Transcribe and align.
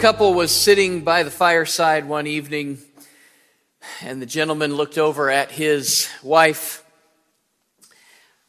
couple 0.00 0.32
was 0.32 0.50
sitting 0.50 1.02
by 1.02 1.22
the 1.24 1.30
fireside 1.30 2.06
one 2.06 2.26
evening, 2.26 2.78
and 4.00 4.22
the 4.22 4.24
gentleman 4.24 4.74
looked 4.74 4.96
over 4.96 5.28
at 5.28 5.50
his 5.50 6.08
wife 6.22 6.82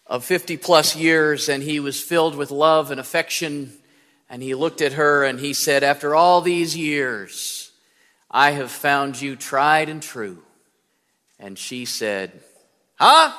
of 0.08 0.24
50 0.24 0.56
plus 0.56 0.96
years, 0.96 1.50
and 1.50 1.62
he 1.62 1.82
was 1.82 2.00
filled 2.00 2.36
with 2.36 2.52
love 2.52 2.90
and 2.90 3.02
affection. 3.02 3.74
And 4.30 4.42
he 4.42 4.56
looked 4.56 4.80
at 4.80 4.94
her 4.94 5.26
and 5.26 5.42
he 5.42 5.54
said, 5.54 5.84
After 5.84 6.16
all 6.16 6.40
these 6.40 6.78
years, 6.78 7.74
I 8.30 8.52
have 8.52 8.72
found 8.72 9.22
you 9.22 9.36
tried 9.36 9.90
and 9.90 10.02
true. 10.02 10.42
And 11.38 11.60
she 11.60 11.84
said, 11.84 12.32
Huh? 12.96 13.34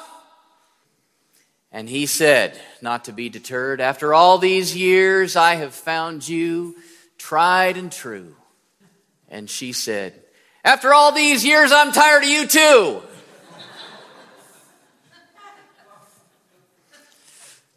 And 1.75 1.89
he 1.89 2.05
said, 2.05 2.61
not 2.83 3.07
to 3.07 3.13
be 3.13 3.31
deterred, 3.31 3.81
After 3.81 4.13
all 4.13 4.37
these 4.37 4.77
years, 4.77 5.35
I 5.35 5.55
have 5.55 5.73
found 5.73 6.29
you 6.29 6.77
tried 7.23 7.77
and 7.77 7.93
true. 7.93 8.35
And 9.29 9.49
she 9.49 9.73
said, 9.73 10.13
After 10.65 10.93
all 10.93 11.13
these 11.13 11.45
years, 11.45 11.71
I'm 11.71 11.93
tired 11.93 12.25
of 12.25 12.29
you 12.29 12.47
too. 12.49 13.03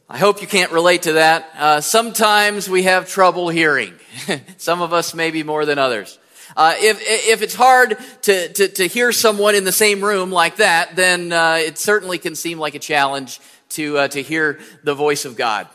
I 0.09 0.17
hope 0.17 0.41
you 0.41 0.47
can't 0.47 0.71
relate 0.71 1.03
to 1.03 1.13
that. 1.13 1.49
Uh, 1.57 1.81
sometimes 1.81 2.69
we 2.69 2.83
have 2.83 3.07
trouble 3.07 3.49
hearing. 3.49 3.93
Some 4.57 4.81
of 4.81 4.93
us 4.93 5.13
maybe 5.13 5.43
more 5.43 5.65
than 5.65 5.77
others. 5.77 6.17
Uh, 6.57 6.73
if, 6.77 6.99
if 7.01 7.41
it's 7.41 7.55
hard 7.55 7.97
to, 8.23 8.51
to, 8.53 8.67
to, 8.67 8.87
hear 8.87 9.11
someone 9.11 9.55
in 9.55 9.63
the 9.63 9.71
same 9.71 10.03
room 10.03 10.31
like 10.31 10.57
that, 10.57 10.95
then 10.95 11.33
uh, 11.33 11.57
it 11.59 11.77
certainly 11.77 12.17
can 12.17 12.35
seem 12.35 12.59
like 12.59 12.75
a 12.75 12.79
challenge 12.79 13.41
to, 13.69 13.97
uh, 13.97 14.07
to 14.07 14.21
hear 14.21 14.59
the 14.83 14.93
voice 14.93 15.25
of 15.25 15.35
God. 15.35 15.67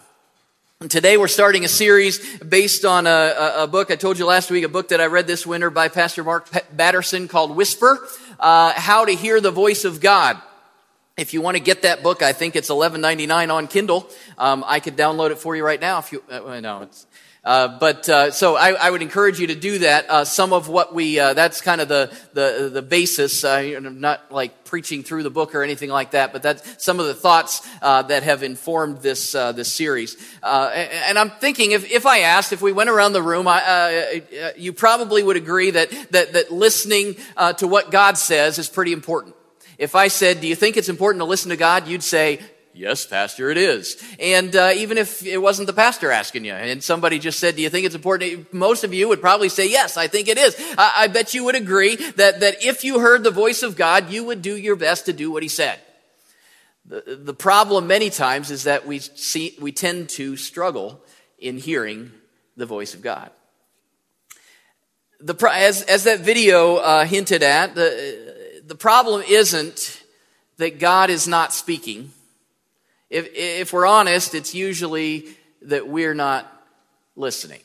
Today 0.89 1.19
we're 1.19 1.29
starting 1.29 1.67
a 1.67 1.69
series 1.69 2.39
based 2.39 2.87
on 2.87 3.07
a, 3.07 3.11
a, 3.11 3.65
a, 3.65 3.67
book 3.67 3.91
I 3.91 3.97
told 3.97 4.19
you 4.19 4.25
last 4.25 4.51
week, 4.51 4.65
a 4.65 4.69
book 4.69 4.89
that 4.89 4.99
I 4.99 5.09
read 5.09 5.27
this 5.27 5.47
winter 5.47 5.69
by 5.69 5.89
Pastor 5.89 6.25
Mark 6.25 6.49
Batterson 6.75 7.29
called 7.29 7.55
Whisper, 7.55 7.99
uh, 8.39 8.73
How 8.75 9.05
to 9.05 9.13
Hear 9.13 9.43
the 9.43 9.51
Voice 9.51 9.85
of 9.85 10.01
God. 10.01 10.41
If 11.19 11.35
you 11.35 11.43
want 11.43 11.59
to 11.59 11.63
get 11.63 11.83
that 11.83 12.03
book, 12.03 12.23
I 12.23 12.33
think 12.33 12.57
it's 12.57 12.71
$11.99 12.71 13.53
on 13.53 13.69
Kindle. 13.69 14.09
Um, 14.39 14.65
I 14.67 14.81
could 14.81 14.97
download 14.97 15.33
it 15.33 15.37
for 15.37 15.55
you 15.55 15.63
right 15.63 15.79
now 15.79 15.99
if 15.99 16.13
you, 16.13 16.25
uh, 16.31 16.61
no, 16.61 16.81
it's, 16.81 17.07
uh, 17.43 17.79
but 17.79 18.07
uh, 18.07 18.31
so 18.31 18.55
I, 18.55 18.73
I, 18.73 18.91
would 18.91 19.01
encourage 19.01 19.41
you 19.41 19.47
to 19.47 19.55
do 19.55 19.79
that. 19.79 20.11
Uh, 20.11 20.25
some 20.27 20.53
of 20.53 20.69
what 20.69 20.95
we 20.95 21.19
uh, 21.19 21.33
that's 21.33 21.63
kind 21.63 21.81
of 21.81 21.89
the 21.89 22.15
the, 22.35 22.69
the 22.71 22.83
basis. 22.83 23.43
Uh, 23.45 23.81
not 23.81 24.31
like 24.31 24.65
preaching 24.65 25.03
through 25.03 25.23
the 25.23 25.31
book 25.31 25.55
or 25.55 25.63
anything 25.63 25.89
like 25.89 26.11
that, 26.11 26.35
but 26.35 26.43
that's 26.43 26.85
some 26.85 27.01
of 27.01 27.07
the 27.07 27.15
thoughts 27.15 27.67
uh, 27.81 28.03
that 28.03 28.25
have 28.25 28.43
informed 28.43 28.99
this 28.99 29.33
this 29.33 29.73
series. 29.73 30.19
and 30.43 31.19
I'm 31.19 31.31
thinking 31.31 31.73
if 31.73 31.91
if 31.91 32.05
I 32.05 32.21
asked 32.21 32.53
if 32.53 32.61
we 32.61 32.73
went 32.73 32.91
around 32.91 33.15
the 33.15 33.23
room, 33.23 33.49
I, 33.49 34.23
you 34.59 34.75
probably 34.75 35.23
would 35.23 35.39
agree 35.39 35.71
that 35.71 35.91
that 36.11 36.35
that 36.35 36.53
listening 36.53 37.17
to 37.57 37.67
what 37.67 37.91
God 37.91 38.19
says 38.19 38.59
is 38.59 38.69
pretty 38.69 38.93
important. 38.93 39.35
If 39.79 39.95
I 39.95 40.09
said, 40.09 40.43
"Do 40.43 40.47
you 40.47 40.55
think 40.55 40.77
it's 40.77 40.91
important 40.91 41.23
to 41.23 41.27
listen 41.27 41.49
to 41.49 41.57
God?" 41.57 41.89
you'd 41.89 42.03
say, 42.03 42.41
Yes, 42.73 43.05
Pastor, 43.05 43.51
it 43.51 43.59
is. 43.59 44.01
And 44.21 44.55
uh, 44.55 44.71
even 44.77 44.97
if 44.97 45.27
it 45.27 45.39
wasn't 45.39 45.67
the 45.67 45.73
pastor 45.73 46.13
asking 46.13 46.45
you, 46.45 46.53
and 46.53 46.83
somebody 46.83 47.19
just 47.19 47.41
said, 47.41 47.57
Do 47.57 47.63
you 47.63 47.71
think 47.71 47.85
it's 47.85 47.97
important? 47.97 48.53
Most 48.55 48.85
of 48.85 48.95
you 48.95 49.09
would 49.09 49.21
probably 49.21 49.49
say, 49.49 49.69
Yes, 49.69 49.97
I 49.97 50.07
think 50.07 50.29
it 50.29 50.39
is. 50.39 50.55
I, 50.79 50.93
I 50.99 51.07
bet 51.09 51.35
you 51.35 51.45
would 51.45 51.57
agree 51.57 51.97
that, 51.97 52.41
that 52.41 52.65
if 52.65 52.85
you 52.85 53.01
heard 53.01 53.25
the 53.25 53.33
voice 53.33 53.65
of 53.65 53.77
God, 53.77 54.11
you 54.11 54.25
would 54.25 54.41
do 54.41 54.57
your 54.57 54.77
best 54.77 55.07
to 55.07 55.13
do 55.13 55.33
what 55.33 55.43
he 55.43 55.49
said. 55.49 55.81
The, 56.87 57.19
the 57.21 57.35
problem 57.35 57.89
many 57.89 58.09
times 58.09 58.53
is 58.53 58.65
that 58.65 58.87
we, 58.87 59.01
see, 59.01 59.57
we 59.61 59.73
tend 59.73 60.09
to 60.11 60.37
struggle 60.37 61.01
in 61.39 61.59
hearing 61.59 62.13
the 62.57 62.67
voice 62.67 62.95
of 62.95 63.03
God. 63.03 63.31
The, 65.21 65.35
as, 65.53 65.83
as 65.83 66.05
that 66.05 66.21
video 66.21 66.77
uh, 66.77 67.05
hinted 67.05 67.43
at, 67.43 67.75
the, 67.75 68.63
the 68.65 68.75
problem 68.77 69.23
isn't 69.29 70.03
that 70.59 70.79
God 70.79 71.11
is 71.11 71.27
not 71.27 71.53
speaking 71.53 72.13
if, 73.11 73.29
if 73.35 73.73
we're 73.73 73.87
honest, 73.87 74.35
it's 74.35 74.55
usually 74.55 75.27
that 75.63 75.89
we're 75.89 76.15
not 76.15 76.51
listening. 77.17 77.61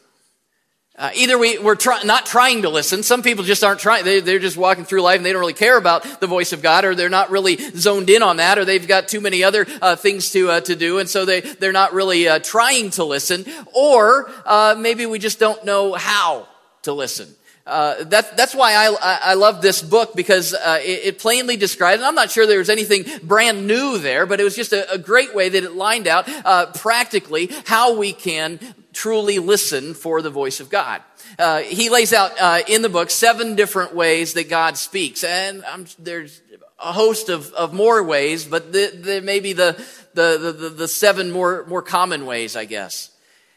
Uh, 0.97 1.11
either 1.13 1.37
we, 1.37 1.57
we're 1.57 1.75
try, 1.75 2.01
not 2.03 2.25
trying 2.25 2.61
to 2.61 2.69
listen. 2.69 3.03
Some 3.03 3.21
people 3.21 3.43
just 3.43 3.65
aren't 3.65 3.81
trying. 3.81 4.05
They, 4.05 4.21
they're 4.21 4.39
just 4.39 4.55
walking 4.55 4.85
through 4.85 5.01
life 5.01 5.17
and 5.17 5.25
they 5.25 5.33
don't 5.33 5.41
really 5.41 5.53
care 5.53 5.77
about 5.77 6.21
the 6.21 6.27
voice 6.27 6.53
of 6.53 6.61
God, 6.61 6.85
or 6.85 6.95
they're 6.95 7.09
not 7.09 7.31
really 7.31 7.57
zoned 7.57 8.09
in 8.09 8.23
on 8.23 8.37
that, 8.37 8.57
or 8.57 8.63
they've 8.63 8.87
got 8.87 9.09
too 9.09 9.19
many 9.19 9.43
other 9.43 9.67
uh, 9.81 9.97
things 9.97 10.31
to 10.31 10.49
uh, 10.49 10.61
to 10.61 10.75
do, 10.75 10.99
and 10.99 11.09
so 11.09 11.25
they 11.25 11.41
they're 11.41 11.73
not 11.73 11.93
really 11.93 12.29
uh, 12.29 12.39
trying 12.39 12.91
to 12.91 13.03
listen. 13.03 13.45
Or 13.73 14.31
uh, 14.45 14.75
maybe 14.77 15.05
we 15.05 15.19
just 15.19 15.37
don't 15.37 15.65
know 15.65 15.93
how 15.95 16.47
to 16.83 16.93
listen. 16.93 17.27
Uh, 17.65 18.03
that, 18.03 18.37
that's 18.37 18.53
why 18.53 18.73
I, 18.75 19.19
I 19.31 19.33
love 19.33 19.63
this 19.63 19.81
book 19.81 20.15
because 20.15 20.53
uh, 20.53 20.79
it, 20.83 21.05
it, 21.05 21.19
plainly 21.19 21.57
describes, 21.57 21.99
and 21.99 22.05
I'm 22.05 22.13
not 22.13 22.29
sure 22.29 22.45
there 22.45 22.59
was 22.59 22.69
anything 22.69 23.05
brand 23.23 23.65
new 23.65 23.97
there, 23.97 24.27
but 24.27 24.39
it 24.39 24.43
was 24.43 24.55
just 24.55 24.71
a, 24.71 24.91
a 24.93 24.99
great 24.99 25.33
way 25.33 25.49
that 25.49 25.63
it 25.63 25.71
lined 25.71 26.05
out 26.05 26.29
uh, 26.45 26.67
practically 26.67 27.49
how 27.65 27.97
we 27.97 28.13
can 28.13 28.59
truly 28.93 29.39
listen 29.39 29.95
for 29.95 30.21
the 30.21 30.29
voice 30.29 30.59
of 30.59 30.69
God. 30.69 31.01
Uh, 31.39 31.61
he 31.61 31.89
lays 31.89 32.13
out 32.13 32.39
uh, 32.39 32.61
in 32.67 32.83
the 32.83 32.89
book 32.89 33.09
seven 33.09 33.55
different 33.55 33.95
ways 33.95 34.33
that 34.33 34.47
God 34.47 34.77
speaks, 34.77 35.23
and 35.23 35.65
I'm, 35.65 35.87
there's 35.97 36.41
a 36.79 36.93
host 36.93 37.29
of, 37.29 37.51
of 37.53 37.73
more 37.73 38.03
ways, 38.03 38.45
but 38.45 38.73
the, 38.73 38.91
the, 38.95 39.21
maybe 39.21 39.53
the, 39.53 39.73
the, 40.13 40.53
the, 40.55 40.69
the 40.69 40.87
seven 40.87 41.31
more, 41.31 41.65
more 41.65 41.81
common 41.81 42.27
ways, 42.27 42.55
I 42.55 42.65
guess. 42.65 43.09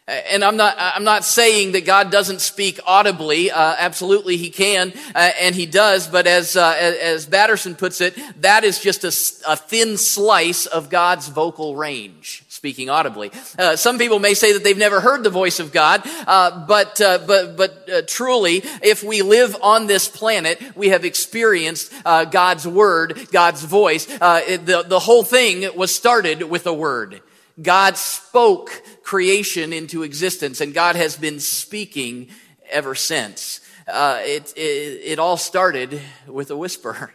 And 0.08 0.42
I'm 0.42 0.56
not, 0.56 0.74
I'm 0.78 1.04
not 1.04 1.22
saying 1.22 1.72
that 1.72 1.84
God 1.84 2.10
doesn't 2.10 2.40
speak 2.40 2.80
audibly. 2.86 3.50
Uh, 3.50 3.76
absolutely, 3.78 4.38
He 4.38 4.48
can, 4.48 4.94
uh, 5.14 5.30
and 5.38 5.54
He 5.54 5.66
does. 5.66 6.06
But 6.06 6.26
as, 6.26 6.56
uh, 6.56 6.74
as 6.78 7.26
Batterson 7.26 7.74
puts 7.74 8.00
it, 8.00 8.18
that 8.40 8.64
is 8.64 8.80
just 8.80 9.04
a, 9.04 9.52
a, 9.52 9.54
thin 9.54 9.98
slice 9.98 10.64
of 10.64 10.88
God's 10.88 11.28
vocal 11.28 11.76
range, 11.76 12.42
speaking 12.48 12.88
audibly. 12.88 13.30
Uh, 13.58 13.76
some 13.76 13.98
people 13.98 14.18
may 14.18 14.32
say 14.32 14.54
that 14.54 14.64
they've 14.64 14.78
never 14.78 15.02
heard 15.02 15.24
the 15.24 15.30
voice 15.30 15.60
of 15.60 15.72
God, 15.72 16.00
uh, 16.26 16.64
but, 16.66 16.98
uh, 17.02 17.18
but, 17.26 17.58
but 17.58 18.08
truly, 18.08 18.62
if 18.82 19.04
we 19.04 19.20
live 19.20 19.54
on 19.60 19.88
this 19.88 20.08
planet, 20.08 20.58
we 20.74 20.88
have 20.88 21.04
experienced 21.04 21.92
God's 22.04 22.66
word, 22.66 23.28
God's 23.30 23.62
voice. 23.62 24.06
the, 24.06 24.84
the 24.86 25.00
whole 25.00 25.22
thing 25.22 25.76
was 25.76 25.94
started 25.94 26.44
with 26.44 26.66
a 26.66 26.72
word. 26.72 27.20
God 27.60 27.96
spoke 27.96 28.70
creation 29.02 29.72
into 29.72 30.02
existence, 30.02 30.60
and 30.60 30.72
God 30.72 30.96
has 30.96 31.16
been 31.16 31.40
speaking 31.40 32.28
ever 32.70 32.94
since. 32.94 33.60
Uh, 33.86 34.20
it, 34.22 34.52
it, 34.56 35.00
it, 35.04 35.18
all 35.18 35.36
started 35.36 36.00
with 36.26 36.50
a 36.50 36.56
whisper. 36.56 37.12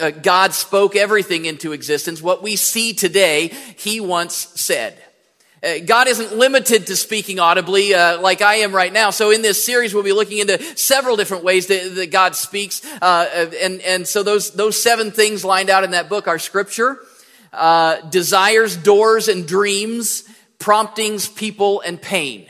Uh, 0.00 0.10
God 0.10 0.52
spoke 0.52 0.96
everything 0.96 1.44
into 1.44 1.72
existence. 1.72 2.20
What 2.22 2.42
we 2.42 2.56
see 2.56 2.94
today, 2.94 3.48
He 3.76 4.00
once 4.00 4.34
said. 4.34 4.96
Uh, 5.64 5.78
God 5.84 6.08
isn't 6.08 6.36
limited 6.36 6.88
to 6.88 6.96
speaking 6.96 7.38
audibly 7.38 7.94
uh, 7.94 8.20
like 8.20 8.42
I 8.42 8.56
am 8.56 8.74
right 8.74 8.92
now. 8.92 9.10
So 9.10 9.30
in 9.30 9.40
this 9.40 9.64
series, 9.64 9.94
we'll 9.94 10.02
be 10.02 10.12
looking 10.12 10.38
into 10.38 10.62
several 10.76 11.16
different 11.16 11.42
ways 11.42 11.68
that, 11.68 11.94
that 11.94 12.10
God 12.10 12.36
speaks. 12.36 12.82
Uh, 13.00 13.50
and, 13.62 13.80
and 13.80 14.06
so 14.06 14.22
those, 14.22 14.50
those 14.50 14.80
seven 14.80 15.10
things 15.10 15.44
lined 15.44 15.70
out 15.70 15.84
in 15.84 15.92
that 15.92 16.08
book 16.08 16.28
are 16.28 16.38
scripture, 16.38 16.98
uh, 17.56 18.00
desires, 18.02 18.76
doors, 18.76 19.28
and 19.28 19.46
dreams, 19.46 20.28
promptings, 20.58 21.28
people, 21.28 21.80
and 21.80 22.00
pain 22.00 22.46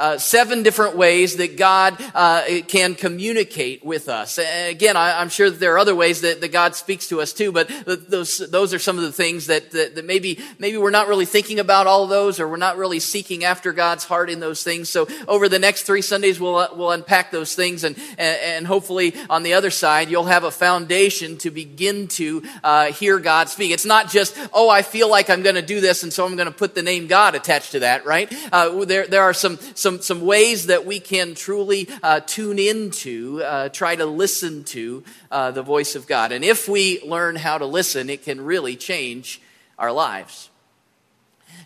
uh, 0.00 0.18
seven 0.18 0.62
different 0.62 0.96
ways 0.96 1.36
that 1.36 1.58
God 1.58 1.96
uh, 2.14 2.42
can 2.66 2.94
communicate 2.94 3.84
with 3.84 4.08
us. 4.08 4.38
And 4.38 4.70
again, 4.70 4.96
I, 4.96 5.20
am 5.20 5.28
sure 5.28 5.50
that 5.50 5.60
there 5.60 5.74
are 5.74 5.78
other 5.78 5.94
ways 5.94 6.22
that, 6.22 6.40
that, 6.40 6.50
God 6.50 6.74
speaks 6.74 7.08
to 7.08 7.20
us 7.20 7.32
too, 7.32 7.52
but 7.52 7.68
those 7.86 8.38
those 8.50 8.74
are 8.74 8.78
some 8.78 8.96
of 8.96 9.04
the 9.04 9.12
things 9.12 9.46
that, 9.46 9.70
that, 9.70 9.94
that 9.94 10.04
maybe 10.04 10.40
maybe 10.58 10.78
we're 10.78 10.90
not 10.90 11.06
really 11.06 11.26
thinking 11.26 11.60
about 11.60 11.86
all 11.86 12.06
those, 12.06 12.40
or 12.40 12.48
we're 12.48 12.56
not 12.56 12.76
really 12.76 12.98
seeking 12.98 13.44
after 13.44 13.72
God's 13.72 14.04
heart 14.04 14.30
in 14.30 14.40
those 14.40 14.64
things. 14.64 14.88
So 14.88 15.06
over 15.28 15.48
the 15.48 15.58
next 15.58 15.82
three 15.82 16.02
Sundays, 16.02 16.40
we'll 16.40 16.56
uh, 16.56 16.68
we'll 16.74 16.90
unpack 16.90 17.30
those 17.30 17.54
things, 17.54 17.84
and 17.84 17.96
and 18.18 18.66
hopefully 18.66 19.14
on 19.28 19.42
the 19.42 19.52
other 19.52 19.70
side, 19.70 20.10
you'll 20.10 20.24
have 20.24 20.44
a 20.44 20.50
foundation 20.50 21.36
to 21.38 21.50
begin 21.50 22.08
to 22.08 22.42
uh, 22.64 22.86
hear 22.86 23.18
God 23.18 23.48
speak. 23.48 23.70
It's 23.70 23.86
not 23.86 24.08
just 24.08 24.36
oh, 24.52 24.68
I 24.68 24.82
feel 24.82 25.10
like 25.10 25.30
I'm 25.30 25.42
going 25.42 25.56
to 25.56 25.62
do 25.62 25.80
this, 25.80 26.02
and 26.02 26.12
so 26.12 26.24
I'm 26.24 26.36
going 26.36 26.48
to 26.48 26.54
put 26.54 26.74
the 26.74 26.82
name 26.82 27.06
God 27.06 27.34
attached 27.34 27.72
to 27.72 27.80
that, 27.80 28.06
right? 28.06 28.32
Uh, 28.50 28.84
there 28.86 29.06
there 29.06 29.22
are 29.22 29.34
some 29.34 29.58
some 29.74 29.89
some, 29.90 30.00
some 30.00 30.20
ways 30.20 30.66
that 30.66 30.86
we 30.86 31.00
can 31.00 31.34
truly 31.34 31.88
uh, 32.02 32.20
tune 32.20 32.60
into, 32.60 33.42
uh, 33.42 33.68
try 33.70 33.96
to 33.96 34.06
listen 34.06 34.62
to 34.62 35.02
uh, 35.32 35.50
the 35.50 35.62
voice 35.62 35.96
of 35.96 36.06
God. 36.06 36.30
And 36.30 36.44
if 36.44 36.68
we 36.68 37.02
learn 37.02 37.34
how 37.34 37.58
to 37.58 37.66
listen, 37.66 38.08
it 38.08 38.22
can 38.22 38.40
really 38.40 38.76
change 38.76 39.40
our 39.78 39.90
lives. 39.90 40.48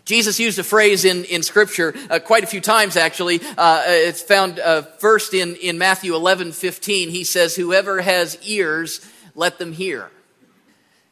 Jesus 0.05 0.39
used 0.39 0.57
a 0.57 0.63
phrase 0.63 1.05
in, 1.05 1.23
in 1.25 1.43
Scripture 1.43 1.93
uh, 2.09 2.17
quite 2.17 2.43
a 2.43 2.47
few 2.47 2.61
times, 2.61 2.95
actually. 2.97 3.41
Uh, 3.57 3.83
it's 3.85 4.23
found 4.23 4.59
uh, 4.59 4.81
first 4.81 5.35
in, 5.35 5.55
in 5.57 5.77
Matthew 5.77 6.15
11 6.15 6.51
15. 6.51 7.09
He 7.09 7.23
says, 7.23 7.55
Whoever 7.55 8.01
has 8.01 8.39
ears, 8.43 9.05
let 9.35 9.59
them 9.59 9.71
hear. 9.71 10.09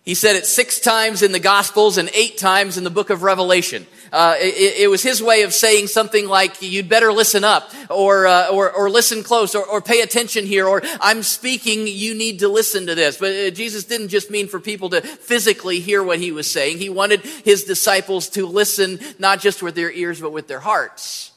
He 0.03 0.15
said 0.15 0.35
it 0.35 0.45
six 0.45 0.81
times 0.81 1.21
in 1.23 1.31
the 1.31 1.39
Gospels 1.39 1.97
and 1.97 2.09
eight 2.13 2.37
times 2.37 2.77
in 2.77 2.83
the 2.83 2.89
book 2.89 3.09
of 3.09 3.23
Revelation. 3.23 3.87
Uh, 4.11 4.35
it, 4.37 4.81
it, 4.81 4.87
was 4.89 5.01
his 5.01 5.23
way 5.23 5.43
of 5.43 5.53
saying 5.53 5.87
something 5.87 6.27
like, 6.27 6.61
you'd 6.61 6.89
better 6.89 7.11
listen 7.11 7.43
up, 7.43 7.73
or, 7.89 8.27
uh, 8.27 8.49
or, 8.49 8.69
or, 8.71 8.89
listen 8.89 9.23
close, 9.23 9.55
or, 9.55 9.65
or, 9.65 9.81
pay 9.81 10.01
attention 10.01 10.45
here, 10.45 10.67
or 10.67 10.83
I'm 11.01 11.23
speaking, 11.23 11.87
you 11.87 12.13
need 12.13 12.39
to 12.39 12.47
listen 12.47 12.85
to 12.87 12.95
this. 12.95 13.17
But 13.17 13.31
uh, 13.31 13.49
Jesus 13.49 13.85
didn't 13.85 14.09
just 14.09 14.29
mean 14.29 14.47
for 14.47 14.59
people 14.59 14.91
to 14.91 15.01
physically 15.01 15.79
hear 15.79 16.03
what 16.03 16.19
he 16.19 16.31
was 16.31 16.51
saying. 16.51 16.77
He 16.77 16.89
wanted 16.89 17.21
his 17.21 17.63
disciples 17.63 18.29
to 18.31 18.45
listen, 18.45 18.99
not 19.17 19.39
just 19.39 19.63
with 19.63 19.73
their 19.73 19.91
ears, 19.91 20.21
but 20.21 20.31
with 20.31 20.47
their 20.47 20.59
hearts 20.59 21.32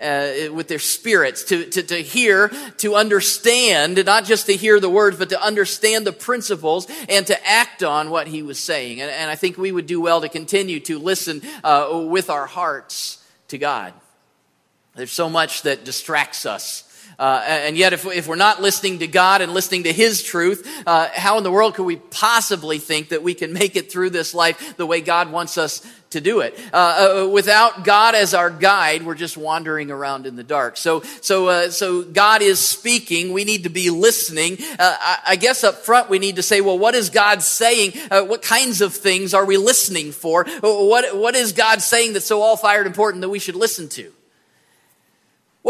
uh, 0.00 0.52
with 0.52 0.68
their 0.68 0.78
spirits, 0.78 1.44
to, 1.44 1.64
to, 1.66 1.82
to 1.82 1.96
hear, 1.96 2.48
to 2.78 2.94
understand, 2.94 4.04
not 4.06 4.24
just 4.24 4.46
to 4.46 4.56
hear 4.56 4.80
the 4.80 4.90
words, 4.90 5.16
but 5.18 5.28
to 5.30 5.42
understand 5.42 6.06
the 6.06 6.12
principles 6.12 6.86
and 7.08 7.26
to 7.26 7.46
act 7.46 7.82
on 7.82 8.10
what 8.10 8.26
he 8.26 8.42
was 8.42 8.58
saying. 8.58 9.00
And, 9.00 9.10
and 9.10 9.30
I 9.30 9.34
think 9.34 9.58
we 9.58 9.72
would 9.72 9.86
do 9.86 10.00
well 10.00 10.20
to 10.22 10.28
continue 10.28 10.80
to 10.80 10.98
listen 10.98 11.42
uh, 11.62 12.06
with 12.08 12.30
our 12.30 12.46
hearts 12.46 13.24
to 13.48 13.58
God. 13.58 13.92
There's 14.94 15.12
so 15.12 15.30
much 15.30 15.62
that 15.62 15.84
distracts 15.84 16.46
us. 16.46 16.84
Uh, 17.20 17.44
and 17.46 17.76
yet, 17.76 17.92
if, 17.92 18.06
if, 18.06 18.26
we're 18.26 18.34
not 18.34 18.62
listening 18.62 19.00
to 19.00 19.06
God 19.06 19.42
and 19.42 19.52
listening 19.52 19.82
to 19.82 19.92
His 19.92 20.22
truth, 20.22 20.66
uh, 20.86 21.08
how 21.14 21.36
in 21.36 21.44
the 21.44 21.50
world 21.50 21.74
could 21.74 21.84
we 21.84 21.96
possibly 21.96 22.78
think 22.78 23.10
that 23.10 23.22
we 23.22 23.34
can 23.34 23.52
make 23.52 23.76
it 23.76 23.92
through 23.92 24.08
this 24.08 24.32
life 24.32 24.78
the 24.78 24.86
way 24.86 25.02
God 25.02 25.30
wants 25.30 25.58
us 25.58 25.86
to 26.10 26.20
do 26.22 26.40
it. 26.40 26.58
Uh, 26.72 27.24
uh, 27.24 27.28
without 27.28 27.84
God 27.84 28.14
as 28.14 28.32
our 28.32 28.48
guide, 28.48 29.04
we're 29.04 29.14
just 29.14 29.36
wandering 29.36 29.90
around 29.90 30.24
in 30.24 30.34
the 30.34 30.42
dark. 30.42 30.78
So, 30.78 31.02
so, 31.20 31.48
uh, 31.48 31.70
so 31.70 32.02
God 32.02 32.40
is 32.40 32.58
speaking. 32.58 33.34
We 33.34 33.44
need 33.44 33.64
to 33.64 33.68
be 33.68 33.90
listening. 33.90 34.56
Uh, 34.78 34.96
I, 34.98 35.18
I, 35.28 35.36
guess 35.36 35.62
up 35.62 35.76
front 35.76 36.08
we 36.08 36.18
need 36.18 36.36
to 36.36 36.42
say, 36.42 36.62
well, 36.62 36.78
what 36.78 36.94
is 36.94 37.10
God 37.10 37.42
saying? 37.42 37.92
What 38.10 38.40
kinds 38.40 38.80
of 38.80 38.94
things 38.94 39.34
are 39.34 39.44
we 39.44 39.58
listening 39.58 40.12
for? 40.12 40.46
What, 40.62 41.16
what 41.16 41.34
is 41.34 41.52
God 41.52 41.82
saying 41.82 42.14
that's 42.14 42.26
so 42.26 42.40
all 42.40 42.56
fired 42.56 42.86
important 42.86 43.20
that 43.20 43.28
we 43.28 43.38
should 43.38 43.56
listen 43.56 43.88
to? 43.90 44.10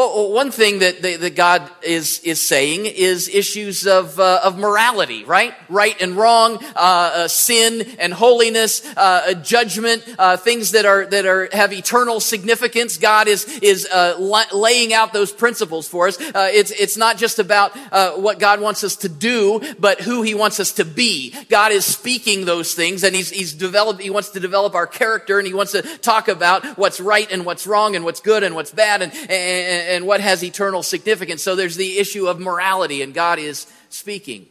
Well, 0.00 0.32
one 0.32 0.50
thing 0.50 0.78
that, 0.78 1.02
that 1.02 1.36
God 1.36 1.70
is, 1.82 2.20
is 2.20 2.40
saying 2.40 2.86
is 2.86 3.28
issues 3.28 3.86
of, 3.86 4.18
uh, 4.18 4.40
of 4.42 4.56
morality, 4.56 5.24
right? 5.24 5.52
Right 5.68 6.00
and 6.00 6.16
wrong, 6.16 6.56
uh, 6.74 6.78
uh, 6.78 7.28
sin 7.28 7.82
and 7.98 8.14
holiness, 8.14 8.82
uh, 8.96 9.34
judgment, 9.34 10.02
uh, 10.18 10.38
things 10.38 10.70
that 10.70 10.86
are, 10.86 11.04
that 11.04 11.26
are, 11.26 11.50
have 11.52 11.74
eternal 11.74 12.18
significance. 12.18 12.96
God 12.96 13.28
is, 13.28 13.44
is 13.58 13.86
uh, 13.92 14.16
laying 14.54 14.94
out 14.94 15.12
those 15.12 15.32
principles 15.32 15.86
for 15.86 16.08
us. 16.08 16.16
it's, 16.18 16.70
it's 16.70 16.96
not 16.96 17.18
just 17.18 17.38
about 17.38 17.76
what 18.18 18.38
God 18.38 18.62
wants 18.62 18.82
us 18.84 18.96
to 18.96 19.10
do, 19.10 19.60
but 19.78 20.00
who 20.00 20.22
He 20.22 20.32
wants 20.32 20.60
us 20.60 20.72
to 20.72 20.86
be. 20.86 21.34
God 21.50 21.72
is 21.72 21.84
speaking 21.84 22.46
those 22.46 22.72
things 22.72 23.04
and 23.04 23.14
He's, 23.14 23.28
he's 23.28 23.52
developed, 23.52 24.00
He 24.00 24.08
wants 24.08 24.30
to 24.30 24.40
develop 24.40 24.74
our 24.74 24.86
character 24.86 25.38
and 25.38 25.46
He 25.46 25.52
wants 25.52 25.72
to 25.72 25.82
talk 25.98 26.28
about 26.28 26.64
what's 26.78 27.00
right 27.00 27.30
and 27.30 27.44
what's 27.44 27.66
wrong 27.66 27.96
and 27.96 28.02
what's 28.02 28.20
good 28.20 28.42
and 28.42 28.54
what's 28.54 28.70
bad 28.70 29.02
and 29.02 29.12
and 29.28 29.89
what 30.06 30.20
has 30.20 30.42
eternal 30.42 30.82
significance. 30.82 31.42
So 31.42 31.56
there's 31.56 31.76
the 31.76 31.98
issue 31.98 32.26
of 32.26 32.40
morality, 32.40 33.02
and 33.02 33.12
God 33.14 33.38
is 33.38 33.66
speaking. 33.88 34.46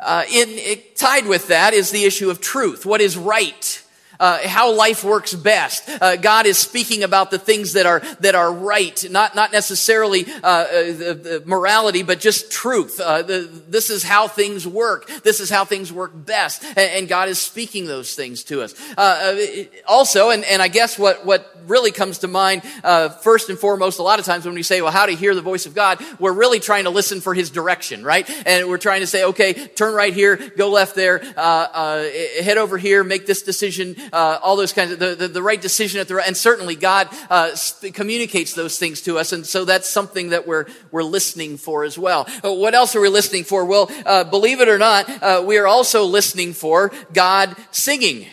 Uh, 0.00 0.24
in, 0.32 0.48
it, 0.48 0.96
tied 0.96 1.26
with 1.26 1.48
that 1.48 1.74
is 1.74 1.90
the 1.90 2.04
issue 2.04 2.30
of 2.30 2.40
truth. 2.40 2.84
What 2.84 3.00
is 3.00 3.16
right? 3.16 3.82
uh, 4.22 4.38
how 4.46 4.72
life 4.72 5.02
works 5.02 5.34
best. 5.34 5.88
Uh, 5.88 6.14
God 6.14 6.46
is 6.46 6.56
speaking 6.56 7.02
about 7.02 7.32
the 7.32 7.40
things 7.40 7.72
that 7.72 7.86
are 7.86 8.00
that 8.20 8.36
are 8.36 8.52
right, 8.52 9.04
not 9.10 9.34
not 9.34 9.50
necessarily 9.50 10.24
uh, 10.26 10.46
uh 10.46 10.68
the, 10.70 11.20
the 11.22 11.42
morality, 11.44 12.04
but 12.04 12.20
just 12.20 12.52
truth. 12.52 13.00
Uh, 13.00 13.22
the, 13.22 13.40
this 13.68 13.90
is 13.90 14.04
how 14.04 14.28
things 14.28 14.66
work. 14.66 15.08
This 15.24 15.40
is 15.40 15.50
how 15.50 15.64
things 15.64 15.92
work 15.92 16.12
best, 16.14 16.62
and, 16.64 16.78
and 16.78 17.08
God 17.08 17.28
is 17.28 17.40
speaking 17.40 17.86
those 17.86 18.14
things 18.14 18.44
to 18.44 18.62
us. 18.62 18.74
Also, 19.88 20.30
and, 20.30 20.44
and 20.44 20.62
I 20.62 20.68
guess 20.68 20.96
what 20.96 21.26
what 21.26 21.51
really 21.66 21.90
comes 21.90 22.18
to 22.18 22.28
mind 22.28 22.62
first 23.22 23.48
and 23.48 23.58
foremost, 23.58 23.98
a 23.98 24.02
lot 24.02 24.18
of 24.18 24.24
times 24.24 24.44
when 24.44 24.54
we 24.54 24.62
say, 24.62 24.82
"Well, 24.82 24.92
how 24.92 25.06
to 25.06 25.12
hear 25.12 25.34
the 25.34 25.42
voice 25.42 25.66
of 25.66 25.74
God," 25.74 26.04
we're 26.18 26.32
really 26.32 26.60
trying 26.60 26.84
to 26.84 26.90
listen 26.90 27.20
for 27.20 27.34
His 27.34 27.50
direction, 27.50 28.04
right? 28.04 28.28
And 28.46 28.68
we're 28.68 28.78
trying 28.78 29.00
to 29.00 29.06
say, 29.06 29.24
"Okay, 29.24 29.52
turn 29.52 29.94
right 29.94 30.12
here, 30.12 30.36
go 30.36 30.70
left 30.70 30.94
there, 30.94 31.18
head 31.18 32.58
over 32.58 32.78
here, 32.78 33.04
make 33.04 33.26
this 33.26 33.42
decision." 33.42 33.96
uh, 34.12 34.38
all 34.42 34.56
those 34.56 34.72
kinds 34.72 34.92
of 34.92 34.98
the, 34.98 35.14
the, 35.14 35.28
the, 35.28 35.42
right 35.42 35.60
decision 35.60 36.00
at 36.00 36.08
the 36.08 36.16
right, 36.16 36.26
and 36.26 36.36
certainly 36.36 36.74
God 36.74 37.08
uh, 37.30 37.54
communicates 37.92 38.54
those 38.54 38.78
things 38.78 39.00
to 39.02 39.18
us, 39.18 39.32
and 39.32 39.46
so 39.46 39.64
that's 39.64 39.88
something 39.88 40.30
that 40.30 40.46
we're 40.46 40.66
we're 40.90 41.02
listening 41.02 41.56
for 41.56 41.84
as 41.84 41.98
well. 41.98 42.28
Uh, 42.44 42.52
what 42.52 42.74
else 42.74 42.94
are 42.94 43.00
we 43.00 43.08
listening 43.08 43.44
for? 43.44 43.64
Well, 43.64 43.90
uh, 44.06 44.24
believe 44.24 44.60
it 44.60 44.68
or 44.68 44.78
not, 44.78 45.08
uh, 45.22 45.42
we 45.44 45.58
are 45.58 45.66
also 45.66 46.04
listening 46.04 46.52
for 46.52 46.92
God 47.12 47.56
singing. 47.70 48.26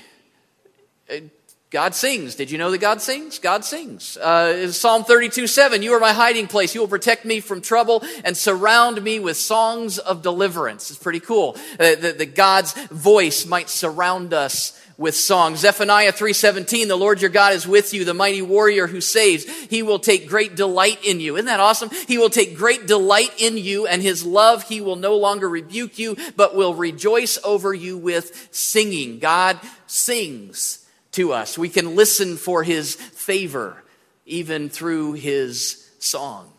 God 1.72 1.94
sings. 1.94 2.34
Did 2.34 2.50
you 2.50 2.58
know 2.58 2.72
that 2.72 2.80
God 2.80 3.00
sings? 3.00 3.38
God 3.38 3.64
sings. 3.64 4.18
Uh, 4.18 4.72
Psalm 4.72 5.04
32, 5.04 5.46
7, 5.46 5.84
You 5.84 5.94
are 5.94 6.00
my 6.00 6.14
hiding 6.14 6.48
place. 6.48 6.74
You 6.74 6.82
will 6.82 6.88
protect 6.88 7.26
me 7.26 7.42
from 7.42 7.62
trouble 7.62 8.04
and 8.24 8.36
surround 8.36 9.04
me 9.04 9.20
with 9.20 9.38
songs 9.38 10.00
of 10.00 10.24
deliverance. 10.24 10.90
It's 10.90 10.98
pretty 10.98 11.20
cool 11.20 11.56
uh, 11.74 11.94
that, 11.96 12.18
that 12.18 12.34
God's 12.34 12.74
voice 12.88 13.46
might 13.46 13.70
surround 13.70 14.34
us 14.34 14.82
with 14.98 15.14
song. 15.14 15.56
Zephaniah 15.56 16.12
3:17, 16.12 16.88
the 16.88 16.96
Lord 16.96 17.22
your 17.22 17.30
God 17.30 17.54
is 17.54 17.68
with 17.68 17.94
you, 17.94 18.04
the 18.04 18.16
mighty 18.16 18.42
warrior 18.42 18.88
who 18.88 19.00
saves. 19.00 19.46
He 19.68 19.84
will 19.84 20.00
take 20.00 20.28
great 20.28 20.56
delight 20.56 21.06
in 21.06 21.20
you. 21.20 21.36
Isn't 21.36 21.46
that 21.46 21.60
awesome? 21.60 21.92
He 22.08 22.18
will 22.18 22.32
take 22.32 22.58
great 22.58 22.88
delight 22.88 23.32
in 23.38 23.58
you 23.58 23.86
and 23.86 24.02
his 24.02 24.26
love 24.26 24.64
he 24.64 24.82
will 24.82 24.96
no 24.96 25.16
longer 25.16 25.48
rebuke 25.48 26.00
you, 26.00 26.18
but 26.36 26.56
will 26.56 26.74
rejoice 26.74 27.38
over 27.44 27.76
you 27.76 27.96
with 27.96 28.50
singing. 28.52 29.20
God 29.20 29.60
sings 29.86 30.80
to 31.20 31.34
us. 31.34 31.58
We 31.58 31.68
can 31.68 31.98
listen 31.98 32.38
for 32.38 32.64
his 32.64 32.96
favor 32.96 33.84
even 34.26 34.70
through 34.70 35.14
his 35.14 35.92
song. 36.00 36.50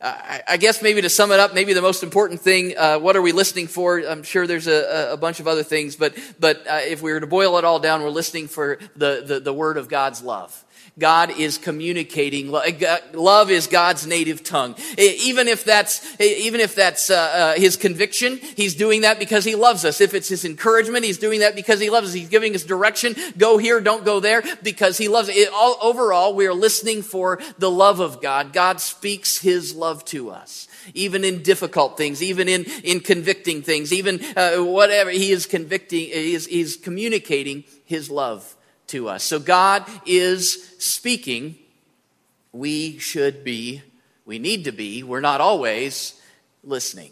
I 0.00 0.56
guess 0.58 0.82
maybe 0.82 1.00
to 1.02 1.08
sum 1.08 1.30
it 1.30 1.38
up, 1.38 1.54
maybe 1.54 1.74
the 1.74 1.80
most 1.80 2.02
important 2.02 2.40
thing, 2.40 2.76
uh, 2.76 2.98
what 2.98 3.14
are 3.14 3.22
we 3.22 3.30
listening 3.30 3.68
for? 3.68 4.00
I'm 4.00 4.24
sure 4.24 4.48
there's 4.48 4.66
a, 4.66 5.12
a 5.12 5.16
bunch 5.16 5.38
of 5.38 5.46
other 5.46 5.62
things, 5.62 5.94
but, 5.94 6.18
but 6.40 6.66
uh, 6.66 6.80
if 6.82 7.00
we 7.00 7.12
were 7.12 7.20
to 7.20 7.28
boil 7.28 7.56
it 7.58 7.64
all 7.64 7.78
down, 7.78 8.02
we're 8.02 8.08
listening 8.08 8.48
for 8.48 8.80
the, 8.96 9.22
the, 9.24 9.38
the 9.38 9.52
word 9.52 9.76
of 9.76 9.88
God's 9.88 10.20
love. 10.20 10.64
God 10.98 11.30
is 11.38 11.56
communicating. 11.56 12.50
Love 12.50 13.50
is 13.50 13.66
God's 13.66 14.06
native 14.06 14.44
tongue. 14.44 14.74
Even 14.98 15.48
if 15.48 15.64
that's, 15.64 16.20
even 16.20 16.60
if 16.60 16.74
that's 16.74 17.08
uh, 17.08 17.14
uh, 17.14 17.54
His 17.54 17.76
conviction, 17.76 18.38
He's 18.56 18.74
doing 18.74 19.00
that 19.00 19.18
because 19.18 19.44
He 19.44 19.54
loves 19.54 19.86
us. 19.86 20.02
If 20.02 20.12
it's 20.12 20.28
His 20.28 20.44
encouragement, 20.44 21.04
He's 21.04 21.16
doing 21.16 21.40
that 21.40 21.54
because 21.54 21.80
He 21.80 21.88
loves 21.88 22.08
us. 22.08 22.14
He's 22.14 22.28
giving 22.28 22.54
us 22.54 22.64
direction. 22.64 23.16
Go 23.38 23.56
here, 23.56 23.80
don't 23.80 24.04
go 24.04 24.20
there, 24.20 24.42
because 24.62 24.98
He 24.98 25.08
loves 25.08 25.30
it. 25.30 25.48
all, 25.52 25.78
overall, 25.80 26.34
we 26.34 26.46
are 26.46 26.54
listening 26.54 27.00
for 27.00 27.40
the 27.58 27.70
love 27.70 28.00
of 28.00 28.20
God. 28.20 28.52
God 28.52 28.78
speaks 28.78 29.38
His 29.38 29.74
love 29.74 30.04
to 30.06 30.30
us 30.30 30.68
even 30.94 31.24
in 31.24 31.42
difficult 31.42 31.96
things, 31.96 32.20
even 32.24 32.48
in, 32.48 32.64
in 32.82 32.98
convicting 32.98 33.62
things, 33.62 33.92
even 33.92 34.20
uh, 34.36 34.56
whatever. 34.56 35.10
He 35.10 35.30
is 35.30 35.46
convicting, 35.46 36.06
he 36.06 36.34
is, 36.34 36.46
he's 36.46 36.76
communicating 36.76 37.62
his 37.84 38.10
love 38.10 38.56
to 38.92 39.08
us. 39.08 39.24
So 39.24 39.40
God 39.40 39.84
is 40.06 40.74
speaking. 40.78 41.56
We 42.52 42.98
should 42.98 43.42
be, 43.42 43.82
we 44.24 44.38
need 44.38 44.64
to 44.64 44.72
be, 44.72 45.02
we're 45.02 45.20
not 45.20 45.40
always 45.40 46.20
listening. 46.62 47.10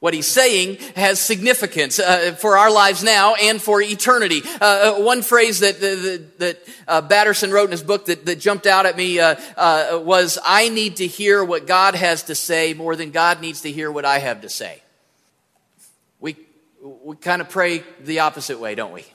What 0.00 0.12
he's 0.12 0.26
saying 0.26 0.76
has 0.96 1.18
significance 1.18 1.98
uh, 1.98 2.36
for 2.38 2.58
our 2.58 2.70
lives 2.70 3.02
now 3.02 3.34
and 3.36 3.60
for 3.60 3.80
eternity. 3.80 4.42
Uh, 4.60 4.96
uh 4.98 5.02
one 5.02 5.22
phrase 5.22 5.60
that, 5.60 5.80
that, 5.80 6.38
that 6.38 6.68
uh, 6.86 7.00
Batterson 7.00 7.50
wrote 7.50 7.64
in 7.64 7.70
his 7.70 7.82
book 7.82 8.04
that, 8.06 8.26
that 8.26 8.38
jumped 8.38 8.66
out 8.66 8.84
at 8.84 8.98
me 8.98 9.18
uh, 9.18 9.36
uh, 9.56 9.98
was, 10.04 10.38
I 10.44 10.68
need 10.68 10.96
to 10.96 11.06
hear 11.06 11.42
what 11.42 11.66
God 11.66 11.94
has 11.94 12.24
to 12.24 12.34
say 12.34 12.74
more 12.74 12.94
than 12.96 13.12
God 13.12 13.40
needs 13.40 13.62
to 13.62 13.72
hear 13.72 13.90
what 13.90 14.04
I 14.04 14.18
have 14.18 14.42
to 14.42 14.50
say. 14.50 14.82
We, 16.20 16.36
we 16.82 17.16
kind 17.16 17.40
of 17.40 17.48
pray 17.48 17.82
the 18.02 18.18
opposite 18.18 18.60
way, 18.60 18.74
don't 18.74 18.92
we? 18.92 19.06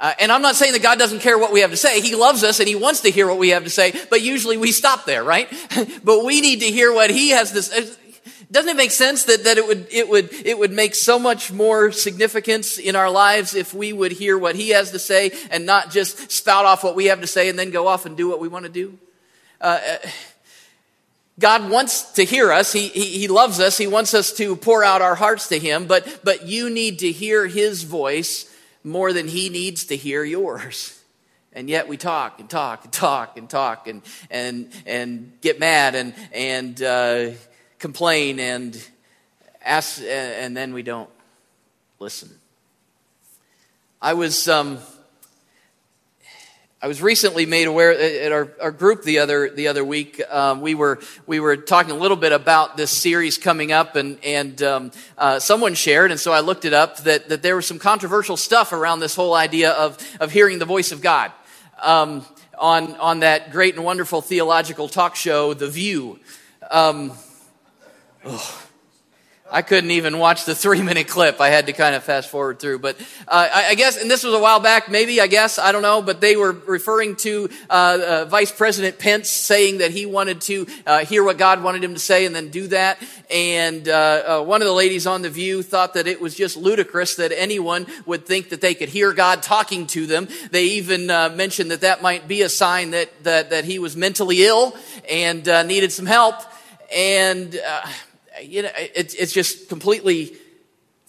Uh, 0.00 0.12
and 0.18 0.32
I'm 0.32 0.42
not 0.42 0.56
saying 0.56 0.72
that 0.72 0.82
God 0.82 0.98
doesn't 0.98 1.20
care 1.20 1.38
what 1.38 1.52
we 1.52 1.60
have 1.60 1.70
to 1.70 1.76
say. 1.76 2.00
He 2.00 2.16
loves 2.16 2.42
us 2.42 2.58
and 2.58 2.68
He 2.68 2.74
wants 2.74 3.00
to 3.02 3.10
hear 3.10 3.26
what 3.26 3.38
we 3.38 3.50
have 3.50 3.64
to 3.64 3.70
say, 3.70 3.92
but 4.10 4.22
usually 4.22 4.56
we 4.56 4.72
stop 4.72 5.04
there, 5.04 5.22
right? 5.22 5.48
but 6.04 6.24
we 6.24 6.40
need 6.40 6.60
to 6.60 6.66
hear 6.66 6.92
what 6.92 7.10
He 7.10 7.30
has 7.30 7.52
to 7.52 7.62
say. 7.62 7.88
Doesn't 8.50 8.70
it 8.70 8.76
make 8.76 8.90
sense 8.90 9.24
that, 9.24 9.44
that 9.44 9.58
it 9.58 9.66
would, 9.66 9.86
it 9.90 10.08
would, 10.08 10.32
it 10.32 10.58
would 10.58 10.72
make 10.72 10.94
so 10.94 11.18
much 11.18 11.52
more 11.52 11.90
significance 11.92 12.78
in 12.78 12.94
our 12.94 13.10
lives 13.10 13.54
if 13.54 13.74
we 13.74 13.92
would 13.92 14.12
hear 14.12 14.36
what 14.38 14.56
He 14.56 14.70
has 14.70 14.90
to 14.90 14.98
say 14.98 15.32
and 15.50 15.64
not 15.64 15.90
just 15.90 16.30
spout 16.30 16.64
off 16.64 16.84
what 16.84 16.94
we 16.94 17.06
have 17.06 17.20
to 17.20 17.26
say 17.26 17.48
and 17.48 17.58
then 17.58 17.70
go 17.70 17.86
off 17.86 18.04
and 18.06 18.16
do 18.16 18.28
what 18.28 18.40
we 18.40 18.48
want 18.48 18.64
to 18.64 18.70
do? 18.70 18.98
Uh, 19.60 19.80
uh 19.86 20.08
God 21.38 21.68
wants 21.68 22.12
to 22.12 22.24
hear 22.24 22.52
us. 22.52 22.72
He, 22.72 22.88
he, 22.88 23.18
he, 23.18 23.28
loves 23.28 23.58
us. 23.58 23.76
He 23.76 23.88
wants 23.88 24.14
us 24.14 24.32
to 24.34 24.54
pour 24.54 24.84
out 24.84 25.02
our 25.02 25.16
hearts 25.16 25.48
to 25.48 25.58
Him, 25.58 25.86
but, 25.86 26.20
but 26.22 26.46
you 26.46 26.70
need 26.70 27.00
to 27.00 27.10
hear 27.10 27.48
His 27.48 27.82
voice 27.82 28.48
more 28.84 29.12
than 29.12 29.26
he 29.26 29.48
needs 29.48 29.86
to 29.86 29.96
hear 29.96 30.22
yours. 30.22 31.00
And 31.54 31.70
yet 31.70 31.88
we 31.88 31.96
talk 31.96 32.40
and 32.40 32.50
talk 32.50 32.84
and 32.84 32.92
talk 32.92 33.38
and 33.38 33.48
talk 33.48 33.86
and, 33.86 34.02
and, 34.30 34.72
and 34.86 35.32
get 35.40 35.58
mad 35.58 35.94
and, 35.94 36.14
and 36.32 36.82
uh, 36.82 37.30
complain 37.78 38.38
and 38.38 38.88
ask, 39.64 40.02
and 40.02 40.56
then 40.56 40.74
we 40.74 40.82
don't 40.82 41.10
listen. 41.98 42.30
I 44.02 44.14
was 44.14 44.48
um, 44.48 44.78
I 46.84 46.86
was 46.86 47.00
recently 47.00 47.46
made 47.46 47.66
aware 47.66 47.98
at 47.98 48.30
our, 48.30 48.52
our 48.60 48.70
group 48.70 49.04
the 49.04 49.20
other 49.20 49.48
the 49.48 49.68
other 49.68 49.82
week. 49.82 50.20
Um, 50.30 50.60
we 50.60 50.74
were 50.74 51.00
we 51.26 51.40
were 51.40 51.56
talking 51.56 51.92
a 51.92 51.96
little 51.96 52.18
bit 52.18 52.32
about 52.32 52.76
this 52.76 52.90
series 52.90 53.38
coming 53.38 53.72
up, 53.72 53.96
and 53.96 54.22
and 54.22 54.62
um, 54.62 54.90
uh, 55.16 55.38
someone 55.38 55.72
shared, 55.72 56.10
and 56.10 56.20
so 56.20 56.30
I 56.30 56.40
looked 56.40 56.66
it 56.66 56.74
up 56.74 56.98
that 57.04 57.30
that 57.30 57.40
there 57.40 57.56
was 57.56 57.64
some 57.64 57.78
controversial 57.78 58.36
stuff 58.36 58.74
around 58.74 59.00
this 59.00 59.14
whole 59.14 59.32
idea 59.32 59.70
of 59.70 59.96
of 60.20 60.30
hearing 60.30 60.58
the 60.58 60.66
voice 60.66 60.92
of 60.92 61.00
God. 61.00 61.32
Um, 61.82 62.26
on 62.58 62.94
on 62.96 63.20
that 63.20 63.50
great 63.50 63.76
and 63.76 63.82
wonderful 63.82 64.20
theological 64.20 64.86
talk 64.86 65.16
show, 65.16 65.54
The 65.54 65.70
View. 65.70 66.20
Oh 68.26 68.60
I 69.54 69.62
couldn't 69.62 69.92
even 69.92 70.18
watch 70.18 70.46
the 70.46 70.54
three 70.54 70.82
minute 70.82 71.06
clip. 71.06 71.40
I 71.40 71.48
had 71.48 71.66
to 71.66 71.72
kind 71.72 71.94
of 71.94 72.02
fast 72.02 72.28
forward 72.28 72.58
through. 72.58 72.80
But 72.80 73.00
uh, 73.28 73.48
I, 73.54 73.68
I, 73.68 73.74
guess, 73.76 73.96
and 73.96 74.10
this 74.10 74.24
was 74.24 74.34
a 74.34 74.38
while 74.40 74.58
back, 74.58 74.90
maybe, 74.90 75.20
I 75.20 75.28
guess, 75.28 75.60
I 75.60 75.70
don't 75.70 75.82
know, 75.82 76.02
but 76.02 76.20
they 76.20 76.34
were 76.34 76.50
referring 76.50 77.14
to 77.16 77.48
uh, 77.70 77.98
uh, 78.02 78.24
Vice 78.24 78.50
President 78.50 78.98
Pence 78.98 79.30
saying 79.30 79.78
that 79.78 79.92
he 79.92 80.06
wanted 80.06 80.40
to 80.42 80.66
uh, 80.84 81.04
hear 81.04 81.22
what 81.22 81.38
God 81.38 81.62
wanted 81.62 81.84
him 81.84 81.94
to 81.94 82.00
say 82.00 82.26
and 82.26 82.34
then 82.34 82.48
do 82.48 82.66
that. 82.66 83.00
And 83.30 83.88
uh, 83.88 84.40
uh, 84.40 84.42
one 84.42 84.60
of 84.60 84.66
the 84.66 84.74
ladies 84.74 85.06
on 85.06 85.22
The 85.22 85.30
View 85.30 85.62
thought 85.62 85.94
that 85.94 86.08
it 86.08 86.20
was 86.20 86.34
just 86.34 86.56
ludicrous 86.56 87.14
that 87.14 87.30
anyone 87.30 87.86
would 88.06 88.26
think 88.26 88.48
that 88.48 88.60
they 88.60 88.74
could 88.74 88.88
hear 88.88 89.12
God 89.12 89.44
talking 89.44 89.86
to 89.88 90.06
them. 90.06 90.26
They 90.50 90.64
even 90.64 91.06
mentioned 91.06 91.70
that 91.70 91.82
that 91.82 92.02
might 92.02 92.26
be 92.26 92.42
a 92.42 92.48
sign 92.48 92.90
that, 92.90 93.22
that, 93.22 93.50
that 93.50 93.64
he 93.64 93.78
was 93.78 93.96
mentally 93.96 94.44
ill 94.44 94.76
and 95.08 95.46
needed 95.68 95.92
some 95.92 96.06
help. 96.06 96.34
And 96.92 97.56
you 98.42 98.62
know, 98.62 98.70
it, 98.76 99.14
it's 99.18 99.32
just 99.32 99.68
completely 99.68 100.36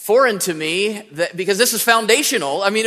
foreign 0.06 0.38
to 0.38 0.54
me 0.54 1.02
that, 1.14 1.36
because 1.36 1.58
this 1.58 1.74
is 1.74 1.82
foundational. 1.82 2.62
I 2.62 2.70
mean, 2.70 2.86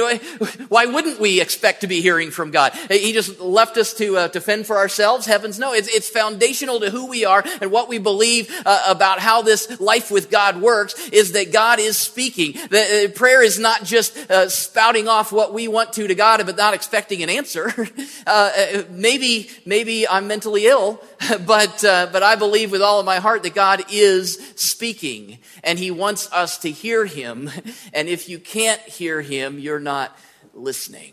why 0.69 0.87
wouldn't 0.87 1.19
we 1.19 1.41
expect 1.41 1.81
to 1.81 1.89
be 1.89 2.01
hearing 2.01 2.31
from 2.31 2.53
God? 2.53 2.73
He 2.89 3.13
just 3.13 3.41
left 3.41 3.77
us 3.77 3.93
to, 3.95 4.17
uh, 4.17 4.29
to 4.29 4.41
fend 4.41 4.69
for 4.69 4.77
ourselves. 4.77 5.27
Heavens 5.27 5.59
no. 5.59 5.73
It's, 5.73 5.93
it's 5.93 6.09
foundational 6.09 6.79
to 6.79 6.91
who 6.91 7.09
we 7.09 7.25
are 7.25 7.43
and 7.61 7.73
what 7.73 7.89
we 7.89 7.99
believe 7.99 8.49
uh, 8.65 8.85
about 8.87 9.19
how 9.19 9.43
this 9.43 9.81
life 9.81 10.13
with 10.13 10.31
God 10.31 10.61
works 10.61 11.09
is 11.09 11.33
that 11.33 11.53
God 11.53 11.81
is 11.81 11.99
speaking. 11.99 12.53
The, 12.71 13.07
uh, 13.07 13.19
prayer 13.19 13.43
is 13.43 13.59
not 13.59 13.83
just 13.83 14.17
uh, 14.31 14.49
spouting 14.49 15.09
off 15.09 15.33
what 15.33 15.53
we 15.53 15.67
want 15.67 15.95
to 15.95 16.07
to 16.07 16.15
God, 16.15 16.41
but 16.47 16.57
not 16.57 16.73
expecting 16.73 17.25
an 17.25 17.31
answer. 17.31 17.73
Uh, 18.27 18.51
uh, 18.57 18.83
maybe, 18.91 19.49
maybe 19.65 20.07
I'm 20.07 20.27
mentally 20.29 20.67
ill, 20.67 21.03
but, 21.47 21.79
but 21.81 22.23
I 22.23 22.37
believe 22.37 22.71
with 22.71 22.83
all 22.83 23.01
of 23.01 23.07
my 23.07 23.21
heart 23.21 23.43
that 23.45 23.55
God 23.55 23.85
is 23.91 24.35
speaking 24.55 25.39
and 25.65 25.79
He 25.79 25.91
wants 25.91 26.31
us 26.31 26.59
to 26.59 26.71
hear 26.71 27.07
him. 27.09 27.51
And 27.93 28.09
if 28.09 28.29
you 28.29 28.39
can't 28.39 28.81
hear 28.83 29.21
him, 29.21 29.59
you're 29.59 29.81
not 29.81 30.17
listening. 30.55 31.13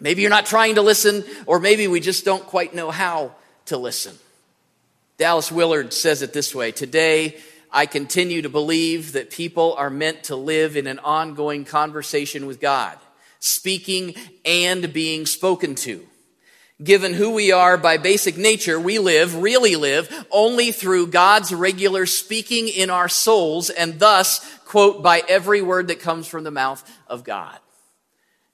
Maybe 0.00 0.22
you're 0.22 0.30
not 0.30 0.46
trying 0.46 0.76
to 0.76 0.82
listen, 0.82 1.24
or 1.46 1.60
maybe 1.60 1.86
we 1.86 2.00
just 2.00 2.24
don't 2.24 2.44
quite 2.46 2.74
know 2.74 2.90
how 2.90 3.34
to 3.66 3.76
listen. 3.76 4.16
Dallas 5.18 5.52
Willard 5.52 5.92
says 5.92 6.22
it 6.22 6.32
this 6.32 6.54
way 6.54 6.72
Today, 6.72 7.38
I 7.70 7.86
continue 7.86 8.42
to 8.42 8.48
believe 8.48 9.12
that 9.12 9.30
people 9.30 9.74
are 9.74 9.90
meant 9.90 10.24
to 10.24 10.36
live 10.36 10.76
in 10.76 10.86
an 10.86 10.98
ongoing 10.98 11.64
conversation 11.64 12.46
with 12.46 12.60
God, 12.60 12.98
speaking 13.38 14.14
and 14.44 14.92
being 14.92 15.26
spoken 15.26 15.74
to. 15.76 16.06
Given 16.82 17.12
who 17.12 17.32
we 17.32 17.52
are 17.52 17.76
by 17.76 17.98
basic 17.98 18.38
nature, 18.38 18.80
we 18.80 18.98
live, 18.98 19.36
really 19.36 19.76
live, 19.76 20.26
only 20.30 20.72
through 20.72 21.08
God's 21.08 21.52
regular 21.52 22.06
speaking 22.06 22.68
in 22.68 22.88
our 22.88 23.08
souls 23.08 23.68
and 23.68 24.00
thus, 24.00 24.40
quote, 24.70 25.02
by 25.02 25.20
every 25.28 25.62
word 25.62 25.88
that 25.88 25.98
comes 25.98 26.28
from 26.28 26.44
the 26.44 26.50
mouth 26.52 26.88
of 27.08 27.24
God. 27.24 27.58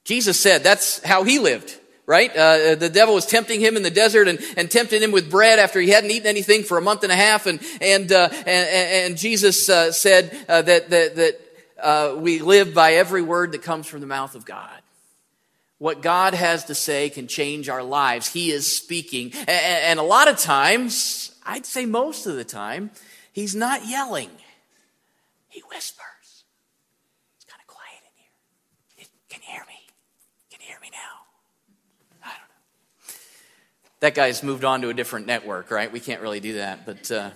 Jesus 0.02 0.40
said 0.40 0.62
that's 0.62 1.04
how 1.04 1.24
he 1.24 1.38
lived, 1.38 1.78
right? 2.06 2.34
Uh, 2.34 2.74
the 2.74 2.88
devil 2.88 3.14
was 3.14 3.26
tempting 3.26 3.60
him 3.60 3.76
in 3.76 3.82
the 3.82 3.90
desert 3.90 4.26
and, 4.26 4.38
and 4.56 4.70
tempting 4.70 5.02
him 5.02 5.12
with 5.12 5.30
bread 5.30 5.58
after 5.58 5.78
he 5.78 5.90
hadn't 5.90 6.10
eaten 6.10 6.26
anything 6.26 6.62
for 6.62 6.78
a 6.78 6.80
month 6.80 7.02
and 7.02 7.12
a 7.12 7.16
half. 7.16 7.44
And, 7.44 7.60
and, 7.82 8.10
uh, 8.10 8.30
and, 8.32 8.46
and, 8.46 9.18
Jesus 9.18 9.68
uh, 9.68 9.92
said 9.92 10.34
uh, 10.48 10.62
that, 10.62 10.88
that, 10.88 11.16
that 11.16 11.40
uh, 11.82 12.14
we 12.16 12.38
live 12.38 12.72
by 12.72 12.94
every 12.94 13.20
word 13.20 13.52
that 13.52 13.60
comes 13.60 13.86
from 13.86 14.00
the 14.00 14.06
mouth 14.06 14.34
of 14.34 14.46
God. 14.46 14.80
What 15.76 16.00
God 16.00 16.32
has 16.32 16.64
to 16.64 16.74
say 16.74 17.10
can 17.10 17.26
change 17.28 17.68
our 17.68 17.82
lives. 17.82 18.32
He 18.32 18.52
is 18.52 18.74
speaking. 18.74 19.34
And 19.46 19.98
a 19.98 20.02
lot 20.02 20.28
of 20.28 20.38
times, 20.38 21.36
I'd 21.44 21.66
say 21.66 21.84
most 21.84 22.24
of 22.24 22.36
the 22.36 22.44
time, 22.44 22.90
He's 23.34 23.54
not 23.54 23.86
yelling, 23.86 24.30
He 25.56 25.62
whispers. 25.72 26.44
It's 27.36 27.46
kind 27.46 27.62
of 27.62 27.66
quiet 27.66 28.02
in 28.04 28.10
here. 28.14 29.06
Can 29.30 29.40
you 29.40 29.54
hear 29.54 29.64
me? 29.66 29.88
Can 30.50 30.60
you 30.60 30.66
hear 30.66 30.78
me 30.82 30.90
now? 30.92 32.22
I 32.22 32.28
don't 32.28 32.40
know. 32.40 33.14
That 34.00 34.14
guy's 34.14 34.42
moved 34.42 34.64
on 34.64 34.82
to 34.82 34.90
a 34.90 34.94
different 34.94 35.26
network, 35.26 35.70
right? 35.70 35.90
We 35.90 35.98
can't 35.98 36.20
really 36.20 36.40
do 36.40 36.56
that. 36.56 36.84
But. 36.84 37.10
Uh, 37.10 37.30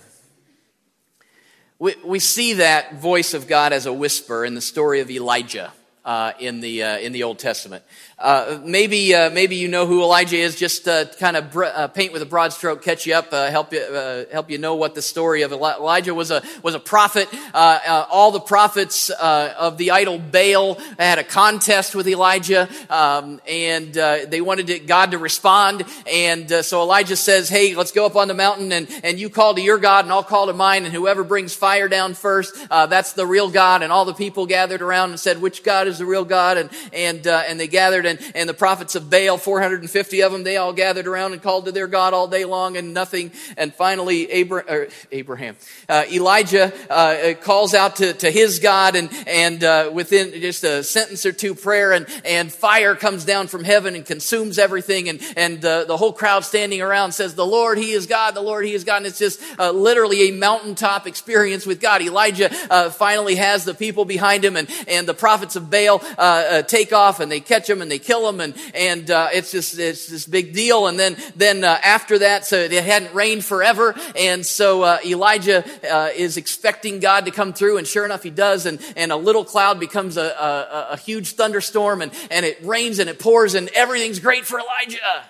we, 1.79 1.95
we 2.05 2.19
see 2.19 2.53
that 2.53 3.01
voice 3.01 3.33
of 3.33 3.47
God 3.47 3.73
as 3.73 3.87
a 3.87 3.93
whisper 3.93 4.45
in 4.45 4.53
the 4.53 4.61
story 4.61 4.99
of 4.99 5.09
Elijah 5.09 5.73
uh, 6.03 6.33
in 6.39 6.61
the 6.61 6.83
uh, 6.83 6.97
in 6.97 7.11
the 7.11 7.23
Old 7.23 7.37
Testament. 7.39 7.83
Uh, 8.17 8.59
maybe 8.63 9.13
uh, 9.13 9.29
maybe 9.29 9.55
you 9.55 9.67
know 9.67 9.85
who 9.85 10.01
Elijah 10.01 10.37
is. 10.37 10.55
Just 10.55 10.87
uh, 10.87 11.05
kind 11.19 11.37
of 11.37 11.51
br- 11.51 11.65
uh, 11.65 11.87
paint 11.87 12.11
with 12.13 12.21
a 12.21 12.25
broad 12.25 12.53
stroke, 12.53 12.83
catch 12.83 13.05
you 13.05 13.13
up, 13.13 13.31
help 13.31 13.73
you 13.73 14.25
help 14.31 14.49
you 14.49 14.57
know 14.57 14.75
what 14.75 14.95
the 14.95 15.01
story 15.01 15.43
of 15.43 15.51
Elijah 15.51 16.13
was. 16.13 16.31
A 16.31 16.41
was 16.63 16.73
a 16.73 16.79
prophet. 16.79 17.27
all 17.53 18.31
the 18.31 18.39
prophets 18.39 19.09
of 19.11 19.77
the 19.77 19.91
idol 19.91 20.17
Baal 20.17 20.75
had 20.97 21.19
a 21.19 21.23
contest 21.23 21.93
with 21.93 22.07
Elijah, 22.07 22.67
um, 22.89 23.39
and 23.47 23.93
they 23.93 24.41
wanted 24.41 24.67
to, 24.67 24.79
God 24.79 25.11
to 25.11 25.17
respond. 25.17 25.83
And 26.11 26.49
so 26.65 26.81
Elijah 26.81 27.15
says, 27.15 27.47
"Hey, 27.49 27.75
let's 27.75 27.91
go 27.91 28.05
up 28.05 28.15
on 28.15 28.27
the 28.27 28.33
mountain, 28.33 28.71
and 28.71 28.87
and 29.03 29.19
you 29.19 29.29
call 29.29 29.53
to 29.53 29.61
your 29.61 29.77
God, 29.77 30.05
and 30.05 30.11
I'll 30.11 30.23
call 30.23 30.47
to 30.47 30.53
mine, 30.53 30.85
and 30.85 30.93
whoever 30.93 31.23
brings 31.23 31.53
fire 31.53 31.87
down 31.87 32.15
first, 32.15 32.55
that's 32.69 33.13
the 33.13 33.27
real 33.27 33.49
God." 33.49 33.83
And 33.83 33.91
all 33.91 34.05
the 34.05 34.13
people 34.13 34.47
gathered 34.47 34.81
around 34.81 35.11
and 35.11 35.19
said, 35.19 35.39
"Which 35.39 35.63
God?" 35.63 35.90
Is 35.91 35.99
the 35.99 36.05
real 36.05 36.25
God. 36.25 36.57
And, 36.57 36.69
and, 36.93 37.27
uh, 37.27 37.43
and 37.47 37.59
they 37.59 37.67
gathered 37.67 38.05
and, 38.05 38.19
and 38.33 38.49
the 38.49 38.53
prophets 38.53 38.95
of 38.95 39.09
Baal, 39.09 39.37
450 39.37 40.23
of 40.23 40.31
them, 40.31 40.43
they 40.43 40.57
all 40.57 40.73
gathered 40.73 41.07
around 41.07 41.33
and 41.33 41.41
called 41.41 41.65
to 41.65 41.71
their 41.71 41.87
God 41.87 42.13
all 42.13 42.27
day 42.27 42.45
long 42.45 42.77
and 42.77 42.93
nothing. 42.93 43.31
And 43.57 43.73
finally, 43.73 44.31
Abraham, 44.31 44.87
Abraham 45.11 45.55
uh, 45.89 46.05
Elijah 46.11 46.71
uh, 46.89 47.33
calls 47.41 47.73
out 47.73 47.97
to, 47.97 48.13
to 48.13 48.31
his 48.31 48.59
God 48.59 48.95
and, 48.95 49.09
and 49.27 49.63
uh, 49.63 49.91
within 49.93 50.31
just 50.41 50.63
a 50.63 50.83
sentence 50.83 51.25
or 51.25 51.31
two 51.31 51.53
prayer 51.53 51.91
and, 51.91 52.07
and 52.25 52.51
fire 52.51 52.95
comes 52.95 53.25
down 53.25 53.47
from 53.47 53.63
heaven 53.63 53.95
and 53.95 54.05
consumes 54.05 54.57
everything. 54.57 55.09
And, 55.09 55.21
and 55.35 55.63
uh, 55.63 55.83
the 55.83 55.97
whole 55.97 56.13
crowd 56.13 56.45
standing 56.45 56.81
around 56.81 57.11
says, 57.11 57.35
the 57.35 57.45
Lord, 57.45 57.77
He 57.77 57.91
is 57.91 58.07
God, 58.07 58.35
the 58.35 58.41
Lord, 58.41 58.65
He 58.65 58.73
is 58.73 58.83
God. 58.83 58.97
And 58.97 59.07
it's 59.07 59.19
just 59.19 59.41
uh, 59.59 59.71
literally 59.71 60.29
a 60.29 60.31
mountaintop 60.31 61.07
experience 61.07 61.65
with 61.65 61.81
God. 61.81 62.01
Elijah 62.01 62.49
finally 62.91 63.35
has 63.35 63.65
the 63.65 63.73
people 63.73 64.05
behind 64.05 64.45
him 64.45 64.55
and, 64.55 64.69
and 64.87 65.07
the 65.07 65.13
prophets 65.13 65.55
of 65.55 65.69
Baal 65.69 65.80
Uh, 65.89 66.01
uh, 66.17 66.61
take 66.63 66.93
off 66.93 67.19
and 67.19 67.31
they 67.31 67.39
catch 67.39 67.69
him 67.69 67.81
and 67.81 67.89
they 67.89 67.99
kill 67.99 68.27
him 68.27 68.39
and 68.39 68.53
and 68.75 69.09
uh, 69.09 69.29
it's 69.33 69.51
just 69.51 69.77
it's 69.79 70.07
this 70.07 70.25
big 70.25 70.53
deal. 70.53 70.87
And 70.87 70.99
then 70.99 71.15
then 71.35 71.63
uh, 71.63 71.79
after 71.83 72.19
that, 72.19 72.45
so 72.45 72.57
it 72.57 72.71
hadn't 72.71 73.13
rained 73.13 73.45
forever, 73.45 73.95
and 74.15 74.45
so 74.45 74.83
uh, 74.83 74.99
Elijah 75.05 75.63
uh, 75.89 76.09
is 76.15 76.37
expecting 76.37 76.99
God 76.99 77.25
to 77.25 77.31
come 77.31 77.53
through, 77.53 77.77
and 77.77 77.87
sure 77.87 78.05
enough, 78.05 78.23
he 78.23 78.29
does. 78.29 78.65
And 78.65 78.79
and 78.95 79.11
a 79.11 79.17
little 79.17 79.45
cloud 79.45 79.79
becomes 79.79 80.17
a, 80.17 80.21
a, 80.21 80.87
a 80.93 80.97
huge 80.97 81.33
thunderstorm, 81.33 82.01
and 82.01 82.11
and 82.29 82.45
it 82.45 82.63
rains 82.63 82.99
and 82.99 83.09
it 83.09 83.19
pours, 83.19 83.55
and 83.55 83.69
everything's 83.69 84.19
great 84.19 84.45
for 84.45 84.59
Elijah 84.59 85.23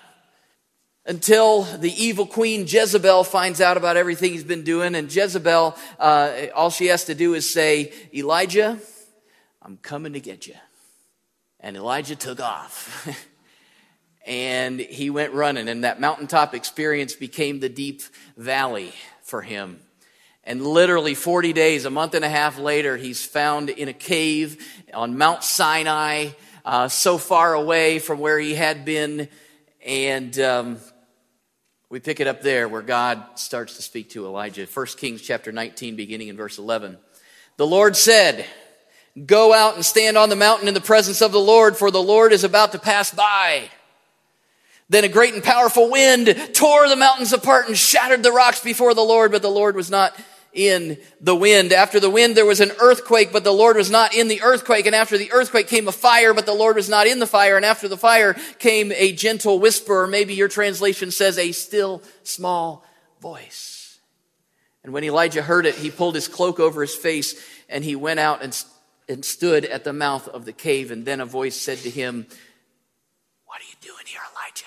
until 1.04 1.62
the 1.62 1.92
evil 2.02 2.26
queen 2.26 2.64
Jezebel 2.66 3.24
finds 3.24 3.60
out 3.60 3.76
about 3.76 3.96
everything 3.96 4.32
he's 4.32 4.44
been 4.44 4.62
doing. 4.62 4.94
And 4.94 5.12
Jezebel, 5.12 5.76
uh, 5.98 6.32
all 6.54 6.70
she 6.70 6.86
has 6.86 7.06
to 7.06 7.14
do 7.14 7.34
is 7.34 7.52
say, 7.52 7.92
Elijah, 8.14 8.78
I'm 9.64 9.76
coming 9.76 10.14
to 10.14 10.20
get 10.20 10.46
you. 10.48 10.54
And 11.60 11.76
Elijah 11.76 12.16
took 12.16 12.40
off. 12.40 13.08
and 14.26 14.80
he 14.80 15.08
went 15.08 15.32
running, 15.32 15.68
and 15.68 15.84
that 15.84 16.00
mountaintop 16.00 16.54
experience 16.54 17.14
became 17.14 17.60
the 17.60 17.68
deep 17.68 18.02
valley 18.36 18.92
for 19.22 19.40
him. 19.40 19.80
And 20.42 20.66
literally 20.66 21.14
40 21.14 21.52
days, 21.52 21.84
a 21.84 21.90
month 21.90 22.14
and 22.14 22.24
a 22.24 22.28
half 22.28 22.58
later, 22.58 22.96
he's 22.96 23.24
found 23.24 23.70
in 23.70 23.88
a 23.88 23.92
cave 23.92 24.60
on 24.92 25.16
Mount 25.16 25.44
Sinai, 25.44 26.30
uh, 26.64 26.88
so 26.88 27.16
far 27.16 27.54
away 27.54 28.00
from 28.00 28.18
where 28.18 28.40
he 28.40 28.54
had 28.54 28.84
been. 28.84 29.28
And 29.86 30.36
um, 30.40 30.78
we 31.88 32.00
pick 32.00 32.18
it 32.18 32.26
up 32.26 32.42
there 32.42 32.68
where 32.68 32.82
God 32.82 33.22
starts 33.36 33.76
to 33.76 33.82
speak 33.82 34.10
to 34.10 34.26
Elijah. 34.26 34.66
1 34.66 34.86
Kings 34.96 35.22
chapter 35.22 35.52
19, 35.52 35.94
beginning 35.94 36.26
in 36.26 36.36
verse 36.36 36.58
11. 36.58 36.98
The 37.56 37.66
Lord 37.66 37.96
said, 37.96 38.44
Go 39.26 39.52
out 39.52 39.74
and 39.74 39.84
stand 39.84 40.16
on 40.16 40.30
the 40.30 40.36
mountain 40.36 40.68
in 40.68 40.74
the 40.74 40.80
presence 40.80 41.20
of 41.20 41.32
the 41.32 41.40
Lord, 41.40 41.76
for 41.76 41.90
the 41.90 42.02
Lord 42.02 42.32
is 42.32 42.44
about 42.44 42.72
to 42.72 42.78
pass 42.78 43.12
by. 43.12 43.68
Then 44.88 45.04
a 45.04 45.08
great 45.08 45.34
and 45.34 45.42
powerful 45.42 45.90
wind 45.90 46.34
tore 46.54 46.88
the 46.88 46.96
mountains 46.96 47.32
apart 47.32 47.66
and 47.66 47.76
shattered 47.76 48.22
the 48.22 48.32
rocks 48.32 48.60
before 48.60 48.94
the 48.94 49.02
Lord, 49.02 49.32
but 49.32 49.42
the 49.42 49.50
Lord 49.50 49.76
was 49.76 49.90
not 49.90 50.14
in 50.52 50.98
the 51.20 51.36
wind. 51.36 51.72
After 51.72 51.98
the 51.98 52.10
wind, 52.10 52.36
there 52.36 52.46
was 52.46 52.60
an 52.60 52.72
earthquake, 52.80 53.32
but 53.32 53.44
the 53.44 53.52
Lord 53.52 53.76
was 53.76 53.90
not 53.90 54.14
in 54.14 54.28
the 54.28 54.42
earthquake. 54.42 54.86
And 54.86 54.94
after 54.94 55.16
the 55.16 55.32
earthquake 55.32 55.68
came 55.68 55.88
a 55.88 55.92
fire, 55.92 56.34
but 56.34 56.46
the 56.46 56.52
Lord 56.52 56.76
was 56.76 56.88
not 56.88 57.06
in 57.06 57.18
the 57.18 57.26
fire. 57.26 57.56
And 57.56 57.64
after 57.64 57.88
the 57.88 57.96
fire 57.96 58.34
came 58.58 58.92
a 58.92 59.12
gentle 59.12 59.58
whisper, 59.58 60.02
or 60.02 60.06
maybe 60.06 60.34
your 60.34 60.48
translation 60.48 61.10
says 61.10 61.38
a 61.38 61.52
still 61.52 62.02
small 62.22 62.84
voice. 63.20 63.98
And 64.84 64.92
when 64.92 65.04
Elijah 65.04 65.42
heard 65.42 65.64
it, 65.64 65.76
he 65.76 65.90
pulled 65.90 66.14
his 66.14 66.28
cloak 66.28 66.58
over 66.60 66.82
his 66.82 66.94
face 66.94 67.40
and 67.68 67.84
he 67.84 67.94
went 67.94 68.20
out 68.20 68.42
and, 68.42 68.62
and 69.12 69.24
stood 69.24 69.64
at 69.64 69.84
the 69.84 69.92
mouth 69.92 70.26
of 70.26 70.44
the 70.44 70.52
cave. 70.52 70.90
And 70.90 71.04
then 71.04 71.20
a 71.20 71.26
voice 71.26 71.54
said 71.54 71.78
to 71.78 71.90
him, 71.90 72.26
What 73.44 73.60
are 73.60 73.64
you 73.64 73.76
doing 73.80 74.06
here, 74.06 74.20
Elijah? 74.34 74.64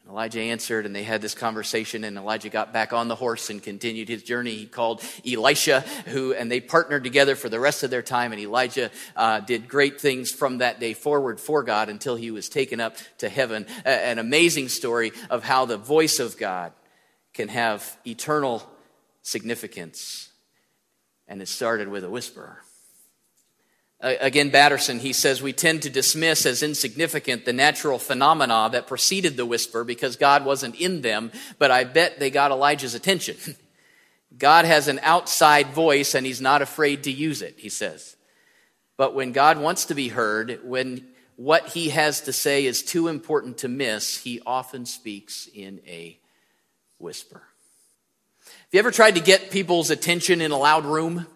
And 0.00 0.10
Elijah 0.10 0.40
answered, 0.40 0.86
and 0.86 0.96
they 0.96 1.04
had 1.04 1.22
this 1.22 1.34
conversation, 1.34 2.02
and 2.04 2.16
Elijah 2.16 2.48
got 2.48 2.72
back 2.72 2.92
on 2.92 3.08
the 3.08 3.14
horse 3.14 3.50
and 3.50 3.62
continued 3.62 4.08
his 4.08 4.22
journey. 4.22 4.54
He 4.54 4.66
called 4.66 5.02
Elisha, 5.30 5.82
who, 6.06 6.32
and 6.32 6.50
they 6.50 6.60
partnered 6.60 7.04
together 7.04 7.36
for 7.36 7.48
the 7.48 7.60
rest 7.60 7.82
of 7.82 7.90
their 7.90 8.02
time, 8.02 8.32
and 8.32 8.40
Elijah 8.40 8.90
uh, 9.14 9.40
did 9.40 9.68
great 9.68 10.00
things 10.00 10.32
from 10.32 10.58
that 10.58 10.80
day 10.80 10.94
forward 10.94 11.38
for 11.38 11.62
God 11.62 11.88
until 11.88 12.16
he 12.16 12.30
was 12.30 12.48
taken 12.48 12.80
up 12.80 12.96
to 13.18 13.28
heaven. 13.28 13.66
A- 13.84 13.88
an 13.88 14.18
amazing 14.18 14.68
story 14.68 15.12
of 15.30 15.44
how 15.44 15.66
the 15.66 15.78
voice 15.78 16.18
of 16.18 16.36
God 16.36 16.72
can 17.34 17.48
have 17.48 17.96
eternal 18.06 18.62
significance. 19.22 20.30
And 21.26 21.40
it 21.40 21.48
started 21.48 21.88
with 21.88 22.04
a 22.04 22.10
whisper. 22.10 22.63
Again, 24.00 24.50
Batterson, 24.50 24.98
he 24.98 25.12
says, 25.14 25.40
we 25.40 25.52
tend 25.52 25.82
to 25.82 25.90
dismiss 25.90 26.44
as 26.44 26.62
insignificant 26.62 27.44
the 27.44 27.52
natural 27.52 27.98
phenomena 27.98 28.68
that 28.72 28.86
preceded 28.86 29.36
the 29.36 29.46
whisper 29.46 29.82
because 29.82 30.16
God 30.16 30.44
wasn't 30.44 30.74
in 30.74 31.00
them, 31.00 31.32
but 31.58 31.70
I 31.70 31.84
bet 31.84 32.18
they 32.18 32.30
got 32.30 32.50
Elijah's 32.50 32.94
attention. 32.94 33.36
God 34.38 34.64
has 34.64 34.88
an 34.88 35.00
outside 35.02 35.68
voice 35.68 36.14
and 36.14 36.26
he's 36.26 36.40
not 36.40 36.60
afraid 36.60 37.04
to 37.04 37.12
use 37.12 37.40
it, 37.40 37.54
he 37.58 37.68
says. 37.68 38.16
But 38.96 39.14
when 39.14 39.32
God 39.32 39.58
wants 39.58 39.86
to 39.86 39.94
be 39.94 40.08
heard, 40.08 40.60
when 40.64 41.06
what 41.36 41.68
he 41.68 41.88
has 41.90 42.22
to 42.22 42.32
say 42.32 42.66
is 42.66 42.82
too 42.82 43.08
important 43.08 43.58
to 43.58 43.68
miss, 43.68 44.22
he 44.22 44.40
often 44.44 44.86
speaks 44.86 45.48
in 45.52 45.80
a 45.86 46.18
whisper. 46.98 47.42
Have 48.44 48.68
you 48.72 48.78
ever 48.80 48.90
tried 48.90 49.14
to 49.14 49.20
get 49.20 49.50
people's 49.50 49.90
attention 49.90 50.40
in 50.40 50.50
a 50.50 50.58
loud 50.58 50.84
room? 50.84 51.26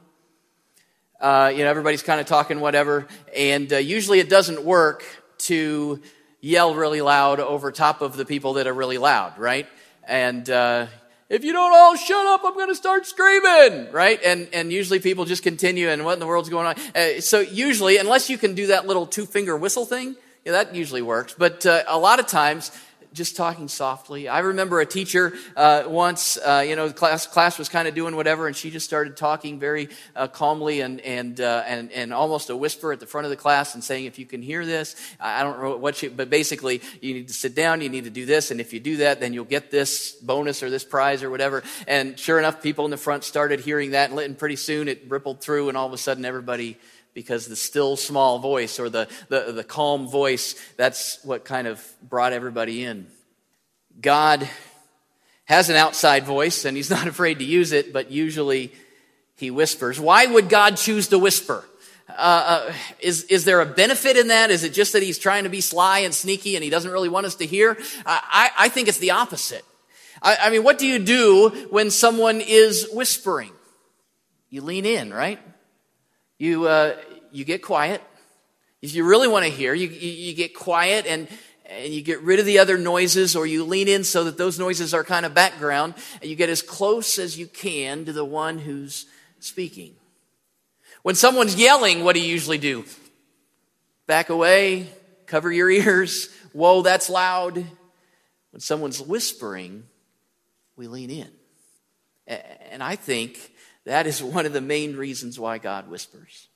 Uh, 1.21 1.53
you 1.53 1.65
know, 1.65 1.71
everybody's 1.71 2.03
kind 2.03 2.21
of 2.21 2.27
talking 2.27 2.61
whatever, 2.61 3.07
and 3.37 3.73
uh, 3.73 3.77
usually 3.77 4.21
it 4.21 4.29
doesn't 4.29 4.63
work 4.63 5.05
to 5.39 6.01
yell 6.41 6.75
really 6.75 7.01
loud 7.01 7.41
over 7.41 7.73
top 7.73 8.03
of 8.03 8.17
the 8.17 8.25
people 8.25 8.55
that 8.55 8.69
are 8.69 8.73
really 8.73 8.99
loud, 8.99 9.37
right? 9.37 9.67
And 10.05 10.49
uh, 10.49 10.87
if 11.29 11.43
you 11.43 11.53
don't 11.53 11.75
all 11.75 11.97
shut 11.97 12.25
up, 12.27 12.43
I'm 12.45 12.55
going 12.55 12.69
to 12.69 12.75
start 12.75 13.05
screaming, 13.05 13.91
right? 13.91 14.21
And 14.25 14.49
and 14.53 14.73
usually 14.73 15.01
people 15.01 15.25
just 15.25 15.43
continue, 15.43 15.89
and 15.89 16.05
what 16.05 16.13
in 16.15 16.21
the 16.21 16.27
world's 16.27 16.49
going 16.49 16.67
on? 16.67 16.77
Uh, 16.95 17.21
so 17.21 17.41
usually, 17.41 17.97
unless 17.97 18.31
you 18.31 18.39
can 18.39 18.55
do 18.55 18.69
that 18.69 18.87
little 18.87 19.07
two 19.07 19.27
finger 19.27 19.57
whistle 19.57 19.85
thing, 19.85 20.15
yeah, 20.45 20.53
that 20.53 20.75
usually 20.75 21.03
works. 21.03 21.35
But 21.37 21.67
uh, 21.67 21.83
a 21.89 21.99
lot 21.99 22.21
of 22.21 22.27
times 22.29 22.71
just 23.13 23.37
talking 23.37 23.69
softly. 23.69 24.29
I 24.29 24.41
remember 24.41 24.81
a 24.81 24.87
teacher 24.87 25.33
uh, 25.57 25.85
once, 25.87 26.37
uh, 26.39 26.65
you 26.67 26.77
know, 26.77 26.89
the 26.89 26.95
class 26.95 27.27
class 27.27 27.59
was 27.59 27.69
kind 27.69 27.89
of 27.89 27.95
doing 27.95 28.17
whatever, 28.17 28.47
and 28.47 28.57
she 28.57 28.71
just 28.71 28.87
started 28.87 29.17
talking 29.17 29.59
very 29.59 29.89
uh, 30.15 30.29
calmly 30.29 30.81
and 30.81 31.01
and 31.01 31.41
uh, 31.41 31.63
and 31.67 31.91
and 31.93 32.13
almost 32.13 32.51
a 32.51 32.57
whisper 32.57 32.93
at 32.93 33.01
the 33.01 33.07
front 33.07 33.25
of 33.25 33.31
the 33.31 33.37
class 33.37 33.75
and 33.75 33.83
saying, 33.83 34.05
"If 34.05 34.19
you 34.19 34.27
can 34.27 34.43
hear 34.43 34.65
this, 34.65 34.97
I 35.21 35.43
don't 35.43 35.61
know 35.61 35.77
what 35.77 35.97
she, 35.97 36.09
but 36.09 36.31
basically, 36.31 36.83
you 37.01 37.15
need 37.15 37.29
to 37.29 37.35
sit 37.35 37.55
down, 37.55 37.81
you 37.81 37.89
need 37.89 38.05
to 38.05 38.11
do 38.11 38.27
this, 38.27 38.51
and 38.51 38.61
if 38.61 38.73
you 38.73 38.81
do 38.81 38.99
that, 38.99 39.21
then 39.21 39.33
you'll 39.33 39.45
get 39.45 39.71
this 39.71 40.13
bonus 40.13 40.63
or 40.63 40.71
this 40.71 40.85
prize 40.85 41.23
or 41.23 41.31
whatever." 41.31 41.63
And 41.87 42.19
sure 42.19 42.39
enough, 42.39 42.63
people 42.63 42.85
in 42.85 42.91
the 42.91 42.97
front 42.97 43.25
started 43.25 43.61
hearing 43.61 43.93
that, 43.93 44.11
and 44.11 44.39
pretty 44.39 44.57
soon 44.57 44.89
it 44.89 45.05
rippled 45.09 45.41
through, 45.41 45.69
and 45.69 45.77
all 45.77 45.87
of 45.87 45.93
a 45.93 45.99
sudden, 45.99 46.25
everybody 46.25 46.79
because 47.15 47.47
the 47.47 47.57
still 47.57 47.97
small 47.97 48.39
voice 48.39 48.79
or 48.79 48.89
the, 48.89 49.09
the, 49.29 49.53
the 49.53 49.65
calm 49.65 50.09
voice, 50.09 50.55
that's 50.77 51.19
what 51.25 51.45
kind 51.45 51.67
of 51.67 51.85
brought 52.03 52.33
everybody 52.33 52.85
in. 52.85 53.07
God 54.01 54.49
has 55.45 55.71
an 55.71 55.77
outside 55.77 56.25
voice 56.25 56.65
and 56.65 56.77
he's 56.77 56.91
not 56.91 57.07
afraid 57.09 57.39
to 57.39 57.45
use 57.45 57.73
it, 57.73 57.93
but 57.93 58.11
usually 58.11 58.73
he 59.37 59.51
whispers. 59.51 59.99
Why 59.99 60.27
would 60.27 60.49
God 60.49 60.77
choose 60.77 61.09
to 61.09 61.19
whisper? 61.19 61.65
Uh, 62.09 62.13
uh, 62.69 62.73
is, 63.01 63.25
is 63.25 63.45
there 63.45 63.61
a 63.61 63.67
benefit 63.67 64.17
in 64.17 64.29
that? 64.29 64.51
Is 64.51 64.65
it 64.65 64.73
just 64.73 64.93
that 64.95 65.03
he's 65.03 65.19
trying 65.19 65.45
to 65.45 65.51
be 65.51 65.61
sly 65.61 66.01
and 66.01 66.15
sneaky 66.15 66.57
and 66.57 66.65
he 66.65 66.71
doesn't 66.71 66.91
really 66.91 67.09
want 67.09 67.27
us 67.27 67.35
to 67.37 67.47
hear? 67.47 67.77
I, 68.07 68.51
I 68.59 68.69
think 68.69 68.89
it's 68.89 68.99
the 68.99 69.11
opposite. 69.11 69.65
I, 70.23 70.37
I 70.43 70.51
mean, 70.51 70.65
what 70.65 70.79
do 70.79 70.87
you 70.87 70.99
do 70.99 71.51
when 71.71 71.91
someone 71.91 72.41
is 72.41 72.89
whispering? 72.93 73.53
You 74.51 74.63
lean 74.63 74.87
in, 74.87 75.13
right? 75.13 75.39
You, 76.39 76.67
uh, 76.67 76.97
you 77.33 77.45
get 77.45 77.63
quiet. 77.63 78.03
If 78.81 78.95
you 78.95 79.05
really 79.05 79.29
want 79.29 79.45
to 79.45 79.51
hear, 79.51 79.75
you, 79.75 79.89
you, 79.89 80.11
you, 80.11 80.35
get 80.35 80.55
quiet 80.55 81.07
and, 81.07 81.27
and 81.67 81.93
you 81.93 82.01
get 82.01 82.21
rid 82.23 82.39
of 82.39 82.47
the 82.47 82.61
other 82.61 82.79
noises 82.79 83.35
or 83.35 83.47
you 83.47 83.65
lean 83.65 83.89
in 83.89 84.05
so 84.05 84.25
that 84.25 84.39
those 84.39 84.59
noises 84.59 84.95
are 84.95 85.03
kind 85.03 85.27
of 85.27 85.35
background 85.35 85.95
and 86.21 86.31
you 86.31 86.37
get 86.37 86.49
as 86.49 86.63
close 86.63 87.19
as 87.19 87.37
you 87.39 87.47
can 87.47 88.05
to 88.05 88.13
the 88.13 88.25
one 88.25 88.59
who's 88.59 89.07
speaking. 89.41 89.95
When 91.03 91.15
someone's 91.15 91.57
yelling, 91.57 92.05
what 92.05 92.15
do 92.15 92.21
you 92.21 92.29
usually 92.29 92.59
do? 92.59 92.85
Back 94.07 94.31
away, 94.31 94.89
cover 95.27 95.51
your 95.51 95.71
ears. 95.71 96.29
Whoa, 96.53 96.83
that's 96.83 97.11
loud. 97.11 97.55
When 97.55 98.61
someone's 98.61 99.01
whispering, 99.01 99.85
we 100.77 100.87
lean 100.87 101.11
in. 101.11 101.29
And 102.71 102.83
I 102.83 102.97
think 102.97 103.53
that 103.85 104.07
is 104.07 104.23
one 104.23 104.47
of 104.47 104.53
the 104.53 104.61
main 104.61 104.97
reasons 104.97 105.39
why 105.39 105.59
God 105.59 105.89
whispers. 105.89 106.49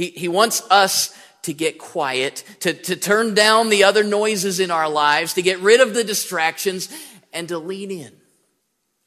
He, 0.00 0.06
he 0.12 0.28
wants 0.28 0.62
us 0.70 1.14
to 1.42 1.52
get 1.52 1.78
quiet, 1.78 2.42
to, 2.60 2.72
to 2.72 2.96
turn 2.96 3.34
down 3.34 3.68
the 3.68 3.84
other 3.84 4.02
noises 4.02 4.58
in 4.58 4.70
our 4.70 4.88
lives, 4.88 5.34
to 5.34 5.42
get 5.42 5.60
rid 5.60 5.82
of 5.82 5.92
the 5.92 6.02
distractions, 6.02 6.88
and 7.34 7.48
to 7.48 7.58
lean 7.58 7.90
in. 7.90 8.10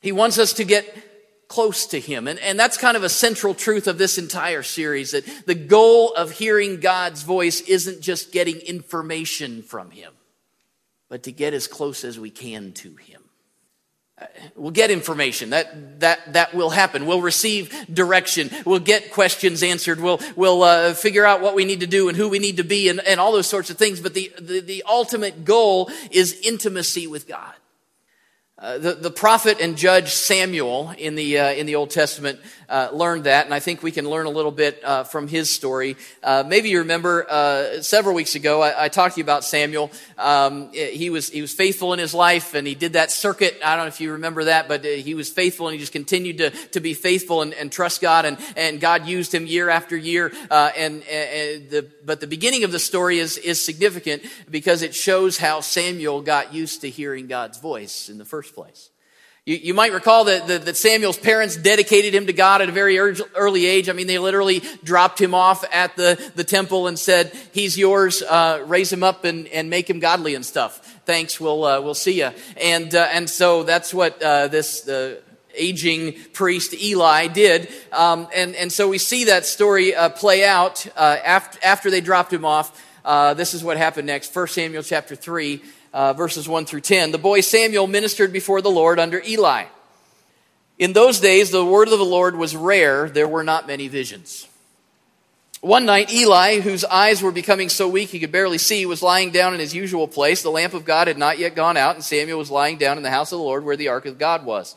He 0.02 0.12
wants 0.12 0.38
us 0.38 0.54
to 0.54 0.64
get 0.64 0.86
close 1.48 1.88
to 1.88 2.00
Him. 2.00 2.28
And, 2.28 2.38
and 2.38 2.60
that's 2.60 2.78
kind 2.78 2.96
of 2.96 3.02
a 3.02 3.10
central 3.10 3.56
truth 3.56 3.88
of 3.88 3.98
this 3.98 4.20
entire 4.20 4.62
series 4.62 5.14
that 5.14 5.26
the 5.48 5.56
goal 5.56 6.14
of 6.14 6.30
hearing 6.30 6.80
God's 6.80 7.24
voice 7.24 7.62
isn't 7.62 8.02
just 8.02 8.32
getting 8.32 8.58
information 8.58 9.64
from 9.64 9.90
Him, 9.90 10.14
but 11.10 11.24
to 11.24 11.32
get 11.32 11.56
as 11.56 11.66
close 11.66 12.04
as 12.04 12.20
we 12.20 12.30
can 12.30 12.72
to 12.74 12.96
Him. 12.98 13.24
We'll 14.56 14.72
get 14.72 14.92
information. 14.92 15.50
That, 15.50 16.00
that, 16.02 16.34
that 16.34 16.54
will 16.54 16.70
happen. 16.70 17.08
We'll 17.08 17.22
receive 17.22 17.74
direction. 17.92 18.52
We'll 18.66 18.80
get 18.80 19.12
questions 19.12 19.64
answered. 19.64 20.00
We'll, 20.00 20.20
we'll 20.36 20.64
uh, 20.64 20.94
figure 20.94 21.26
out 21.26 21.42
what 21.42 21.56
we 21.56 21.66
need 21.66 21.80
to 21.80 21.88
do 21.88 22.10
and 22.10 22.18
who 22.18 22.30
we 22.30 22.40
need 22.40 22.58
to 22.58 22.64
be 22.64 22.90
and, 22.90 23.00
and 23.00 23.20
all 23.20 23.32
those 23.32 23.48
sorts 23.48 23.70
of 23.70 23.78
things. 23.78 24.00
But 24.00 24.14
the, 24.14 24.32
the, 24.40 24.60
the 24.60 24.84
ultimate 24.88 25.46
goal 25.46 25.90
is 26.12 26.40
intimacy 26.42 27.08
with 27.08 27.28
God. 27.28 27.54
Uh, 28.60 28.78
the, 28.78 28.94
the 28.94 29.12
prophet 29.12 29.60
and 29.60 29.76
judge 29.76 30.10
Samuel 30.14 30.94
in 30.98 31.16
the, 31.16 31.40
uh, 31.40 31.52
in 31.52 31.66
the 31.66 31.76
Old 31.76 31.90
Testament 31.90 32.40
uh, 32.74 32.90
learned 32.92 33.26
that, 33.26 33.46
and 33.46 33.54
I 33.54 33.60
think 33.60 33.84
we 33.84 33.92
can 33.92 34.10
learn 34.10 34.26
a 34.26 34.32
little 34.32 34.52
bit 34.52 34.84
uh, 34.84 35.04
from 35.04 35.28
his 35.28 35.52
story. 35.52 35.96
Uh, 36.24 36.44
maybe 36.46 36.70
you 36.70 36.80
remember 36.80 37.30
uh, 37.30 37.84
several 37.84 38.16
weeks 38.16 38.34
ago 38.34 38.64
I, 38.64 38.86
I, 38.86 38.90
talked 38.90 39.14
to 39.14 39.20
you 39.20 39.24
about 39.24 39.44
Samuel. 39.44 39.92
Um, 40.18 40.72
he 40.72 41.12
was 41.12 41.30
he 41.30 41.42
was 41.42 41.54
faithful 41.54 41.94
in 41.94 42.00
his 42.00 42.16
life, 42.16 42.56
and 42.56 42.66
he 42.66 42.74
did 42.74 42.94
that 42.94 43.12
circuit. 43.12 43.60
I 43.64 43.76
don't 43.76 43.86
know 43.86 43.90
if 43.90 44.02
you 44.02 44.14
remember 44.14 44.46
that, 44.46 44.68
but 44.68 44.84
he 44.84 45.14
was 45.14 45.30
faithful, 45.30 45.68
and 45.68 45.76
he 45.76 45.80
just 45.80 45.92
continued 45.92 46.40
to, 46.40 46.50
to 46.50 46.80
be 46.80 46.96
faithful 46.96 47.44
and, 47.44 47.54
and 47.54 47.72
trust 47.72 48.02
God, 48.02 48.26
and, 48.26 48.40
and 48.58 48.80
God 48.80 49.06
used 49.06 49.36
him 49.36 49.46
year 49.46 49.70
after 49.70 49.96
year. 49.96 50.34
and, 50.50 51.04
and 51.04 51.70
the, 51.70 51.88
but 52.04 52.22
the 52.22 52.28
beginning 52.28 52.64
of 52.64 52.72
the 52.72 52.80
story 52.80 53.20
is 53.20 53.38
is 53.38 53.64
significant 53.64 54.24
because 54.50 54.82
it 54.82 54.96
shows 54.96 55.38
how 55.38 55.62
Samuel 55.62 56.22
got 56.22 56.56
used 56.56 56.82
to 56.82 56.90
hearing 56.90 57.28
God's 57.28 57.60
voice 57.60 58.10
in 58.10 58.18
the 58.18 58.26
first 58.26 58.56
place. 58.56 58.90
You, 59.46 59.58
you 59.58 59.74
might 59.74 59.92
recall 59.92 60.24
that, 60.26 60.48
that, 60.48 60.64
that, 60.64 60.78
Samuel's 60.78 61.18
parents 61.18 61.58
dedicated 61.58 62.16
him 62.16 62.28
to 62.28 62.34
God 62.34 62.62
at 62.62 62.70
a 62.70 62.72
very 62.72 62.98
early 62.98 63.66
age. 63.66 63.90
I 63.90 63.92
mean, 63.92 64.08
they 64.08 64.18
literally 64.18 64.62
dropped 64.86 65.20
him 65.20 65.36
off 65.36 65.66
at 65.74 65.98
the, 65.98 66.32
the 66.36 66.46
temple 66.46 66.88
and 66.88 66.98
said, 66.98 67.38
he's 67.52 67.78
yours, 67.78 68.22
uh, 68.22 68.64
raise 68.66 68.92
him 68.92 69.04
up 69.04 69.26
and, 69.26 69.48
and 69.50 69.70
make 69.70 69.90
him 69.90 70.00
godly 70.00 70.34
and 70.34 70.46
stuff. 70.46 70.80
Thanks, 71.06 71.42
we'll, 71.42 71.66
uh, 71.66 71.82
we'll 71.82 71.94
see 71.94 72.20
you. 72.20 72.30
And, 72.56 72.96
uh, 72.96 73.10
and 73.12 73.30
so 73.30 73.64
that's 73.64 73.94
what 73.94 74.22
uh, 74.24 74.48
this 74.48 74.90
aging 75.56 76.14
priest 76.32 76.74
Eli 76.74 77.28
did. 77.28 77.68
Um, 77.92 78.30
and, 78.34 78.56
and 78.56 78.72
so 78.72 78.88
we 78.88 78.98
see 78.98 79.26
that 79.26 79.46
story 79.46 79.94
uh, 79.94 80.08
play 80.08 80.46
out 80.46 80.88
uh, 80.96 81.18
after, 81.22 81.60
after 81.66 81.92
they 81.92 82.00
dropped 82.00 82.32
him 82.32 82.46
off. 82.46 82.82
this 83.36 83.54
is 83.54 83.62
what 83.62 83.76
happened 83.76 84.08
next. 84.08 84.34
1 84.34 84.48
Samuel 84.48 84.84
chapter 84.84 85.18
3 85.18 85.62
uh, 85.94 86.14
verses 86.14 86.48
1 86.50 86.66
through 86.66 86.82
10. 86.82 87.12
The 87.12 87.18
boy 87.18 87.42
Samuel 87.42 87.88
ministered 87.88 88.34
before 88.34 88.62
the 88.62 88.72
Lord 88.72 89.00
under 89.00 89.22
Eli. 89.26 89.66
In 90.80 90.94
those 90.94 91.20
days, 91.20 91.52
the 91.52 91.64
word 91.64 91.88
of 91.88 92.00
the 92.00 92.06
Lord 92.06 92.36
was 92.36 92.56
rare, 92.56 93.08
there 93.08 93.28
were 93.28 93.44
not 93.44 93.68
many 93.68 93.88
visions. 93.88 94.48
One 95.62 95.86
night, 95.86 96.12
Eli, 96.12 96.60
whose 96.60 96.84
eyes 96.84 97.22
were 97.22 97.32
becoming 97.32 97.70
so 97.70 97.88
weak 97.88 98.10
he 98.10 98.20
could 98.20 98.34
barely 98.34 98.58
see, 98.58 98.86
was 98.86 99.02
lying 99.02 99.32
down 99.32 99.54
in 99.54 99.62
his 99.62 99.74
usual 99.74 100.10
place. 100.10 100.42
The 100.42 100.52
lamp 100.52 100.74
of 100.74 100.84
God 100.84 101.08
had 101.08 101.18
not 101.18 101.38
yet 101.38 101.56
gone 101.56 101.78
out, 101.78 101.96
and 101.96 102.04
Samuel 102.04 102.40
was 102.40 102.52
lying 102.52 102.78
down 102.78 102.98
in 102.98 103.04
the 103.04 103.10
house 103.10 103.32
of 103.32 103.38
the 103.38 103.46
Lord 103.46 103.64
where 103.64 103.78
the 103.78 103.88
ark 103.88 104.06
of 104.06 104.18
God 104.18 104.46
was. 104.46 104.76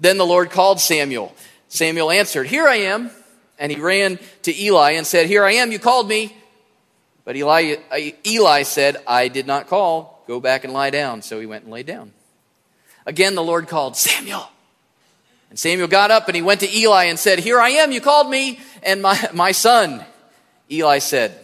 Then 0.00 0.16
the 0.16 0.24
Lord 0.24 0.50
called 0.50 0.80
Samuel. 0.80 1.34
Samuel 1.68 2.10
answered, 2.10 2.46
Here 2.46 2.66
I 2.66 2.76
am. 2.76 3.10
And 3.58 3.70
he 3.70 3.78
ran 3.78 4.18
to 4.42 4.58
Eli 4.58 4.92
and 4.92 5.06
said, 5.06 5.26
Here 5.26 5.44
I 5.44 5.52
am, 5.52 5.70
you 5.70 5.78
called 5.78 6.08
me. 6.08 6.34
But 7.24 7.36
Eli, 7.36 7.76
Eli 8.26 8.62
said, 8.62 8.96
I 9.06 9.28
did 9.28 9.46
not 9.46 9.68
call. 9.68 10.13
Go 10.26 10.40
back 10.40 10.64
and 10.64 10.72
lie 10.72 10.90
down. 10.90 11.22
So 11.22 11.40
he 11.40 11.46
went 11.46 11.64
and 11.64 11.72
lay 11.72 11.82
down. 11.82 12.12
Again, 13.06 13.34
the 13.34 13.42
Lord 13.42 13.68
called, 13.68 13.96
Samuel. 13.96 14.48
And 15.50 15.58
Samuel 15.58 15.88
got 15.88 16.10
up 16.10 16.26
and 16.26 16.34
he 16.34 16.42
went 16.42 16.60
to 16.60 16.76
Eli 16.76 17.04
and 17.04 17.18
said, 17.18 17.38
Here 17.38 17.60
I 17.60 17.70
am, 17.70 17.92
you 17.92 18.00
called 18.00 18.28
me, 18.28 18.58
and 18.82 19.00
my, 19.00 19.28
my 19.32 19.52
son. 19.52 20.04
Eli 20.70 20.98
said, 20.98 21.38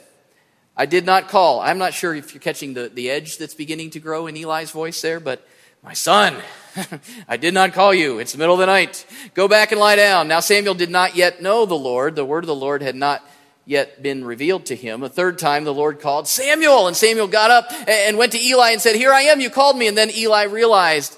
I 0.77 0.87
did 0.87 1.05
not 1.05 1.29
call. 1.29 1.61
I'm 1.61 1.79
not 1.79 1.95
sure 1.95 2.15
if 2.15 2.33
you're 2.35 2.41
catching 2.41 2.75
the, 2.75 2.89
the 2.89 3.11
edge 3.11 3.39
that's 3.39 3.55
beginning 3.55 3.91
to 3.91 4.01
grow 4.01 4.27
in 4.27 4.37
Eli's 4.37 4.71
voice 4.71 5.01
there, 5.03 5.21
but 5.21 5.47
my 5.83 5.93
son, 5.93 6.37
I 7.29 7.37
did 7.37 7.55
not 7.55 7.73
call 7.73 7.95
you. 7.95 8.19
It's 8.19 8.33
the 8.33 8.39
middle 8.39 8.55
of 8.55 8.61
the 8.61 8.67
night. 8.67 9.07
Go 9.35 9.47
back 9.47 9.73
and 9.73 9.81
lie 9.81 9.97
down. 9.97 10.27
Now 10.29 10.41
Samuel 10.41 10.75
did 10.75 10.91
not 10.91 11.17
yet 11.17 11.43
know 11.43 11.67
the 11.67 11.75
Lord. 11.75 12.17
The 12.17 12.25
word 12.25 12.45
of 12.45 12.49
the 12.49 12.55
Lord 12.55 12.83
had 12.83 12.97
not 12.97 13.23
yet 13.71 14.03
been 14.03 14.25
revealed 14.25 14.67
to 14.67 14.75
him. 14.75 15.05
A 15.05 15.09
third 15.09 15.39
time 15.39 15.63
the 15.63 15.73
Lord 15.73 16.01
called 16.01 16.27
Samuel, 16.27 16.89
and 16.89 16.97
Samuel 16.97 17.29
got 17.29 17.53
up 17.53 17.73
and 17.89 18.19
went 18.19 18.33
to 18.33 18.45
Eli 18.45 18.71
and 18.73 18.81
said, 18.81 18.97
Here 18.97 19.13
I 19.13 19.23
am, 19.23 19.41
you 19.41 19.49
called 19.49 19.79
me. 19.79 19.87
And 19.87 19.97
then 19.97 20.11
Eli 20.11 20.43
realized 20.43 21.17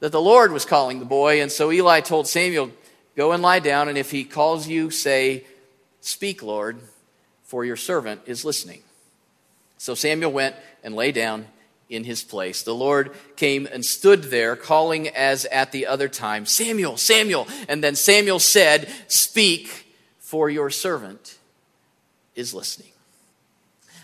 that 0.00 0.12
the 0.12 0.20
Lord 0.20 0.52
was 0.52 0.66
calling 0.66 0.98
the 0.98 1.06
boy, 1.06 1.40
and 1.40 1.50
so 1.50 1.72
Eli 1.72 2.00
told 2.00 2.28
Samuel, 2.28 2.70
Go 3.16 3.32
and 3.32 3.42
lie 3.42 3.60
down, 3.60 3.88
and 3.88 3.96
if 3.96 4.10
he 4.10 4.24
calls 4.24 4.68
you, 4.68 4.90
say, 4.90 5.46
Speak, 6.02 6.42
Lord, 6.42 6.78
for 7.44 7.64
your 7.64 7.76
servant 7.76 8.20
is 8.26 8.44
listening. 8.44 8.82
So 9.78 9.94
Samuel 9.94 10.32
went 10.32 10.54
and 10.84 10.94
lay 10.94 11.12
down 11.12 11.46
in 11.88 12.04
his 12.04 12.22
place. 12.22 12.62
The 12.62 12.74
Lord 12.74 13.12
came 13.36 13.66
and 13.72 13.82
stood 13.82 14.24
there, 14.24 14.54
calling 14.54 15.08
as 15.08 15.46
at 15.46 15.72
the 15.72 15.86
other 15.86 16.10
time, 16.10 16.44
Samuel, 16.44 16.98
Samuel. 16.98 17.48
And 17.70 17.82
then 17.82 17.94
Samuel 17.94 18.38
said, 18.38 18.86
Speak, 19.08 19.86
for 20.18 20.50
your 20.50 20.68
servant 20.68 21.38
is 22.36 22.54
listening. 22.54 22.90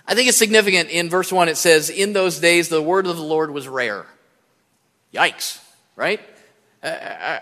I 0.07 0.15
think 0.15 0.29
it's 0.29 0.37
significant 0.37 0.91
in 0.91 1.09
verse 1.09 1.31
1, 1.31 1.49
it 1.49 1.57
says, 1.57 1.89
In 1.89 2.13
those 2.13 2.41
days 2.41 2.69
the 2.69 2.83
word 2.83 3.07
of 3.07 3.17
the 3.17 3.23
Lord 3.23 3.53
was 3.53 3.69
rare. 3.69 4.07
Yikes, 5.15 5.61
right? 5.95 6.21
Uh, 6.83 6.89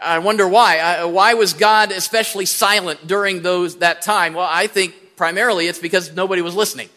I 0.03 0.19
wonder 0.19 0.47
why. 0.47 1.05
Why 1.05 1.35
was 1.35 1.55
God 1.55 1.93
especially 1.93 2.45
silent 2.45 3.07
during 3.07 3.41
those, 3.41 3.77
that 3.77 4.03
time? 4.03 4.35
Well, 4.35 4.49
I 4.49 4.67
think 4.67 5.17
primarily 5.17 5.67
it's 5.67 5.79
because 5.79 6.13
nobody 6.13 6.43
was 6.43 6.55
listening. 6.55 6.91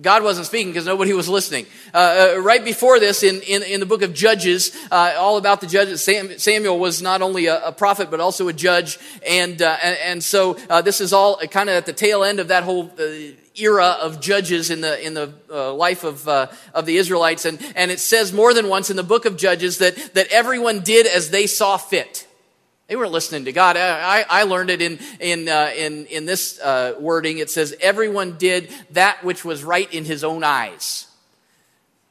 God 0.00 0.22
wasn't 0.22 0.46
speaking 0.46 0.68
because 0.68 0.86
nobody 0.86 1.12
was 1.12 1.28
listening. 1.28 1.66
Uh, 1.92 2.34
uh, 2.36 2.40
right 2.40 2.64
before 2.64 2.98
this, 2.98 3.22
in, 3.22 3.42
in, 3.42 3.62
in, 3.62 3.80
the 3.80 3.86
book 3.86 4.02
of 4.02 4.14
Judges, 4.14 4.74
uh, 4.90 5.14
all 5.18 5.36
about 5.36 5.60
the 5.60 5.66
judges, 5.66 6.02
Sam, 6.02 6.38
Samuel 6.38 6.78
was 6.78 7.02
not 7.02 7.20
only 7.20 7.46
a, 7.46 7.66
a, 7.66 7.72
prophet, 7.72 8.10
but 8.10 8.20
also 8.20 8.48
a 8.48 8.52
judge. 8.52 8.98
And, 9.26 9.60
uh, 9.60 9.76
and, 9.82 9.98
and, 10.02 10.24
so 10.24 10.56
uh, 10.70 10.80
this 10.80 11.00
is 11.00 11.12
all 11.12 11.36
kind 11.48 11.68
of 11.68 11.74
at 11.74 11.86
the 11.86 11.92
tail 11.92 12.24
end 12.24 12.40
of 12.40 12.48
that 12.48 12.62
whole 12.62 12.90
uh, 12.98 13.34
era 13.56 13.98
of 14.00 14.20
judges 14.20 14.70
in 14.70 14.80
the, 14.80 15.04
in 15.04 15.12
the 15.12 15.34
life 15.72 16.04
of, 16.04 16.26
of 16.28 16.86
the 16.86 16.96
Israelites. 16.96 17.44
And, 17.44 17.60
and 17.74 17.90
it 17.90 17.98
says 17.98 18.32
more 18.32 18.54
than 18.54 18.68
once 18.68 18.88
in 18.88 18.96
the 18.96 19.02
book 19.02 19.26
of 19.26 19.36
Judges 19.36 19.78
that, 19.78 19.96
that 20.14 20.28
everyone 20.28 20.80
did 20.80 21.06
as 21.06 21.30
they 21.30 21.46
saw 21.46 21.76
fit. 21.76 22.26
They 22.90 22.96
weren't 22.96 23.12
listening 23.12 23.44
to 23.44 23.52
God. 23.52 23.76
I, 23.76 24.24
I 24.28 24.42
learned 24.42 24.68
it 24.68 24.82
in, 24.82 24.98
in, 25.20 25.48
uh, 25.48 25.70
in, 25.76 26.06
in 26.06 26.26
this 26.26 26.58
uh, 26.58 26.96
wording. 26.98 27.38
It 27.38 27.48
says, 27.48 27.72
everyone 27.80 28.36
did 28.36 28.68
that 28.90 29.22
which 29.22 29.44
was 29.44 29.62
right 29.62 29.90
in 29.94 30.04
his 30.04 30.24
own 30.24 30.42
eyes. 30.42 31.06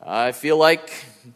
I 0.01 0.31
feel 0.31 0.55
like 0.55 0.89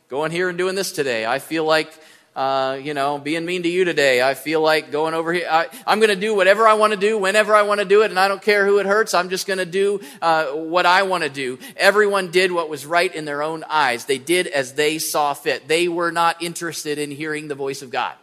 going 0.08 0.32
here 0.32 0.48
and 0.48 0.58
doing 0.58 0.76
this 0.76 0.94
today. 0.94 1.26
I 1.26 1.40
feel 1.40 1.66
like, 1.66 1.92
uh, 2.38 2.80
you 2.82 2.94
know, 2.94 3.18
being 3.18 3.44
mean 3.44 3.64
to 3.64 3.70
you 3.70 3.84
today. 3.84 4.22
I 4.22 4.34
feel 4.34 4.62
like 4.62 4.92
going 4.94 5.14
over 5.14 5.34
here. 5.34 5.50
I, 5.52 5.68
am 5.88 6.00
going 6.00 6.08
to 6.08 6.16
do 6.16 6.34
whatever 6.34 6.66
I 6.66 6.76
want 6.76 6.94
to 6.94 6.98
do, 6.98 7.18
whenever 7.18 7.54
I 7.54 7.64
want 7.64 7.82
to 7.82 7.86
do 7.86 8.04
it, 8.04 8.12
and 8.12 8.20
I 8.22 8.30
don't 8.30 8.42
care 8.42 8.66
who 8.66 8.78
it 8.78 8.86
hurts. 8.86 9.14
I'm 9.14 9.30
just 9.30 9.46
going 9.46 9.60
to 9.60 9.66
do 9.66 10.00
uh, 10.22 10.52
what 10.52 10.86
I 10.86 11.04
want 11.04 11.26
to 11.26 11.30
do. 11.30 11.60
Everyone 11.76 12.32
did 12.32 12.54
what 12.54 12.70
was 12.70 12.86
right 12.86 13.14
in 13.14 13.26
their 13.26 13.44
own 13.44 13.66
eyes. 13.70 14.06
They 14.06 14.20
did 14.20 14.48
as 14.48 14.76
they 14.76 15.00
saw 15.00 15.34
fit. 15.34 15.68
They 15.68 15.90
were 15.90 16.12
not 16.14 16.42
interested 16.42 16.98
in 16.98 17.12
hearing 17.12 17.50
the 17.50 17.56
voice 17.56 17.82
of 17.82 17.90
God. 17.90 18.16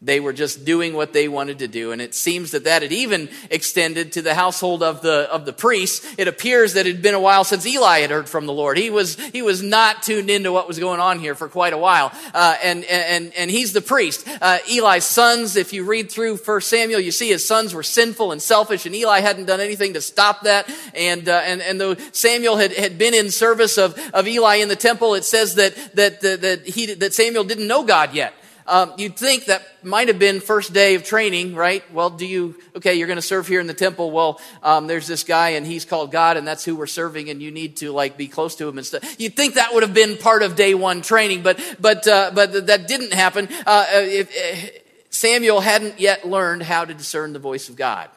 They 0.00 0.20
were 0.20 0.32
just 0.32 0.64
doing 0.64 0.94
what 0.94 1.12
they 1.12 1.26
wanted 1.26 1.58
to 1.58 1.66
do. 1.66 1.90
And 1.90 2.00
it 2.00 2.14
seems 2.14 2.52
that 2.52 2.62
that 2.64 2.82
had 2.82 2.92
even 2.92 3.28
extended 3.50 4.12
to 4.12 4.22
the 4.22 4.32
household 4.32 4.80
of 4.80 5.02
the, 5.02 5.28
of 5.28 5.44
the 5.44 5.52
priests. 5.52 6.06
It 6.16 6.28
appears 6.28 6.74
that 6.74 6.86
it 6.86 6.94
had 6.94 7.02
been 7.02 7.16
a 7.16 7.20
while 7.20 7.42
since 7.42 7.66
Eli 7.66 7.98
had 7.98 8.10
heard 8.10 8.28
from 8.28 8.46
the 8.46 8.52
Lord. 8.52 8.78
He 8.78 8.90
was, 8.90 9.16
he 9.30 9.42
was 9.42 9.60
not 9.60 10.04
tuned 10.04 10.30
into 10.30 10.52
what 10.52 10.68
was 10.68 10.78
going 10.78 11.00
on 11.00 11.18
here 11.18 11.34
for 11.34 11.48
quite 11.48 11.72
a 11.72 11.78
while. 11.78 12.12
Uh, 12.32 12.56
and, 12.62 12.84
and, 12.84 13.32
and 13.34 13.50
he's 13.50 13.72
the 13.72 13.80
priest. 13.80 14.24
Uh, 14.40 14.58
Eli's 14.70 15.04
sons, 15.04 15.56
if 15.56 15.72
you 15.72 15.82
read 15.84 16.12
through 16.12 16.36
First 16.36 16.68
Samuel, 16.68 17.00
you 17.00 17.10
see 17.10 17.30
his 17.30 17.44
sons 17.44 17.74
were 17.74 17.82
sinful 17.82 18.30
and 18.30 18.40
selfish 18.40 18.86
and 18.86 18.94
Eli 18.94 19.18
hadn't 19.18 19.46
done 19.46 19.58
anything 19.58 19.94
to 19.94 20.00
stop 20.00 20.42
that. 20.42 20.72
And, 20.94 21.28
uh, 21.28 21.42
and, 21.44 21.60
and 21.60 21.80
though 21.80 21.96
Samuel 22.12 22.56
had, 22.56 22.72
had 22.72 22.98
been 22.98 23.14
in 23.14 23.32
service 23.32 23.76
of, 23.76 23.98
of 24.14 24.28
Eli 24.28 24.56
in 24.56 24.68
the 24.68 24.76
temple, 24.76 25.14
it 25.14 25.24
says 25.24 25.56
that, 25.56 25.74
that, 25.96 26.20
that, 26.20 26.40
that 26.42 26.66
he, 26.66 26.94
that 26.94 27.14
Samuel 27.14 27.42
didn't 27.42 27.66
know 27.66 27.82
God 27.82 28.14
yet. 28.14 28.32
Um, 28.68 28.92
you'd 28.98 29.16
think 29.16 29.46
that 29.46 29.66
might 29.82 30.08
have 30.08 30.18
been 30.18 30.40
first 30.40 30.74
day 30.74 30.94
of 30.94 31.02
training, 31.02 31.54
right? 31.54 31.82
Well, 31.92 32.10
do 32.10 32.26
you, 32.26 32.54
okay, 32.76 32.94
you're 32.94 33.06
going 33.06 33.16
to 33.16 33.22
serve 33.22 33.48
here 33.48 33.60
in 33.60 33.66
the 33.66 33.74
temple. 33.74 34.10
Well, 34.10 34.40
um, 34.62 34.86
there's 34.86 35.06
this 35.06 35.24
guy 35.24 35.50
and 35.50 35.66
he's 35.66 35.86
called 35.86 36.12
God 36.12 36.36
and 36.36 36.46
that's 36.46 36.64
who 36.64 36.76
we're 36.76 36.86
serving 36.86 37.30
and 37.30 37.40
you 37.40 37.50
need 37.50 37.78
to 37.78 37.92
like 37.92 38.18
be 38.18 38.28
close 38.28 38.54
to 38.56 38.68
him 38.68 38.76
and 38.76 38.86
stuff. 38.86 39.18
You'd 39.18 39.34
think 39.34 39.54
that 39.54 39.72
would 39.72 39.82
have 39.82 39.94
been 39.94 40.18
part 40.18 40.42
of 40.42 40.54
day 40.54 40.74
one 40.74 41.00
training, 41.00 41.42
but, 41.42 41.58
but, 41.80 42.06
uh, 42.06 42.30
but 42.34 42.66
that 42.66 42.86
didn't 42.86 43.14
happen. 43.14 43.48
Uh, 43.66 43.86
if, 43.90 44.28
if 44.32 44.82
Samuel 45.10 45.60
hadn't 45.60 45.98
yet 45.98 46.28
learned 46.28 46.62
how 46.62 46.84
to 46.84 46.92
discern 46.92 47.32
the 47.32 47.38
voice 47.38 47.70
of 47.70 47.76
God. 47.76 48.10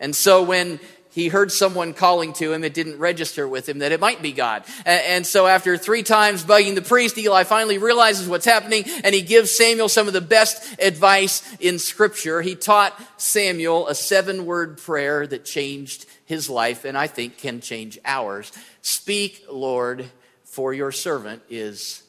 And 0.00 0.14
so 0.14 0.42
when 0.42 0.80
he 1.18 1.26
heard 1.26 1.50
someone 1.50 1.94
calling 1.94 2.32
to 2.34 2.52
him. 2.52 2.62
It 2.62 2.74
didn't 2.74 2.98
register 2.98 3.48
with 3.48 3.68
him 3.68 3.80
that 3.80 3.90
it 3.90 3.98
might 3.98 4.22
be 4.22 4.30
God. 4.30 4.62
And, 4.86 5.26
so 5.26 5.48
after 5.48 5.76
three 5.76 6.04
times 6.04 6.44
bugging 6.44 6.76
the 6.76 6.82
priest, 6.82 7.18
Eli 7.18 7.42
finally 7.42 7.76
realizes 7.78 8.28
what's 8.28 8.44
happening 8.44 8.84
and 9.02 9.12
he 9.12 9.22
gives 9.22 9.50
Samuel 9.50 9.88
some 9.88 10.06
of 10.06 10.12
the 10.12 10.20
best 10.20 10.80
advice 10.80 11.42
in 11.58 11.80
scripture. 11.80 12.40
He 12.40 12.54
taught 12.54 12.94
Samuel 13.20 13.88
a 13.88 13.96
seven 13.96 14.46
word 14.46 14.78
prayer 14.78 15.26
that 15.26 15.44
changed 15.44 16.06
his 16.24 16.48
life 16.48 16.84
and 16.84 16.96
I 16.96 17.08
think 17.08 17.38
can 17.38 17.60
change 17.60 17.98
ours. 18.04 18.52
Speak, 18.82 19.44
Lord, 19.50 20.06
for 20.44 20.72
your 20.72 20.92
servant 20.92 21.42
is 21.50 22.04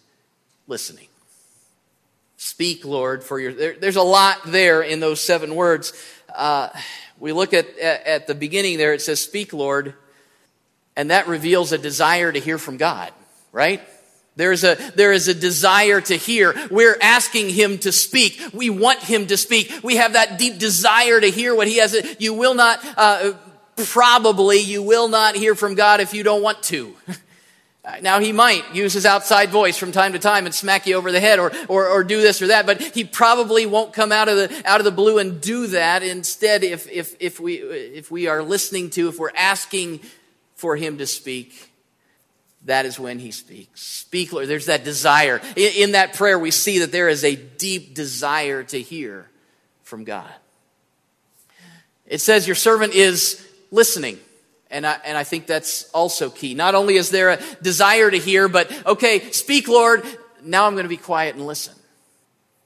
listening. 0.67 1.08
Speak, 2.38 2.86
Lord, 2.86 3.24
for 3.24 3.39
your. 3.39 3.54
There, 3.54 3.76
there's 3.78 3.95
a 3.95 4.04
lot 4.04 4.38
there 4.45 4.82
in 4.82 5.00
those 5.00 5.19
seven 5.19 5.56
words. 5.56 5.93
Uh, 6.34 6.69
we 7.19 7.34
look 7.34 7.53
at, 7.53 7.77
at, 7.77 8.27
the 8.27 8.36
beginning 8.36 8.77
there, 8.77 8.93
it 8.93 9.01
says, 9.01 9.19
Speak, 9.21 9.53
Lord, 9.53 9.93
and 10.95 11.12
that 11.12 11.27
reveals 11.27 11.71
a 11.71 11.77
desire 11.77 12.32
to 12.32 12.39
hear 12.39 12.58
from 12.58 12.77
God, 12.77 13.12
right? 13.51 13.82
There's 14.36 14.63
a, 14.63 14.75
there 14.95 15.12
is 15.12 15.27
a 15.27 15.34
desire 15.34 15.99
to 15.99 16.15
hear. 16.15 16.55
We're 16.71 16.97
asking 17.01 17.49
him 17.49 17.77
to 17.79 17.91
speak. 17.91 18.41
We 18.53 18.69
want 18.69 18.99
him 18.99 19.27
to 19.27 19.38
speak. 19.38 19.71
We 19.84 19.97
have 19.97 20.13
that 20.13 20.38
deep 20.38 20.60
desire 20.60 21.19
to 21.19 21.29
hear 21.29 21.53
what 21.53 21.67
he 21.67 21.77
has. 21.77 21.95
You 22.19 22.34
will 22.34 22.53
not, 22.53 22.79
uh, 22.95 23.34
probably, 23.75 24.60
you 24.60 24.82
will 24.82 25.10
not 25.10 25.36
hear 25.36 25.55
from 25.55 25.75
God 25.75 25.99
if 25.99 26.13
you 26.13 26.23
don't 26.23 26.41
want 26.41 26.63
to. 26.63 26.95
Now, 28.02 28.19
he 28.19 28.32
might 28.32 28.75
use 28.75 28.93
his 28.93 29.06
outside 29.06 29.49
voice 29.49 29.78
from 29.78 29.91
time 29.91 30.13
to 30.13 30.19
time 30.19 30.45
and 30.45 30.54
smack 30.54 30.88
you 30.88 30.95
over 30.95 31.12
the 31.12 31.19
head 31.19 31.39
or, 31.39 31.52
or, 31.67 31.88
or, 31.88 32.04
do 32.04 32.21
this 32.21 32.41
or 32.41 32.47
that, 32.47 32.65
but 32.65 32.82
he 32.82 33.04
probably 33.04 33.65
won't 33.65 33.93
come 33.93 34.12
out 34.12 34.28
of 34.28 34.38
the, 34.38 34.62
out 34.65 34.80
of 34.80 34.86
the 34.86 34.91
blue 34.91 35.17
and 35.17 35.41
do 35.41 35.67
that. 35.67 36.04
Instead, 36.04 36.63
if, 36.63 36.89
if, 36.89 37.15
if, 37.19 37.39
we, 37.39 37.56
if 37.56 38.12
we 38.12 38.28
are 38.28 38.43
listening 38.43 38.89
to, 38.91 39.10
if 39.10 39.19
we're 39.19 39.36
asking 39.36 39.99
for 40.56 40.75
him 40.75 40.97
to 40.97 41.08
speak, 41.08 41.71
that 42.65 42.86
is 42.86 42.99
when 42.99 43.19
he 43.19 43.32
speaks. 43.32 43.82
Speak, 43.82 44.34
Lord. 44.34 44.47
There's 44.47 44.65
that 44.65 44.84
desire. 44.84 45.41
In, 45.56 45.71
in 45.75 45.91
that 45.93 46.13
prayer, 46.13 46.38
we 46.38 46.52
see 46.52 46.80
that 46.80 46.91
there 46.91 47.10
is 47.10 47.23
a 47.23 47.36
deep 47.36 47.95
desire 47.95 48.63
to 48.63 48.82
hear 48.82 49.30
from 49.84 50.04
God. 50.04 50.32
It 52.06 52.19
says, 52.19 52.47
Your 52.47 52.56
servant 52.56 52.93
is 52.93 53.45
listening. 53.71 54.19
And 54.71 54.86
I, 54.86 54.97
and 55.03 55.17
I 55.17 55.23
think 55.23 55.47
that's 55.47 55.89
also 55.91 56.29
key. 56.29 56.53
Not 56.53 56.75
only 56.75 56.95
is 56.95 57.10
there 57.10 57.32
a 57.32 57.39
desire 57.62 58.10
to 58.12 58.17
hear, 58.17 58.47
but 58.47 58.71
okay, 58.86 59.32
speak, 59.32 59.67
Lord. 59.67 60.03
Now 60.43 60.67
I'm 60.67 60.73
going 60.73 60.84
to 60.84 60.89
be 60.89 60.97
quiet 60.97 61.36
and 61.36 61.45
listen. 61.45 61.73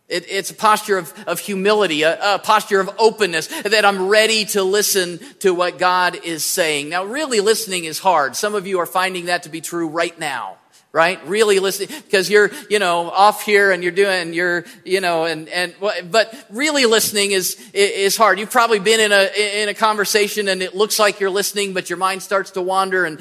It, 0.10 0.26
it's 0.30 0.52
a 0.52 0.54
posture 0.54 0.98
of, 0.98 1.14
of 1.28 1.40
humility, 1.40 2.04
a, 2.04 2.36
a 2.36 2.40
posture 2.40 2.82
of 2.82 2.90
openness 3.00 3.48
that 3.48 3.86
I'm 3.86 4.10
ready 4.10 4.46
to 4.46 4.64
listen 4.64 5.20
to 5.40 5.54
what 5.54 5.80
God 5.80 6.20
is 6.24 6.44
saying. 6.44 6.90
Now, 6.90 7.06
really 7.06 7.40
listening 7.40 7.86
is 7.86 8.00
hard. 8.00 8.36
Some 8.36 8.54
of 8.54 8.68
you 8.68 8.80
are 8.80 8.86
finding 8.86 9.26
that 9.26 9.44
to 9.44 9.50
be 9.50 9.62
true 9.62 9.88
right 9.88 10.18
now 10.20 10.58
right? 10.94 11.20
Really 11.28 11.58
listening, 11.58 11.90
because 12.06 12.30
you're, 12.30 12.52
you 12.70 12.78
know, 12.78 13.10
off 13.10 13.44
here 13.44 13.72
and 13.72 13.82
you're 13.82 13.92
doing, 13.92 14.32
you're, 14.32 14.64
you 14.86 15.02
know, 15.02 15.26
and, 15.26 15.50
and, 15.50 15.74
but 16.12 16.46
really 16.52 16.86
listening 16.86 17.32
is, 17.32 17.60
is 17.74 18.16
hard. 18.16 18.38
You've 18.38 18.52
probably 18.52 18.78
been 18.78 19.00
in 19.00 19.12
a, 19.12 19.64
in 19.64 19.70
a 19.70 19.74
conversation 19.74 20.48
and 20.48 20.62
it 20.62 20.76
looks 20.76 21.00
like 21.00 21.20
you're 21.20 21.32
listening, 21.32 21.74
but 21.74 21.90
your 21.90 21.98
mind 21.98 22.22
starts 22.22 22.52
to 22.52 22.62
wander 22.62 23.06
and, 23.06 23.20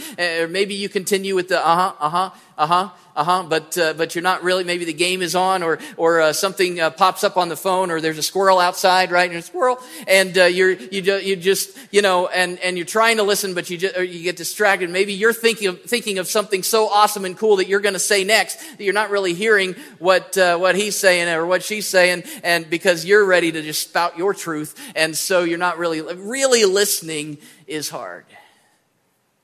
maybe 0.53 0.75
you 0.75 0.91
continue 0.91 1.35
with 1.35 1.49
the 1.49 1.67
uh-huh, 1.67 1.95
uh-huh, 1.99 2.31
uh-huh. 2.59 2.91
uh-huh, 3.17 3.45
but, 3.49 3.79
uh, 3.79 3.95
but 3.95 4.15
you're 4.15 4.23
not 4.23 4.43
really, 4.43 4.65
maybe 4.65 4.85
the 4.85 4.93
game 4.93 5.23
is 5.23 5.35
on 5.35 5.63
or, 5.63 5.79
or 5.97 6.21
uh, 6.21 6.33
something 6.33 6.81
uh, 6.81 6.91
pops 6.91 7.25
up 7.25 7.37
on 7.37 7.49
the 7.49 7.57
phone 7.57 7.91
or 7.91 8.01
there's 8.01 8.19
a 8.19 8.23
squirrel 8.23 8.59
outside, 8.59 9.11
right? 9.11 9.29
And 9.29 9.39
a 9.39 9.43
squirrel 9.43 9.79
and 10.07 10.37
uh, 10.37 10.45
you're, 10.45 10.73
you, 10.73 11.01
you 11.19 11.37
just, 11.37 11.77
you 11.91 12.03
know, 12.03 12.27
and, 12.29 12.59
and 12.61 12.77
you're 12.77 12.87
trying 12.87 13.17
to 13.17 13.23
listen, 13.23 13.55
but 13.55 13.71
you 13.71 13.79
just, 13.79 13.97
you 13.97 14.23
get 14.23 14.37
distracted. 14.37 14.91
Maybe 14.91 15.15
you're 15.15 15.33
thinking 15.33 15.69
of, 15.69 15.83
thinking 15.83 16.19
of 16.19 16.29
something 16.29 16.63
so 16.63 16.89
awesome 16.89 17.25
and 17.25 17.37
cool 17.37 17.57
that 17.57 17.69
you're 17.69 17.81
going 17.81 17.95
to 17.95 17.99
say 17.99 18.25
next 18.25 18.57
that 18.57 18.85
you're 18.85 18.93
not 18.93 19.11
really 19.11 19.35
hearing 19.35 19.75
what, 19.99 20.37
uh, 20.37 20.59
what 20.59 20.75
he's 20.75 20.97
saying 20.97 21.29
or 21.29 21.47
what 21.47 21.63
she's 21.63 21.89
saying. 21.89 22.25
And 22.43 22.69
because 22.69 23.05
you're 23.05 23.25
ready 23.25 23.51
to 23.53 23.63
just 23.63 23.89
spout 23.89 24.19
your 24.19 24.35
truth. 24.35 24.79
And 24.95 25.17
so 25.17 25.43
you're 25.43 25.59
not 25.59 25.79
really, 25.79 26.01
really 26.01 26.65
listening 26.65 27.39
is 27.67 27.89
hard. 27.89 28.25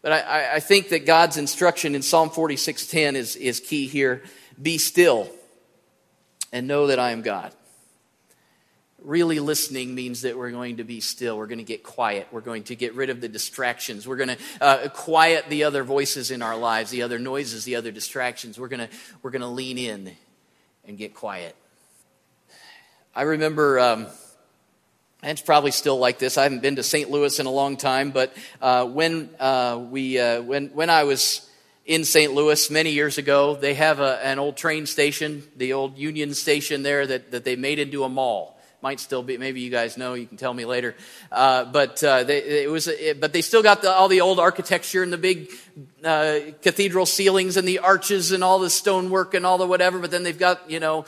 But 0.08 0.26
I, 0.26 0.54
I 0.54 0.60
think 0.60 0.88
that 0.88 1.04
God's 1.04 1.36
instruction 1.36 1.94
in 1.94 2.00
Psalm 2.00 2.30
46:10 2.30 3.14
is, 3.14 3.36
is 3.36 3.60
key 3.60 3.86
here. 3.86 4.22
Be 4.60 4.78
still 4.78 5.28
and 6.50 6.66
know 6.66 6.86
that 6.86 6.98
I 6.98 7.10
am 7.10 7.20
God. 7.20 7.52
Really 9.02 9.38
listening 9.38 9.94
means 9.94 10.22
that 10.22 10.38
we're 10.38 10.50
going 10.50 10.78
to 10.78 10.84
be 10.84 11.00
still. 11.00 11.36
We're 11.36 11.46
going 11.46 11.58
to 11.58 11.62
get 11.64 11.82
quiet. 11.82 12.26
We're 12.32 12.40
going 12.40 12.62
to 12.64 12.74
get 12.74 12.94
rid 12.94 13.10
of 13.10 13.20
the 13.20 13.28
distractions. 13.28 14.08
We're 14.08 14.16
going 14.16 14.30
to 14.30 14.38
uh, 14.62 14.88
quiet 14.88 15.50
the 15.50 15.64
other 15.64 15.84
voices 15.84 16.30
in 16.30 16.40
our 16.40 16.56
lives, 16.56 16.90
the 16.90 17.02
other 17.02 17.18
noises, 17.18 17.66
the 17.66 17.76
other 17.76 17.90
distractions. 17.90 18.58
We're 18.58 18.68
going 18.68 18.88
to, 18.88 18.94
we're 19.20 19.30
going 19.30 19.42
to 19.42 19.48
lean 19.48 19.76
in 19.76 20.16
and 20.86 20.96
get 20.96 21.12
quiet. 21.12 21.54
I 23.14 23.24
remember. 23.24 23.78
Um, 23.78 24.06
it's 25.22 25.40
probably 25.40 25.72
still 25.72 25.98
like 25.98 26.18
this. 26.18 26.38
I 26.38 26.44
haven't 26.44 26.62
been 26.62 26.76
to 26.76 26.82
St. 26.82 27.10
Louis 27.10 27.38
in 27.40 27.46
a 27.46 27.50
long 27.50 27.76
time, 27.76 28.12
but 28.12 28.32
uh, 28.60 28.86
when 28.86 29.30
uh, 29.40 29.84
we 29.90 30.18
uh, 30.18 30.42
when 30.42 30.68
when 30.68 30.90
I 30.90 31.04
was 31.04 31.48
in 31.84 32.04
St. 32.04 32.32
Louis 32.32 32.70
many 32.70 32.90
years 32.90 33.18
ago, 33.18 33.56
they 33.56 33.74
have 33.74 33.98
a, 33.98 34.24
an 34.24 34.38
old 34.38 34.56
train 34.56 34.86
station, 34.86 35.42
the 35.56 35.72
old 35.72 35.98
Union 35.98 36.34
Station 36.34 36.82
there 36.82 37.06
that, 37.06 37.30
that 37.32 37.44
they 37.44 37.56
made 37.56 37.78
into 37.78 38.04
a 38.04 38.08
mall. 38.08 38.56
Might 38.80 39.00
still 39.00 39.24
be. 39.24 39.36
Maybe 39.38 39.60
you 39.60 39.70
guys 39.70 39.96
know. 39.96 40.14
You 40.14 40.24
can 40.24 40.36
tell 40.36 40.54
me 40.54 40.64
later. 40.64 40.94
Uh, 41.32 41.64
but 41.64 42.04
uh, 42.04 42.22
they, 42.22 42.62
it 42.62 42.70
was. 42.70 42.86
It, 42.86 43.20
but 43.20 43.32
they 43.32 43.42
still 43.42 43.64
got 43.64 43.82
the, 43.82 43.90
all 43.90 44.06
the 44.06 44.20
old 44.20 44.38
architecture 44.38 45.02
and 45.02 45.12
the 45.12 45.18
big 45.18 45.50
uh, 46.04 46.38
cathedral 46.62 47.04
ceilings 47.04 47.56
and 47.56 47.66
the 47.66 47.80
arches 47.80 48.30
and 48.30 48.44
all 48.44 48.60
the 48.60 48.70
stonework 48.70 49.34
and 49.34 49.44
all 49.44 49.58
the 49.58 49.66
whatever. 49.66 49.98
But 49.98 50.12
then 50.12 50.22
they've 50.22 50.38
got 50.38 50.70
you 50.70 50.78
know 50.78 51.06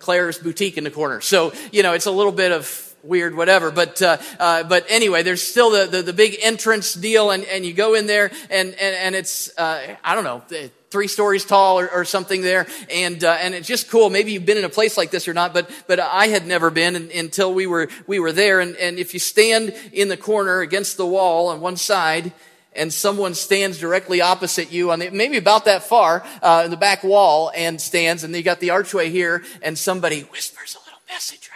Claire's 0.00 0.38
boutique 0.38 0.76
in 0.76 0.82
the 0.82 0.90
corner. 0.90 1.20
So 1.20 1.52
you 1.70 1.84
know 1.84 1.92
it's 1.92 2.06
a 2.06 2.10
little 2.10 2.32
bit 2.32 2.50
of 2.50 2.91
weird, 3.02 3.34
whatever. 3.34 3.70
But 3.70 4.00
uh, 4.02 4.18
uh, 4.38 4.64
but 4.64 4.86
anyway, 4.88 5.22
there's 5.22 5.42
still 5.42 5.70
the, 5.70 5.86
the, 5.86 6.02
the, 6.02 6.12
big 6.12 6.36
entrance 6.42 6.94
deal, 6.94 7.30
and, 7.30 7.44
and 7.44 7.64
you 7.64 7.72
go 7.72 7.94
in 7.94 8.06
there, 8.06 8.30
and 8.50 8.70
and, 8.70 8.96
and 8.96 9.14
it's 9.14 9.56
uh, 9.58 9.96
I 10.02 10.14
don't 10.14 10.24
know. 10.24 10.42
Three 10.90 11.08
stories 11.08 11.46
tall 11.46 11.80
or, 11.80 11.88
or 11.88 12.04
something 12.04 12.42
there, 12.42 12.66
and 12.90 13.22
uh, 13.24 13.38
and 13.40 13.54
it's 13.54 13.66
just 13.66 13.90
cool. 13.90 14.10
Maybe 14.10 14.32
you've 14.32 14.44
been 14.44 14.58
in 14.58 14.64
a 14.64 14.68
place 14.68 14.96
like 14.96 15.10
this 15.10 15.26
or 15.26 15.32
not, 15.32 15.54
but 15.54 15.70
but 15.86 15.98
I 15.98 16.26
had 16.26 16.46
never 16.46 16.70
been 16.70 17.10
until 17.14 17.54
we 17.54 17.66
were 17.66 17.88
we 18.06 18.20
were 18.20 18.32
there. 18.32 18.60
And, 18.60 18.76
and 18.76 18.98
if 18.98 19.14
you 19.14 19.20
stand 19.20 19.74
in 19.92 20.08
the 20.08 20.18
corner 20.18 20.60
against 20.60 20.98
the 20.98 21.06
wall 21.06 21.48
on 21.48 21.62
one 21.62 21.76
side, 21.76 22.32
and 22.74 22.92
someone 22.92 23.34
stands 23.34 23.78
directly 23.78 24.20
opposite 24.20 24.70
you 24.70 24.90
on 24.90 24.98
the, 24.98 25.10
maybe 25.10 25.38
about 25.38 25.64
that 25.64 25.82
far 25.82 26.24
uh, 26.42 26.62
in 26.64 26.70
the 26.70 26.76
back 26.76 27.02
wall 27.02 27.50
and 27.54 27.80
stands 27.80 28.22
and 28.24 28.34
you 28.34 28.42
got 28.42 28.60
the 28.60 28.70
archway 28.70 29.10
here 29.10 29.42
and 29.62 29.78
somebody 29.78 30.22
whispers 30.22 30.74
a 30.74 30.78
little 30.78 31.00
message 31.08 31.51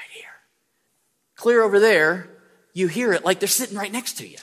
clear 1.47 1.63
over 1.63 1.79
there, 1.79 2.29
you 2.75 2.89
hear 2.89 3.13
it 3.13 3.25
like 3.25 3.39
they're 3.39 3.47
sitting 3.47 3.79
right 3.79 3.93
next 3.93 4.15
to 4.15 4.27
you. 4.27 4.37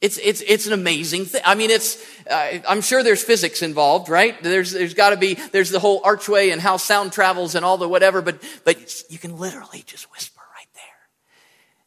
It's, 0.00 0.16
it's, 0.16 0.40
it's 0.40 0.66
an 0.66 0.72
amazing 0.72 1.26
thing. 1.26 1.42
I 1.44 1.54
mean, 1.54 1.68
it's, 1.68 2.02
uh, 2.26 2.60
I'm 2.66 2.80
sure 2.80 3.02
there's 3.02 3.22
physics 3.22 3.60
involved, 3.60 4.08
right? 4.08 4.42
There's, 4.42 4.72
there's 4.72 4.94
gotta 4.94 5.18
be, 5.18 5.34
there's 5.34 5.68
the 5.68 5.78
whole 5.78 6.00
archway 6.04 6.48
and 6.48 6.58
how 6.58 6.78
sound 6.78 7.12
travels 7.12 7.54
and 7.54 7.66
all 7.66 7.76
the 7.76 7.86
whatever, 7.86 8.22
but, 8.22 8.42
but 8.64 9.02
you 9.10 9.18
can 9.18 9.36
literally 9.36 9.84
just 9.84 10.10
whisper 10.10 10.40
right 10.56 10.68
there. 10.74 10.84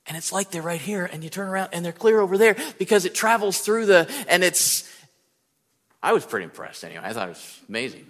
And 0.06 0.16
it's 0.16 0.32
like 0.32 0.52
they're 0.52 0.62
right 0.62 0.80
here 0.80 1.10
and 1.12 1.24
you 1.24 1.32
turn 1.32 1.48
around 1.48 1.70
and 1.74 1.84
they're 1.84 1.92
clear 1.92 2.20
over 2.20 2.38
there 2.38 2.56
because 2.78 3.06
it 3.06 3.16
travels 3.16 3.62
through 3.62 3.88
the, 3.88 4.08
and 4.28 4.44
it's, 4.44 4.88
I 6.04 6.14
was 6.14 6.24
pretty 6.24 6.44
impressed 6.44 6.84
anyway. 6.84 7.02
I 7.04 7.14
thought 7.14 7.30
it 7.30 7.32
was 7.32 7.60
amazing 7.68 8.06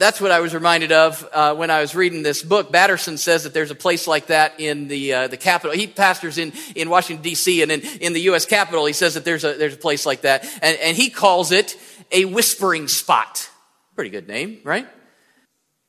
that's 0.00 0.18
what 0.18 0.30
I 0.30 0.40
was 0.40 0.54
reminded 0.54 0.92
of 0.92 1.28
uh, 1.30 1.54
when 1.54 1.70
I 1.70 1.82
was 1.82 1.94
reading 1.94 2.22
this 2.22 2.42
book. 2.42 2.72
Batterson 2.72 3.18
says 3.18 3.44
that 3.44 3.52
there's 3.52 3.70
a 3.70 3.74
place 3.74 4.06
like 4.06 4.28
that 4.28 4.58
in 4.58 4.88
the 4.88 5.12
uh, 5.12 5.28
the 5.28 5.36
capital. 5.36 5.76
He 5.76 5.86
pastors 5.86 6.38
in, 6.38 6.54
in 6.74 6.88
Washington 6.88 7.22
D.C. 7.22 7.60
and 7.60 7.70
in, 7.70 7.82
in 8.00 8.14
the 8.14 8.22
U.S. 8.22 8.46
Capitol. 8.46 8.86
He 8.86 8.94
says 8.94 9.12
that 9.14 9.26
there's 9.26 9.44
a 9.44 9.52
there's 9.52 9.74
a 9.74 9.78
place 9.78 10.06
like 10.06 10.22
that, 10.22 10.44
and, 10.62 10.78
and 10.78 10.96
he 10.96 11.10
calls 11.10 11.52
it 11.52 11.76
a 12.10 12.24
whispering 12.24 12.88
spot. 12.88 13.50
Pretty 13.94 14.08
good 14.08 14.26
name, 14.26 14.60
right? 14.64 14.88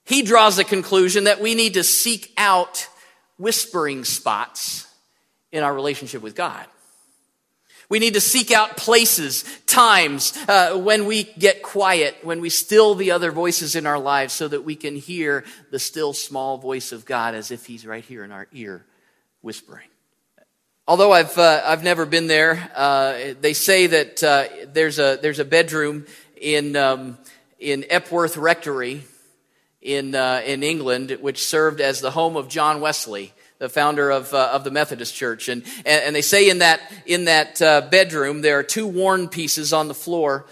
He 0.03 0.23
draws 0.23 0.57
the 0.57 0.65
conclusion 0.65 1.23
that 1.23 1.39
we 1.39 1.55
need 1.55 1.75
to 1.75 1.83
seek 1.83 2.33
out 2.35 2.89
whispering 3.37 4.03
spots 4.03 4.87
in 5.53 5.63
our 5.63 5.73
relationship 5.73 6.21
with 6.21 6.35
God. 6.35 6.65
We 7.91 7.99
need 7.99 8.13
to 8.13 8.21
seek 8.21 8.51
out 8.51 8.77
places, 8.77 9.43
times 9.67 10.31
uh, 10.47 10.77
when 10.77 11.07
we 11.07 11.23
get 11.23 11.61
quiet, 11.61 12.15
when 12.23 12.39
we 12.39 12.49
still 12.49 12.95
the 12.95 13.11
other 13.11 13.33
voices 13.33 13.75
in 13.75 13.85
our 13.85 13.99
lives 13.99 14.31
so 14.31 14.47
that 14.47 14.63
we 14.63 14.77
can 14.77 14.95
hear 14.95 15.43
the 15.71 15.77
still 15.77 16.13
small 16.13 16.57
voice 16.57 16.93
of 16.93 17.05
God 17.05 17.35
as 17.35 17.51
if 17.51 17.65
He's 17.65 17.85
right 17.85 18.01
here 18.01 18.23
in 18.23 18.31
our 18.31 18.47
ear 18.53 18.85
whispering. 19.41 19.89
Although 20.87 21.11
I've, 21.11 21.37
uh, 21.37 21.63
I've 21.65 21.83
never 21.83 22.05
been 22.05 22.27
there, 22.27 22.71
uh, 22.77 23.33
they 23.41 23.51
say 23.51 23.87
that 23.87 24.23
uh, 24.23 24.45
there's, 24.71 24.97
a, 24.97 25.19
there's 25.21 25.39
a 25.39 25.45
bedroom 25.45 26.05
in, 26.39 26.77
um, 26.77 27.17
in 27.59 27.83
Epworth 27.89 28.37
Rectory 28.37 29.03
in, 29.81 30.15
uh, 30.15 30.41
in 30.45 30.63
England, 30.63 31.17
which 31.19 31.43
served 31.43 31.81
as 31.81 31.99
the 31.99 32.11
home 32.11 32.37
of 32.37 32.47
John 32.47 32.79
Wesley 32.79 33.33
the 33.61 33.69
founder 33.69 34.09
of, 34.09 34.33
uh, 34.33 34.49
of 34.53 34.63
the 34.63 34.71
Methodist 34.71 35.13
Church. 35.13 35.47
And, 35.47 35.63
and, 35.85 36.15
they 36.15 36.23
say 36.23 36.49
in 36.49 36.57
that, 36.59 36.81
in 37.05 37.25
that 37.25 37.61
uh, 37.61 37.81
bedroom, 37.81 38.41
there 38.41 38.57
are 38.57 38.63
two 38.63 38.87
worn 38.87 39.29
pieces 39.29 39.71
on 39.71 39.87
the 39.87 39.93
floor, 39.93 40.47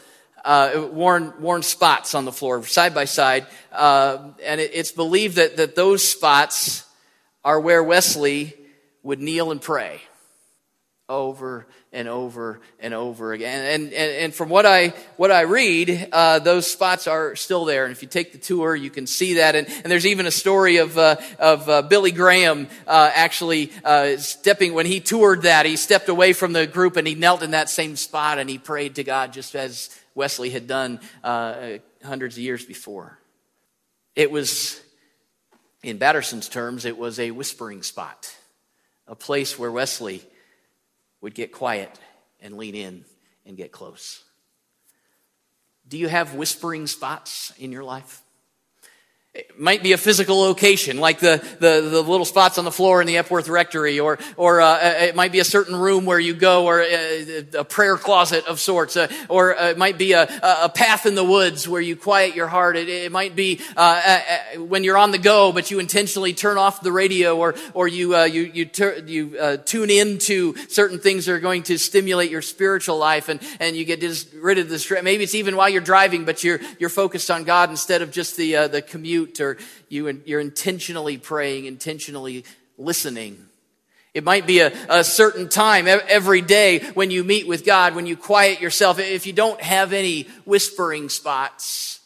uh, 0.45 0.88
worn, 0.91 1.34
worn 1.41 1.63
spots 1.63 2.13
on 2.13 2.26
the 2.26 2.32
floor, 2.32 2.63
side 2.67 2.93
by 2.93 3.06
side. 3.06 3.48
Uh, 3.72 4.30
and 4.45 4.62
it, 4.62 4.69
it's 4.76 4.91
believed 4.91 5.38
that, 5.38 5.58
that 5.58 5.76
those 5.76 6.08
spots 6.08 6.86
are 7.43 7.60
where 7.60 7.82
Wesley 7.82 8.54
would 9.02 9.19
kneel 9.19 9.50
and 9.50 9.60
pray 9.60 10.02
over 11.10 11.65
and 11.91 12.08
over 12.08 12.60
and 12.80 12.93
over 12.93 13.34
again. 13.34 13.65
And, 13.65 13.93
and, 13.93 14.12
and 14.12 14.34
from 14.34 14.49
what 14.49 14.65
I, 14.65 14.89
what 15.17 15.32
I 15.32 15.41
read, 15.41 16.10
uh, 16.12 16.39
those 16.39 16.67
spots 16.71 17.08
are 17.08 17.36
still 17.36 17.65
there. 17.65 17.86
And 17.86 17.91
if 17.91 18.02
you 18.02 18.08
take 18.08 18.32
the 18.32 18.38
tour, 18.38 18.75
you 18.75 18.89
can 18.89 19.08
see 19.08 19.36
that. 19.36 19.56
And, 19.56 19.67
and 19.67 19.86
there's 19.86 20.06
even 20.06 20.28
a 20.28 20.32
story 20.32 20.78
of, 20.78 20.97
uh, 20.97 21.15
of 21.39 21.67
uh, 21.67 21.82
Billy 21.82 22.12
Graham 22.12 22.67
uh, 22.86 23.12
actually 23.13 23.71
uh, 23.84 24.17
stepping, 24.17 24.73
when 24.73 24.86
he 24.86 24.99
toured 24.99 25.43
that, 25.43 25.65
he 25.65 25.78
stepped 25.78 26.10
away 26.10 26.34
from 26.34 26.54
the 26.54 26.67
group 26.67 26.95
and 26.95 27.08
he 27.08 27.15
knelt 27.15 27.41
in 27.41 27.52
that 27.52 27.69
same 27.69 27.95
spot 27.95 28.38
and 28.38 28.49
he 28.49 28.60
prayed 28.60 28.95
to 28.95 29.04
God 29.04 29.34
just 29.34 29.56
as 29.56 29.89
Wesley 30.13 30.52
had 30.52 30.67
done 30.67 30.99
uh, 31.23 31.78
hundreds 32.04 32.36
of 32.36 32.43
years 32.43 32.63
before. 32.63 33.17
It 34.15 34.30
was, 34.30 34.80
in 35.82 35.97
Batterson's 35.97 36.49
terms, 36.49 36.86
it 36.86 36.97
was 36.97 37.19
a 37.19 37.32
whispering 37.32 37.82
spot, 37.82 38.32
a 39.08 39.15
place 39.15 39.58
where 39.58 39.71
Wesley 39.71 40.23
would 41.21 41.36
get 41.36 41.51
quiet 41.51 41.99
and 42.39 42.58
lean 42.58 42.75
in 42.75 43.05
and 43.45 43.58
get 43.58 43.71
close. 43.71 44.23
Do 45.88 45.97
you 45.97 46.08
have 46.08 46.36
whispering 46.36 46.88
spots 46.88 47.51
in 47.58 47.71
your 47.71 47.84
life? 47.84 48.21
It 49.39 49.58
might 49.58 49.82
be 49.82 49.93
a 49.93 49.97
physical 49.97 50.38
location, 50.41 50.99
like 50.99 51.19
the, 51.19 51.41
the, 51.60 51.80
the, 51.80 52.02
little 52.02 52.25
spots 52.25 52.58
on 52.58 52.65
the 52.65 52.73
floor 52.73 52.99
in 52.99 53.08
the 53.08 53.15
Epworth 53.15 53.47
Rectory, 53.47 53.97
or, 53.97 54.19
or 54.36 54.60
uh, 54.60 54.78
it 54.82 55.15
might 55.15 55.32
be 55.32 55.39
a 55.39 55.45
certain 55.45 55.78
room 55.78 56.04
where 56.06 56.19
you 56.19 56.34
go, 56.34 56.65
or 56.65 56.82
a, 56.82 57.45
a 57.58 57.63
prayer 57.63 57.95
closet 57.95 58.45
of 58.47 58.60
sorts, 58.60 58.97
uh, 58.97 59.08
or 59.30 59.58
uh, 59.58 59.69
it 59.69 59.78
might 59.78 59.97
be 59.97 60.12
a, 60.12 60.23
a 60.63 60.67
path 60.67 61.06
in 61.06 61.15
the 61.15 61.23
woods 61.23 61.69
where 61.69 61.80
you 61.80 61.95
quiet 61.95 62.36
your 62.36 62.47
heart. 62.47 62.75
It, 62.75 62.89
it 62.89 63.13
might 63.13 63.34
be 63.34 63.62
uh, 63.78 64.19
when 64.58 64.84
you're 64.84 64.97
on 64.97 65.12
the 65.12 65.17
go, 65.17 65.54
but 65.54 65.71
you 65.71 65.80
intentionally 65.80 66.34
turn 66.34 66.58
off 66.58 66.82
the 66.82 66.91
radio, 66.91 67.38
or, 67.38 67.56
or 67.73 67.88
you, 67.88 68.17
uh, 68.17 68.25
you, 68.25 68.41
you, 68.41 68.69
you 69.06 69.38
uh, 69.39 69.58
tune 69.58 69.89
into 69.89 70.54
certain 70.67 70.99
things 70.99 71.28
that 71.28 71.32
are 71.32 71.39
going 71.39 71.63
to 71.63 71.78
stimulate 71.78 72.30
your 72.30 72.41
spiritual 72.41 72.97
life, 72.97 73.30
and, 73.30 73.39
and 73.62 73.78
you 73.78 73.86
get 73.86 74.04
rid 74.36 74.58
of 74.58 74.67
the 74.67 74.80
stress. 74.80 75.02
Maybe 75.02 75.23
it's 75.23 75.36
even 75.36 75.56
while 75.56 75.69
you're 75.69 75.80
driving, 75.80 76.25
but 76.25 76.43
you're, 76.43 76.60
you're 76.78 76.89
focused 76.89 77.32
on 77.32 77.45
God 77.45 77.69
instead 77.69 78.02
of 78.02 78.12
just 78.12 78.36
the, 78.36 78.67
the 78.67 78.82
commute 78.82 79.29
or 79.39 79.58
you, 79.89 80.22
you're 80.26 80.39
intentionally 80.39 81.18
praying, 81.18 81.65
intentionally 81.65 82.46
listening. 82.78 83.50
It 84.13 84.24
might 84.24 84.48
be 84.48 84.60
a, 84.60 84.74
a, 84.89 85.04
certain 85.04 85.50
time 85.50 85.88
every 85.88 86.42
day 86.42 86.80
when 86.94 87.12
you 87.12 87.24
meet 87.24 87.48
with 87.48 87.63
God, 87.63 87.94
when 87.94 88.08
you 88.08 88.18
quiet 88.18 88.60
yourself. 88.60 88.98
If 88.98 89.28
you 89.28 89.34
don't 89.34 89.62
have 89.62 89.94
any 89.94 90.24
whispering 90.46 91.10
spots, 91.10 92.00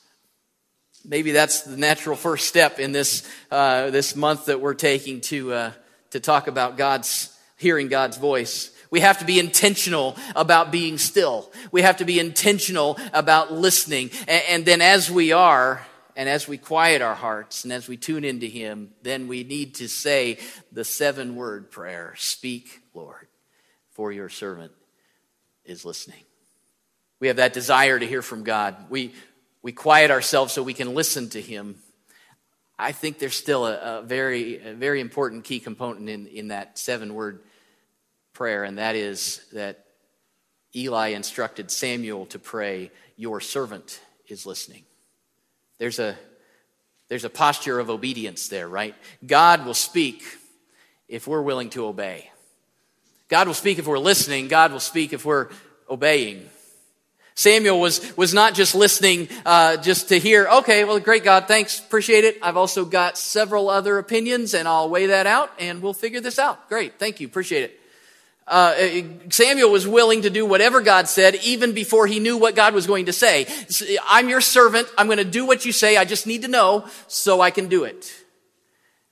maybe 1.05 1.31
that's 1.31 1.61
the 1.61 1.77
natural 1.77 2.17
first 2.17 2.47
step 2.47 2.79
in 2.79 2.91
this, 2.91 3.27
uh, 3.51 3.89
this 3.89 4.15
month 4.15 4.47
that 4.47 4.59
we're 4.59 4.73
taking 4.73 5.21
to, 5.21 5.53
uh, 5.53 5.71
to 6.11 6.19
talk 6.19 6.47
about 6.47 6.77
God's, 6.77 7.33
hearing 7.57 7.87
God's 7.87 8.17
voice. 8.17 8.71
We 8.91 8.99
have 8.99 9.19
to 9.19 9.25
be 9.25 9.39
intentional 9.39 10.15
about 10.35 10.71
being 10.71 10.97
still. 10.97 11.51
We 11.71 11.81
have 11.81 11.97
to 11.97 12.05
be 12.05 12.19
intentional 12.19 12.99
about 13.11 13.51
listening. 13.51 14.11
And, 14.27 14.43
and, 14.49 14.65
then 14.65 14.81
as 14.81 15.09
we 15.09 15.31
are, 15.31 15.81
and 16.15 16.29
as 16.29 16.47
we 16.47 16.57
quiet 16.57 17.01
our 17.01 17.15
hearts, 17.15 17.63
and 17.63 17.73
as 17.73 17.87
we 17.87 17.97
tune 17.97 18.23
into 18.23 18.45
Him, 18.45 18.91
then 19.01 19.27
we 19.27 19.43
need 19.43 19.75
to 19.75 19.87
say 19.87 20.37
the 20.71 20.83
seven 20.83 21.35
word 21.35 21.71
prayer 21.71 22.13
Speak, 22.17 22.81
Lord, 22.93 23.27
for 23.91 24.11
your 24.11 24.29
servant 24.29 24.71
is 25.65 25.85
listening. 25.85 26.23
We 27.19 27.27
have 27.27 27.37
that 27.37 27.53
desire 27.53 27.97
to 27.97 28.05
hear 28.05 28.21
from 28.21 28.43
God. 28.43 28.75
We, 28.89 29.13
we 29.61 29.71
quiet 29.71 30.11
ourselves 30.11 30.53
so 30.53 30.61
we 30.61 30.73
can 30.73 30.93
listen 30.93 31.29
to 31.29 31.41
Him. 31.41 31.77
I 32.77 32.91
think 32.91 33.19
there's 33.19 33.35
still 33.35 33.65
a, 33.65 33.99
a 33.99 34.01
very, 34.01 34.57
a 34.57 34.73
very 34.73 34.99
important 34.99 35.45
key 35.45 35.59
component 35.59 36.09
in, 36.09 36.27
in 36.27 36.47
that 36.49 36.77
seven 36.77 37.13
word 37.13 37.41
prayer, 38.33 38.63
and 38.63 38.77
that 38.77 38.95
is 38.95 39.41
that 39.53 39.85
Eli 40.75 41.09
instructed 41.09 41.71
Samuel 41.71 42.25
to 42.27 42.39
pray, 42.39 42.91
Your 43.15 43.39
servant 43.39 44.01
is 44.27 44.45
listening. 44.45 44.83
There's 45.77 45.99
a, 45.99 46.15
there's 47.09 47.25
a 47.25 47.29
posture 47.29 47.79
of 47.79 47.89
obedience 47.89 48.47
there, 48.47 48.67
right? 48.67 48.95
God 49.25 49.65
will 49.65 49.73
speak 49.73 50.23
if 51.07 51.27
we're 51.27 51.41
willing 51.41 51.69
to 51.71 51.85
obey. 51.85 52.29
God 53.29 53.47
will 53.47 53.53
speak 53.53 53.79
if 53.79 53.87
we're 53.87 53.99
listening, 53.99 54.47
God 54.47 54.71
will 54.71 54.79
speak 54.79 55.13
if 55.13 55.25
we're 55.25 55.49
obeying. 55.89 56.49
Samuel 57.35 57.79
was, 57.79 58.15
was 58.15 58.33
not 58.33 58.53
just 58.53 58.75
listening 58.75 59.27
uh, 59.45 59.77
just 59.77 60.09
to 60.09 60.19
hear, 60.19 60.47
okay, 60.47 60.83
well, 60.83 60.99
great 60.99 61.23
God, 61.23 61.47
thanks, 61.47 61.79
appreciate 61.79 62.25
it. 62.25 62.37
I've 62.43 62.57
also 62.57 62.85
got 62.85 63.17
several 63.17 63.69
other 63.69 63.97
opinions, 63.97 64.53
and 64.53 64.67
I'll 64.67 64.89
weigh 64.89 65.07
that 65.07 65.25
out, 65.25 65.51
and 65.59 65.81
we'll 65.81 65.93
figure 65.93 66.21
this 66.21 66.37
out. 66.37 66.69
Great, 66.69 66.99
thank 66.99 67.19
you, 67.19 67.27
appreciate 67.27 67.63
it. 67.63 67.79
Uh, 68.47 68.75
Samuel 69.29 69.71
was 69.71 69.87
willing 69.87 70.23
to 70.23 70.29
do 70.29 70.45
whatever 70.45 70.81
God 70.81 71.07
said 71.07 71.35
even 71.43 71.73
before 71.73 72.07
he 72.07 72.19
knew 72.19 72.37
what 72.37 72.55
God 72.55 72.73
was 72.73 72.87
going 72.87 73.05
to 73.05 73.13
say. 73.13 73.47
I'm 74.05 74.27
your 74.27 74.41
servant. 74.41 74.87
I'm 74.97 75.07
going 75.07 75.17
to 75.17 75.23
do 75.23 75.45
what 75.45 75.65
you 75.65 75.71
say. 75.71 75.95
I 75.95 76.05
just 76.05 76.27
need 76.27 76.41
to 76.41 76.49
know 76.49 76.85
so 77.07 77.39
I 77.39 77.51
can 77.51 77.67
do 77.67 77.85
it. 77.85 78.13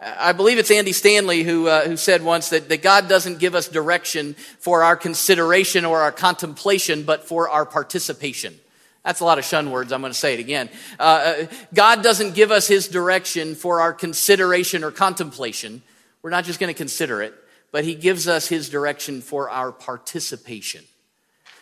I 0.01 0.31
believe 0.31 0.57
it's 0.57 0.71
Andy 0.71 0.93
Stanley 0.93 1.43
who, 1.43 1.67
uh, 1.67 1.85
who 1.85 1.95
said 1.95 2.23
once 2.23 2.49
that, 2.49 2.69
that 2.69 2.81
God 2.81 3.07
doesn't 3.07 3.37
give 3.37 3.53
us 3.53 3.67
direction 3.67 4.33
for 4.33 4.83
our 4.83 4.95
consideration 4.95 5.85
or 5.85 6.01
our 6.01 6.11
contemplation, 6.11 7.03
but 7.03 7.27
for 7.27 7.47
our 7.49 7.67
participation. 7.67 8.59
That's 9.05 9.19
a 9.19 9.25
lot 9.25 9.37
of 9.37 9.45
shun 9.45 9.69
words. 9.69 9.91
I'm 9.91 10.01
going 10.01 10.13
to 10.13 10.17
say 10.17 10.33
it 10.33 10.39
again. 10.39 10.69
Uh, 10.99 11.03
uh, 11.03 11.45
God 11.73 12.01
doesn't 12.01 12.33
give 12.33 12.49
us 12.51 12.67
his 12.67 12.87
direction 12.87 13.53
for 13.53 13.79
our 13.79 13.93
consideration 13.93 14.83
or 14.83 14.91
contemplation. 14.91 15.83
We're 16.23 16.31
not 16.31 16.45
just 16.45 16.59
going 16.59 16.73
to 16.73 16.77
consider 16.77 17.21
it, 17.21 17.33
but 17.71 17.83
he 17.83 17.95
gives 17.95 18.27
us 18.27 18.47
his 18.47 18.69
direction 18.69 19.21
for 19.21 19.49
our 19.49 19.71
participation. 19.71 20.83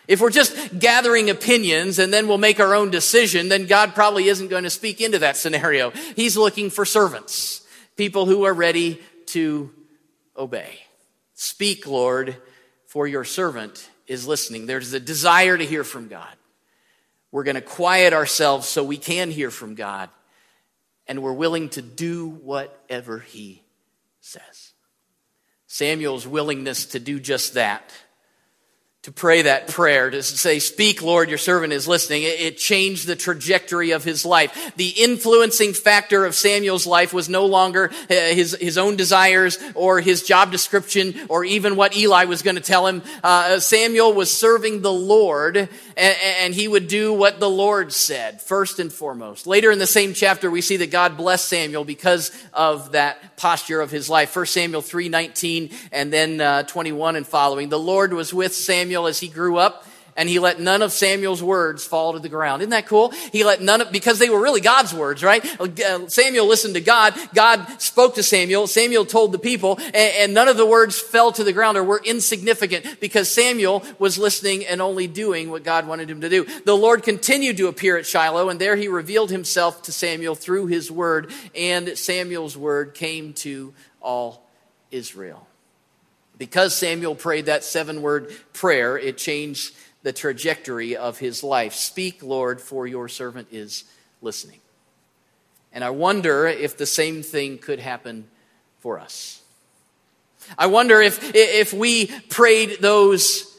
If 0.08 0.20
we're 0.20 0.30
just 0.30 0.78
gathering 0.78 1.30
opinions 1.30 2.00
and 2.00 2.12
then 2.12 2.26
we'll 2.26 2.38
make 2.38 2.58
our 2.58 2.74
own 2.74 2.90
decision, 2.90 3.48
then 3.48 3.66
God 3.66 3.94
probably 3.94 4.26
isn't 4.26 4.48
going 4.48 4.64
to 4.64 4.70
speak 4.70 5.00
into 5.00 5.20
that 5.20 5.36
scenario. 5.36 5.90
He's 6.16 6.36
looking 6.36 6.70
for 6.70 6.84
servants 6.84 7.64
people 7.96 8.24
who 8.24 8.44
are 8.44 8.54
ready 8.54 8.98
to 9.26 9.70
obey. 10.34 10.80
Speak, 11.34 11.86
Lord, 11.86 12.34
for 12.86 13.06
your 13.06 13.24
servant 13.24 13.90
is 14.06 14.26
listening. 14.26 14.64
There's 14.64 14.94
a 14.94 15.00
desire 15.00 15.58
to 15.58 15.66
hear 15.66 15.84
from 15.84 16.08
God. 16.08 16.34
We're 17.30 17.44
going 17.44 17.56
to 17.56 17.60
quiet 17.60 18.12
ourselves 18.12 18.66
so 18.66 18.82
we 18.82 18.96
can 18.96 19.30
hear 19.30 19.50
from 19.50 19.74
God, 19.74 20.08
and 21.06 21.22
we're 21.22 21.34
willing 21.34 21.68
to 21.70 21.82
do 21.82 22.26
whatever 22.28 23.18
He 23.18 23.62
says. 24.20 24.69
Samuel's 25.72 26.26
willingness 26.26 26.84
to 26.86 26.98
do 26.98 27.20
just 27.20 27.54
that 27.54 27.92
to 29.04 29.12
pray 29.12 29.40
that 29.42 29.66
prayer, 29.68 30.10
to 30.10 30.22
say, 30.22 30.58
Speak, 30.58 31.00
Lord, 31.00 31.30
your 31.30 31.38
servant 31.38 31.72
is 31.72 31.88
listening. 31.88 32.22
It, 32.24 32.58
changed 32.60 33.06
the 33.06 33.16
trajectory 33.16 33.92
of 33.92 34.04
his 34.04 34.26
life. 34.26 34.74
The 34.76 34.88
influencing 34.88 35.72
factor 35.72 36.26
of 36.26 36.34
Samuel's 36.34 36.86
life 36.86 37.14
was 37.14 37.28
no 37.28 37.46
longer 37.46 37.90
uh, 37.90 38.14
his, 38.14 38.54
his 38.60 38.76
own 38.76 38.96
desires 38.96 39.58
or 39.74 40.00
his 40.00 40.22
job 40.22 40.52
description 40.52 41.14
or 41.30 41.42
even 41.44 41.74
what 41.74 41.96
Eli 41.96 42.26
was 42.26 42.42
going 42.42 42.56
to 42.56 42.62
tell 42.62 42.86
him. 42.86 43.02
Uh, 43.24 43.58
Samuel 43.60 44.12
was 44.12 44.30
serving 44.30 44.82
the 44.82 44.92
Lord 44.92 45.56
and, 45.56 45.68
and 45.96 46.54
he 46.54 46.68
would 46.68 46.86
do 46.86 47.14
what 47.14 47.40
the 47.40 47.48
Lord 47.48 47.94
said, 47.94 48.42
first 48.42 48.78
and 48.78 48.92
foremost. 48.92 49.46
Later 49.46 49.70
in 49.70 49.78
the 49.78 49.86
same 49.86 50.12
chapter, 50.12 50.50
we 50.50 50.60
see 50.60 50.76
that 50.78 50.90
God 50.90 51.16
blessed 51.16 51.48
Samuel 51.48 51.84
because 51.84 52.30
of 52.52 52.92
that 52.92 53.36
posture 53.36 53.80
of 53.80 53.90
his 53.90 54.10
life. 54.10 54.36
1 54.36 54.46
Samuel 54.46 54.82
3 54.82 55.08
19 55.08 55.70
and 55.92 56.12
then 56.12 56.40
uh, 56.40 56.62
21 56.64 57.16
and 57.16 57.26
following. 57.26 57.70
The 57.70 57.78
Lord 57.78 58.12
was 58.12 58.34
with 58.34 58.54
Samuel 58.54 58.89
Samuel 58.90 59.06
as 59.06 59.20
he 59.20 59.28
grew 59.28 59.56
up, 59.56 59.86
and 60.16 60.28
he 60.28 60.40
let 60.40 60.58
none 60.58 60.82
of 60.82 60.90
Samuel's 60.90 61.40
words 61.40 61.84
fall 61.84 62.14
to 62.14 62.18
the 62.18 62.28
ground. 62.28 62.60
Isn't 62.60 62.70
that 62.70 62.86
cool? 62.86 63.12
He 63.30 63.44
let 63.44 63.62
none 63.62 63.80
of, 63.80 63.92
because 63.92 64.18
they 64.18 64.28
were 64.28 64.40
really 64.40 64.60
God's 64.60 64.92
words, 64.92 65.22
right? 65.22 65.46
Uh, 65.60 66.08
Samuel 66.08 66.48
listened 66.48 66.74
to 66.74 66.80
God. 66.80 67.14
God 67.32 67.64
spoke 67.80 68.16
to 68.16 68.24
Samuel. 68.24 68.66
Samuel 68.66 69.04
told 69.04 69.30
the 69.30 69.38
people, 69.38 69.78
and, 69.78 69.94
and 69.94 70.34
none 70.34 70.48
of 70.48 70.56
the 70.56 70.66
words 70.66 70.98
fell 70.98 71.30
to 71.30 71.44
the 71.44 71.52
ground 71.52 71.78
or 71.78 71.84
were 71.84 72.02
insignificant 72.04 72.98
because 72.98 73.30
Samuel 73.30 73.84
was 74.00 74.18
listening 74.18 74.66
and 74.66 74.82
only 74.82 75.06
doing 75.06 75.48
what 75.52 75.62
God 75.62 75.86
wanted 75.86 76.10
him 76.10 76.22
to 76.22 76.28
do. 76.28 76.44
The 76.64 76.76
Lord 76.76 77.04
continued 77.04 77.58
to 77.58 77.68
appear 77.68 77.96
at 77.96 78.06
Shiloh, 78.06 78.48
and 78.48 78.60
there 78.60 78.74
he 78.74 78.88
revealed 78.88 79.30
himself 79.30 79.82
to 79.82 79.92
Samuel 79.92 80.34
through 80.34 80.66
his 80.66 80.90
word, 80.90 81.32
and 81.54 81.96
Samuel's 81.96 82.56
word 82.56 82.94
came 82.94 83.34
to 83.34 83.72
all 84.02 84.50
Israel. 84.90 85.46
Because 86.40 86.74
Samuel 86.74 87.16
prayed 87.16 87.46
that 87.46 87.64
seven 87.64 88.00
word 88.00 88.32
prayer, 88.54 88.96
it 88.96 89.18
changed 89.18 89.74
the 90.02 90.10
trajectory 90.10 90.96
of 90.96 91.18
his 91.18 91.44
life. 91.44 91.74
Speak, 91.74 92.22
Lord, 92.22 92.62
for 92.62 92.86
your 92.86 93.10
servant 93.10 93.48
is 93.52 93.84
listening. 94.22 94.60
And 95.70 95.84
I 95.84 95.90
wonder 95.90 96.46
if 96.46 96.78
the 96.78 96.86
same 96.86 97.22
thing 97.22 97.58
could 97.58 97.78
happen 97.78 98.26
for 98.78 98.98
us. 98.98 99.42
I 100.56 100.68
wonder 100.68 101.02
if, 101.02 101.34
if 101.34 101.74
we 101.74 102.06
prayed 102.06 102.78
those 102.80 103.50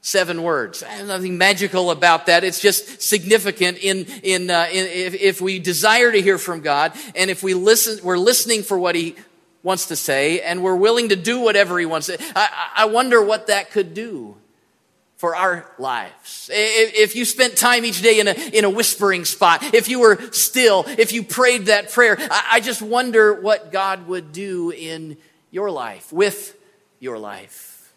seven 0.00 0.42
words. 0.42 0.82
Nothing 1.04 1.38
magical 1.38 1.92
about 1.92 2.26
that. 2.26 2.42
It's 2.42 2.60
just 2.60 3.02
significant 3.02 3.78
in, 3.78 4.04
in, 4.24 4.50
uh, 4.50 4.66
in 4.72 4.84
if, 4.86 5.14
if, 5.14 5.40
we 5.40 5.60
desire 5.60 6.10
to 6.10 6.20
hear 6.20 6.38
from 6.38 6.60
God 6.60 6.92
and 7.14 7.30
if 7.30 7.44
we 7.44 7.54
listen, 7.54 7.98
we're 8.04 8.18
listening 8.18 8.64
for 8.64 8.78
what 8.78 8.94
He 8.96 9.14
wants 9.66 9.86
to 9.86 9.96
say, 9.96 10.40
and 10.42 10.62
we're 10.62 10.76
willing 10.76 11.08
to 11.08 11.16
do 11.16 11.40
whatever 11.40 11.76
He 11.76 11.86
wants. 11.86 12.08
I, 12.08 12.70
I 12.76 12.84
wonder 12.84 13.20
what 13.20 13.48
that 13.48 13.72
could 13.72 13.94
do 13.94 14.36
for 15.16 15.34
our 15.34 15.68
lives. 15.76 16.48
If 16.52 17.16
you 17.16 17.24
spent 17.24 17.56
time 17.56 17.84
each 17.84 18.00
day 18.00 18.20
in 18.20 18.28
a, 18.28 18.32
in 18.32 18.64
a 18.64 18.70
whispering 18.70 19.24
spot, 19.24 19.74
if 19.74 19.88
you 19.88 19.98
were 19.98 20.20
still, 20.30 20.84
if 20.86 21.12
you 21.12 21.24
prayed 21.24 21.66
that 21.66 21.90
prayer, 21.90 22.16
I 22.30 22.60
just 22.60 22.80
wonder 22.80 23.34
what 23.34 23.72
God 23.72 24.06
would 24.06 24.32
do 24.32 24.70
in 24.70 25.16
your 25.50 25.72
life, 25.72 26.12
with 26.12 26.56
your 27.00 27.18
life. 27.18 27.92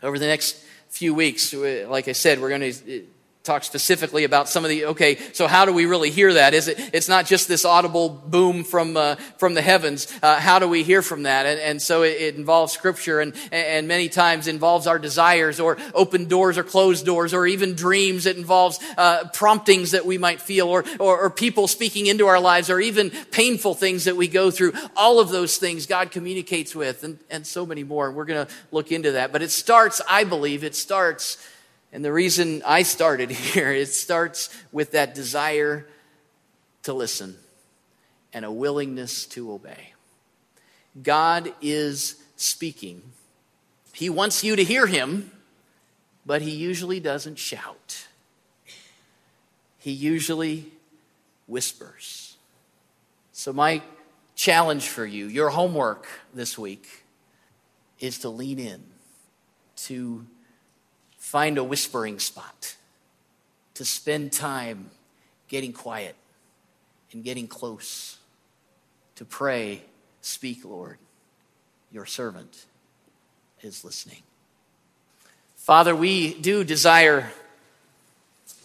Over 0.00 0.16
the 0.16 0.26
next 0.26 0.62
few 0.90 1.12
weeks, 1.12 1.52
like 1.52 2.06
I 2.06 2.12
said, 2.12 2.40
we're 2.40 2.50
going 2.50 2.72
to 2.72 3.06
talk 3.48 3.64
specifically 3.64 4.24
about 4.24 4.46
some 4.46 4.62
of 4.62 4.68
the 4.68 4.84
okay 4.84 5.16
so 5.32 5.46
how 5.46 5.64
do 5.64 5.72
we 5.72 5.86
really 5.86 6.10
hear 6.10 6.34
that? 6.34 6.52
Is 6.52 6.68
it 6.68 6.78
it's 6.92 7.08
not 7.08 7.26
just 7.26 7.48
this 7.48 7.64
audible 7.64 8.10
boom 8.10 8.62
from 8.62 8.96
uh, 8.96 9.14
from 9.38 9.54
the 9.54 9.62
heavens. 9.62 10.06
Uh, 10.22 10.38
how 10.38 10.58
do 10.58 10.68
we 10.68 10.82
hear 10.82 11.00
from 11.00 11.22
that? 11.22 11.46
And, 11.46 11.60
and 11.60 11.82
so 11.82 12.02
it, 12.02 12.20
it, 12.20 12.34
involves 12.36 12.72
scripture 12.72 13.20
and 13.20 13.32
and 13.50 13.88
many 13.88 14.08
times 14.08 14.48
involves 14.48 14.86
our 14.86 14.98
desires 14.98 15.60
or 15.60 15.78
open 15.94 16.26
doors 16.26 16.58
or 16.58 16.62
closed 16.62 17.06
doors 17.06 17.32
or 17.32 17.46
even 17.46 17.74
dreams. 17.74 18.26
It 18.26 18.36
involves 18.36 18.78
uh, 18.96 19.28
promptings 19.32 19.92
that 19.92 20.04
we 20.04 20.18
might 20.18 20.40
feel 20.40 20.68
or, 20.68 20.84
or 20.98 21.18
or 21.18 21.30
people 21.30 21.68
speaking 21.68 22.06
into 22.06 22.26
our 22.26 22.40
lives 22.40 22.68
or 22.68 22.80
even 22.80 23.10
painful 23.30 23.74
things 23.74 24.04
that 24.04 24.16
we 24.16 24.28
go 24.28 24.50
through. 24.50 24.74
All 24.94 25.20
of 25.20 25.30
those 25.30 25.56
things 25.56 25.86
god 25.86 26.10
communicates 26.10 26.74
with 26.74 27.02
and 27.02 27.18
and 27.30 27.46
so 27.46 27.64
many 27.64 27.84
more. 27.84 28.08
And 28.08 28.16
we're 28.16 28.26
going 28.26 28.46
to 28.46 28.52
look 28.70 28.92
into 28.92 29.12
that. 29.12 29.32
But 29.32 29.42
it 29.42 29.50
starts 29.50 30.00
i 30.08 30.24
believe 30.24 30.64
it 30.64 30.74
starts 30.74 31.38
and 31.92 32.04
the 32.04 32.12
reason 32.12 32.62
I 32.66 32.82
started 32.82 33.30
here, 33.30 33.72
it 33.72 33.88
starts 33.88 34.50
with 34.72 34.92
that 34.92 35.14
desire 35.14 35.86
to 36.82 36.92
listen 36.92 37.36
and 38.32 38.44
a 38.44 38.52
willingness 38.52 39.26
to 39.26 39.52
obey. 39.52 39.92
God 41.02 41.52
is 41.60 42.22
speaking. 42.36 43.02
He 43.92 44.10
wants 44.10 44.44
you 44.44 44.56
to 44.56 44.64
hear 44.64 44.86
him, 44.86 45.30
but 46.26 46.42
he 46.42 46.50
usually 46.50 47.00
doesn't 47.00 47.38
shout. 47.38 48.06
He 49.78 49.92
usually 49.92 50.66
whispers. 51.46 52.36
So, 53.32 53.52
my 53.52 53.82
challenge 54.34 54.88
for 54.88 55.06
you, 55.06 55.26
your 55.26 55.50
homework 55.50 56.06
this 56.34 56.58
week, 56.58 57.04
is 58.00 58.18
to 58.20 58.28
lean 58.28 58.58
in, 58.58 58.82
to 59.76 60.26
find 61.28 61.58
a 61.58 61.62
whispering 61.64 62.18
spot, 62.18 62.74
to 63.74 63.84
spend 63.84 64.32
time 64.32 64.90
getting 65.46 65.74
quiet 65.74 66.16
and 67.12 67.22
getting 67.22 67.46
close, 67.46 68.16
to 69.16 69.26
pray, 69.26 69.82
Speak, 70.22 70.64
Lord, 70.64 70.96
your 71.92 72.06
servant 72.06 72.64
is 73.60 73.84
listening. 73.84 74.22
Father, 75.56 75.94
we 75.94 76.32
do 76.32 76.64
desire 76.64 77.30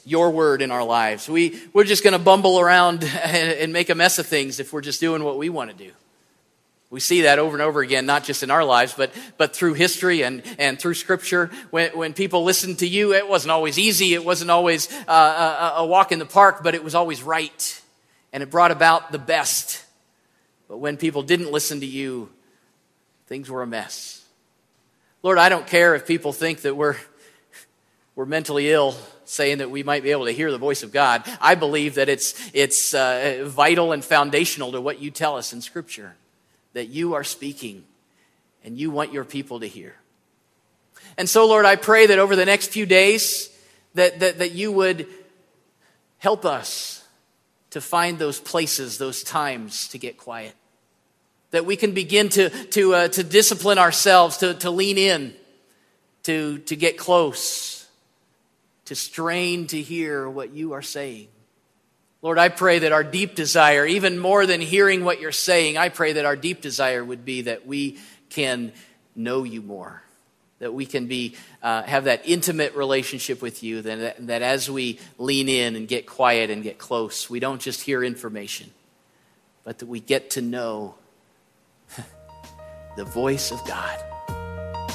your 0.05 0.32
word 0.32 0.61
in 0.61 0.72
our 0.72 0.86
lives. 0.86 1.28
We, 1.28 1.61
we're 1.74 1.84
just 1.84 2.01
going 2.01 2.14
to 2.14 2.20
bumble 2.20 2.61
around 2.61 3.03
and, 3.24 3.51
and 3.59 3.74
make 3.74 3.89
a 3.89 3.95
mess 3.95 4.20
of 4.20 4.26
things 4.26 4.61
if 4.61 4.72
we're 4.72 4.82
just 4.82 5.01
doing 5.01 5.26
what 5.26 5.38
we 5.38 5.49
want 5.49 5.70
to 5.70 5.76
do. 5.76 5.91
We 6.94 7.00
see 7.00 7.22
that 7.22 7.39
over 7.39 7.56
and 7.56 7.64
over 7.64 7.82
again, 7.82 8.06
not 8.06 8.24
just 8.24 8.44
in 8.44 8.52
our 8.52 8.64
lives, 8.64 8.94
but, 8.94 9.12
but 9.39 9.56
through 9.56 9.74
history 9.74 10.22
and, 10.22 10.44
and 10.60 10.78
through 10.80 10.94
scripture. 10.94 11.50
When, 11.72 11.89
when 11.98 12.14
people 12.14 12.44
listened 12.44 12.80
to 12.80 12.88
you, 12.88 13.16
it 13.16 13.28
wasn't 13.28 13.50
always 13.50 13.80
easy. 13.80 14.14
It 14.14 14.24
wasn't 14.24 14.52
always 14.52 14.94
uh, 15.08 15.74
a, 15.76 15.82
a 15.82 15.86
walk 15.88 16.12
in 16.12 16.20
the 16.20 16.26
park, 16.28 16.62
but 16.62 16.76
it 16.76 16.84
was 16.84 16.94
always 16.94 17.24
right. 17.24 17.82
And 18.32 18.44
it 18.44 18.52
brought 18.52 18.70
about 18.70 19.12
the 19.12 19.18
best. 19.18 19.84
But 20.68 20.78
when 20.78 20.98
people 20.98 21.24
didn't 21.24 21.52
listen 21.52 21.80
to 21.80 21.86
you, 21.88 22.30
things 23.26 23.50
were 23.50 23.64
a 23.64 23.68
mess. 23.68 24.24
Lord, 25.24 25.39
I 25.39 25.50
don't 25.50 25.66
care 25.66 25.96
if 25.96 26.06
people 26.06 26.32
think 26.32 26.62
that 26.62 26.76
we're, 26.76 26.98
we're 28.16 28.28
mentally 28.28 28.70
ill 28.70 28.96
saying 29.26 29.58
that 29.58 29.72
we 29.72 29.82
might 29.82 30.04
be 30.04 30.12
able 30.12 30.26
to 30.26 30.32
hear 30.32 30.52
the 30.52 30.60
voice 30.60 30.84
of 30.84 30.91
God. 30.91 31.24
I 31.41 31.56
believe 31.56 31.96
that 31.96 32.08
it's, 32.08 32.39
it's 32.54 32.94
uh, 32.94 33.46
vital 33.48 33.94
and 33.94 34.06
foundational 34.06 34.74
to 34.74 34.80
what 34.80 35.02
you 35.02 35.10
tell 35.10 35.38
us 35.38 35.54
in 35.54 35.62
Scripture 35.62 36.14
that 36.74 36.90
you 36.90 37.14
are 37.14 37.24
speaking 37.24 37.84
and 38.64 38.78
you 38.78 38.92
want 38.92 39.14
your 39.14 39.26
people 39.26 39.60
to 39.60 39.68
hear. 39.68 39.96
And 41.18 41.30
so, 41.30 41.48
Lord, 41.48 41.66
I 41.66 41.76
pray 41.76 42.08
that 42.08 42.20
over 42.20 42.36
the 42.36 42.46
next 42.46 42.68
few 42.68 42.86
days, 42.86 43.50
that, 43.94 44.20
that, 44.20 44.40
that 44.40 44.52
you 44.52 44.72
would 44.72 45.08
help 46.18 46.46
us 46.46 47.06
to 47.72 47.82
find 47.82 48.20
those 48.20 48.40
places, 48.40 48.98
those 48.98 49.24
times 49.24 49.88
to 49.90 49.98
get 49.98 50.18
quiet. 50.18 50.56
That 51.52 51.66
we 51.66 51.76
can 51.76 51.94
begin 51.94 52.30
to, 52.30 52.50
to, 52.50 52.94
uh, 52.94 53.08
to 53.10 53.24
discipline 53.24 53.78
ourselves, 53.78 54.38
to, 54.38 54.54
to 54.56 54.72
lean 54.72 54.98
in, 54.98 55.34
to, 56.24 56.60
to 56.60 56.76
get 56.76 56.98
close, 56.98 57.88
to 58.86 58.96
strain 58.96 59.68
to 59.68 59.82
hear 59.82 60.30
what 60.30 60.52
you 60.52 60.74
are 60.74 60.82
saying. 60.82 61.28
Lord, 62.24 62.40
I 62.40 62.48
pray 62.48 62.80
that 62.80 62.94
our 62.94 63.04
deep 63.04 63.36
desire, 63.36 63.86
even 63.86 64.18
more 64.18 64.46
than 64.46 64.62
hearing 64.62 65.04
what 65.04 65.20
you're 65.20 65.34
saying, 65.34 65.78
I 65.78 65.90
pray 65.90 66.14
that 66.14 66.24
our 66.24 66.38
deep 66.38 66.62
desire 66.62 67.04
would 67.04 67.26
be 67.26 67.42
that 67.44 67.68
we 67.68 68.00
can 68.30 68.72
know 69.14 69.44
you 69.44 69.62
more, 69.62 70.02
that 70.60 70.74
we 70.74 70.86
can 70.86 71.08
be, 71.08 71.36
uh, 71.62 71.84
have 71.84 72.06
that 72.06 72.22
intimate 72.24 72.76
relationship 72.76 73.42
with 73.42 73.62
you, 73.62 73.82
that, 73.82 74.26
that 74.26 74.42
as 74.42 74.72
we 74.72 75.02
lean 75.18 75.50
in 75.50 75.76
and 75.76 75.86
get 75.86 76.06
quiet 76.08 76.50
and 76.50 76.64
get 76.64 76.78
close, 76.78 77.30
we 77.30 77.42
don't 77.42 77.60
just 77.60 77.82
hear 77.82 78.02
information, 78.02 78.72
but 79.66 79.80
that 79.80 79.88
we 79.88 80.00
get 80.00 80.30
to 80.30 80.42
know 80.42 80.96
the 82.96 83.04
voice 83.04 83.52
of 83.52 83.60
God. 83.68 84.02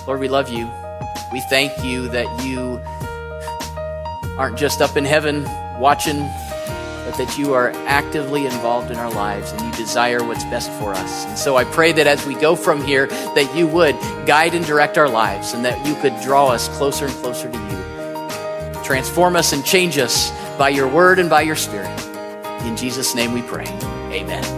Lord, 0.07 0.21
we 0.21 0.29
love 0.29 0.49
you. 0.49 0.67
We 1.31 1.43
thank 1.51 1.85
you 1.85 2.09
that 2.09 2.43
you 2.43 2.81
aren't 4.39 4.57
just 4.57 4.81
up 4.81 4.97
in 4.97 5.05
heaven 5.05 5.45
watching 5.79 6.27
but 7.09 7.17
that 7.17 7.39
you 7.39 7.55
are 7.55 7.71
actively 7.87 8.45
involved 8.45 8.91
in 8.91 8.99
our 8.99 9.11
lives 9.11 9.51
and 9.53 9.63
you 9.63 9.73
desire 9.73 10.23
what's 10.23 10.45
best 10.45 10.71
for 10.73 10.93
us. 10.93 11.25
And 11.25 11.39
so 11.39 11.57
I 11.57 11.65
pray 11.65 11.91
that 11.93 12.07
as 12.07 12.27
we 12.27 12.35
go 12.35 12.55
from 12.55 12.85
here, 12.85 13.07
that 13.07 13.51
you 13.57 13.67
would 13.69 13.95
guide 14.27 14.55
and 14.55 14.63
direct 14.67 14.99
our 14.99 15.09
lives 15.09 15.55
and 15.55 15.65
that 15.65 15.87
you 15.87 15.95
could 16.03 16.21
draw 16.21 16.49
us 16.49 16.69
closer 16.77 17.07
and 17.07 17.15
closer 17.15 17.51
to 17.51 17.59
you. 17.59 18.85
Transform 18.85 19.37
us 19.37 19.55
and 19.55 19.65
change 19.65 19.97
us 19.97 20.31
by 20.59 20.69
your 20.69 20.87
word 20.87 21.19
and 21.19 21.31
by 21.31 21.41
your 21.41 21.57
spirit. 21.57 21.99
In 22.67 22.77
Jesus' 22.77 23.15
name 23.15 23.33
we 23.33 23.41
pray. 23.41 23.65
Amen. 24.13 24.58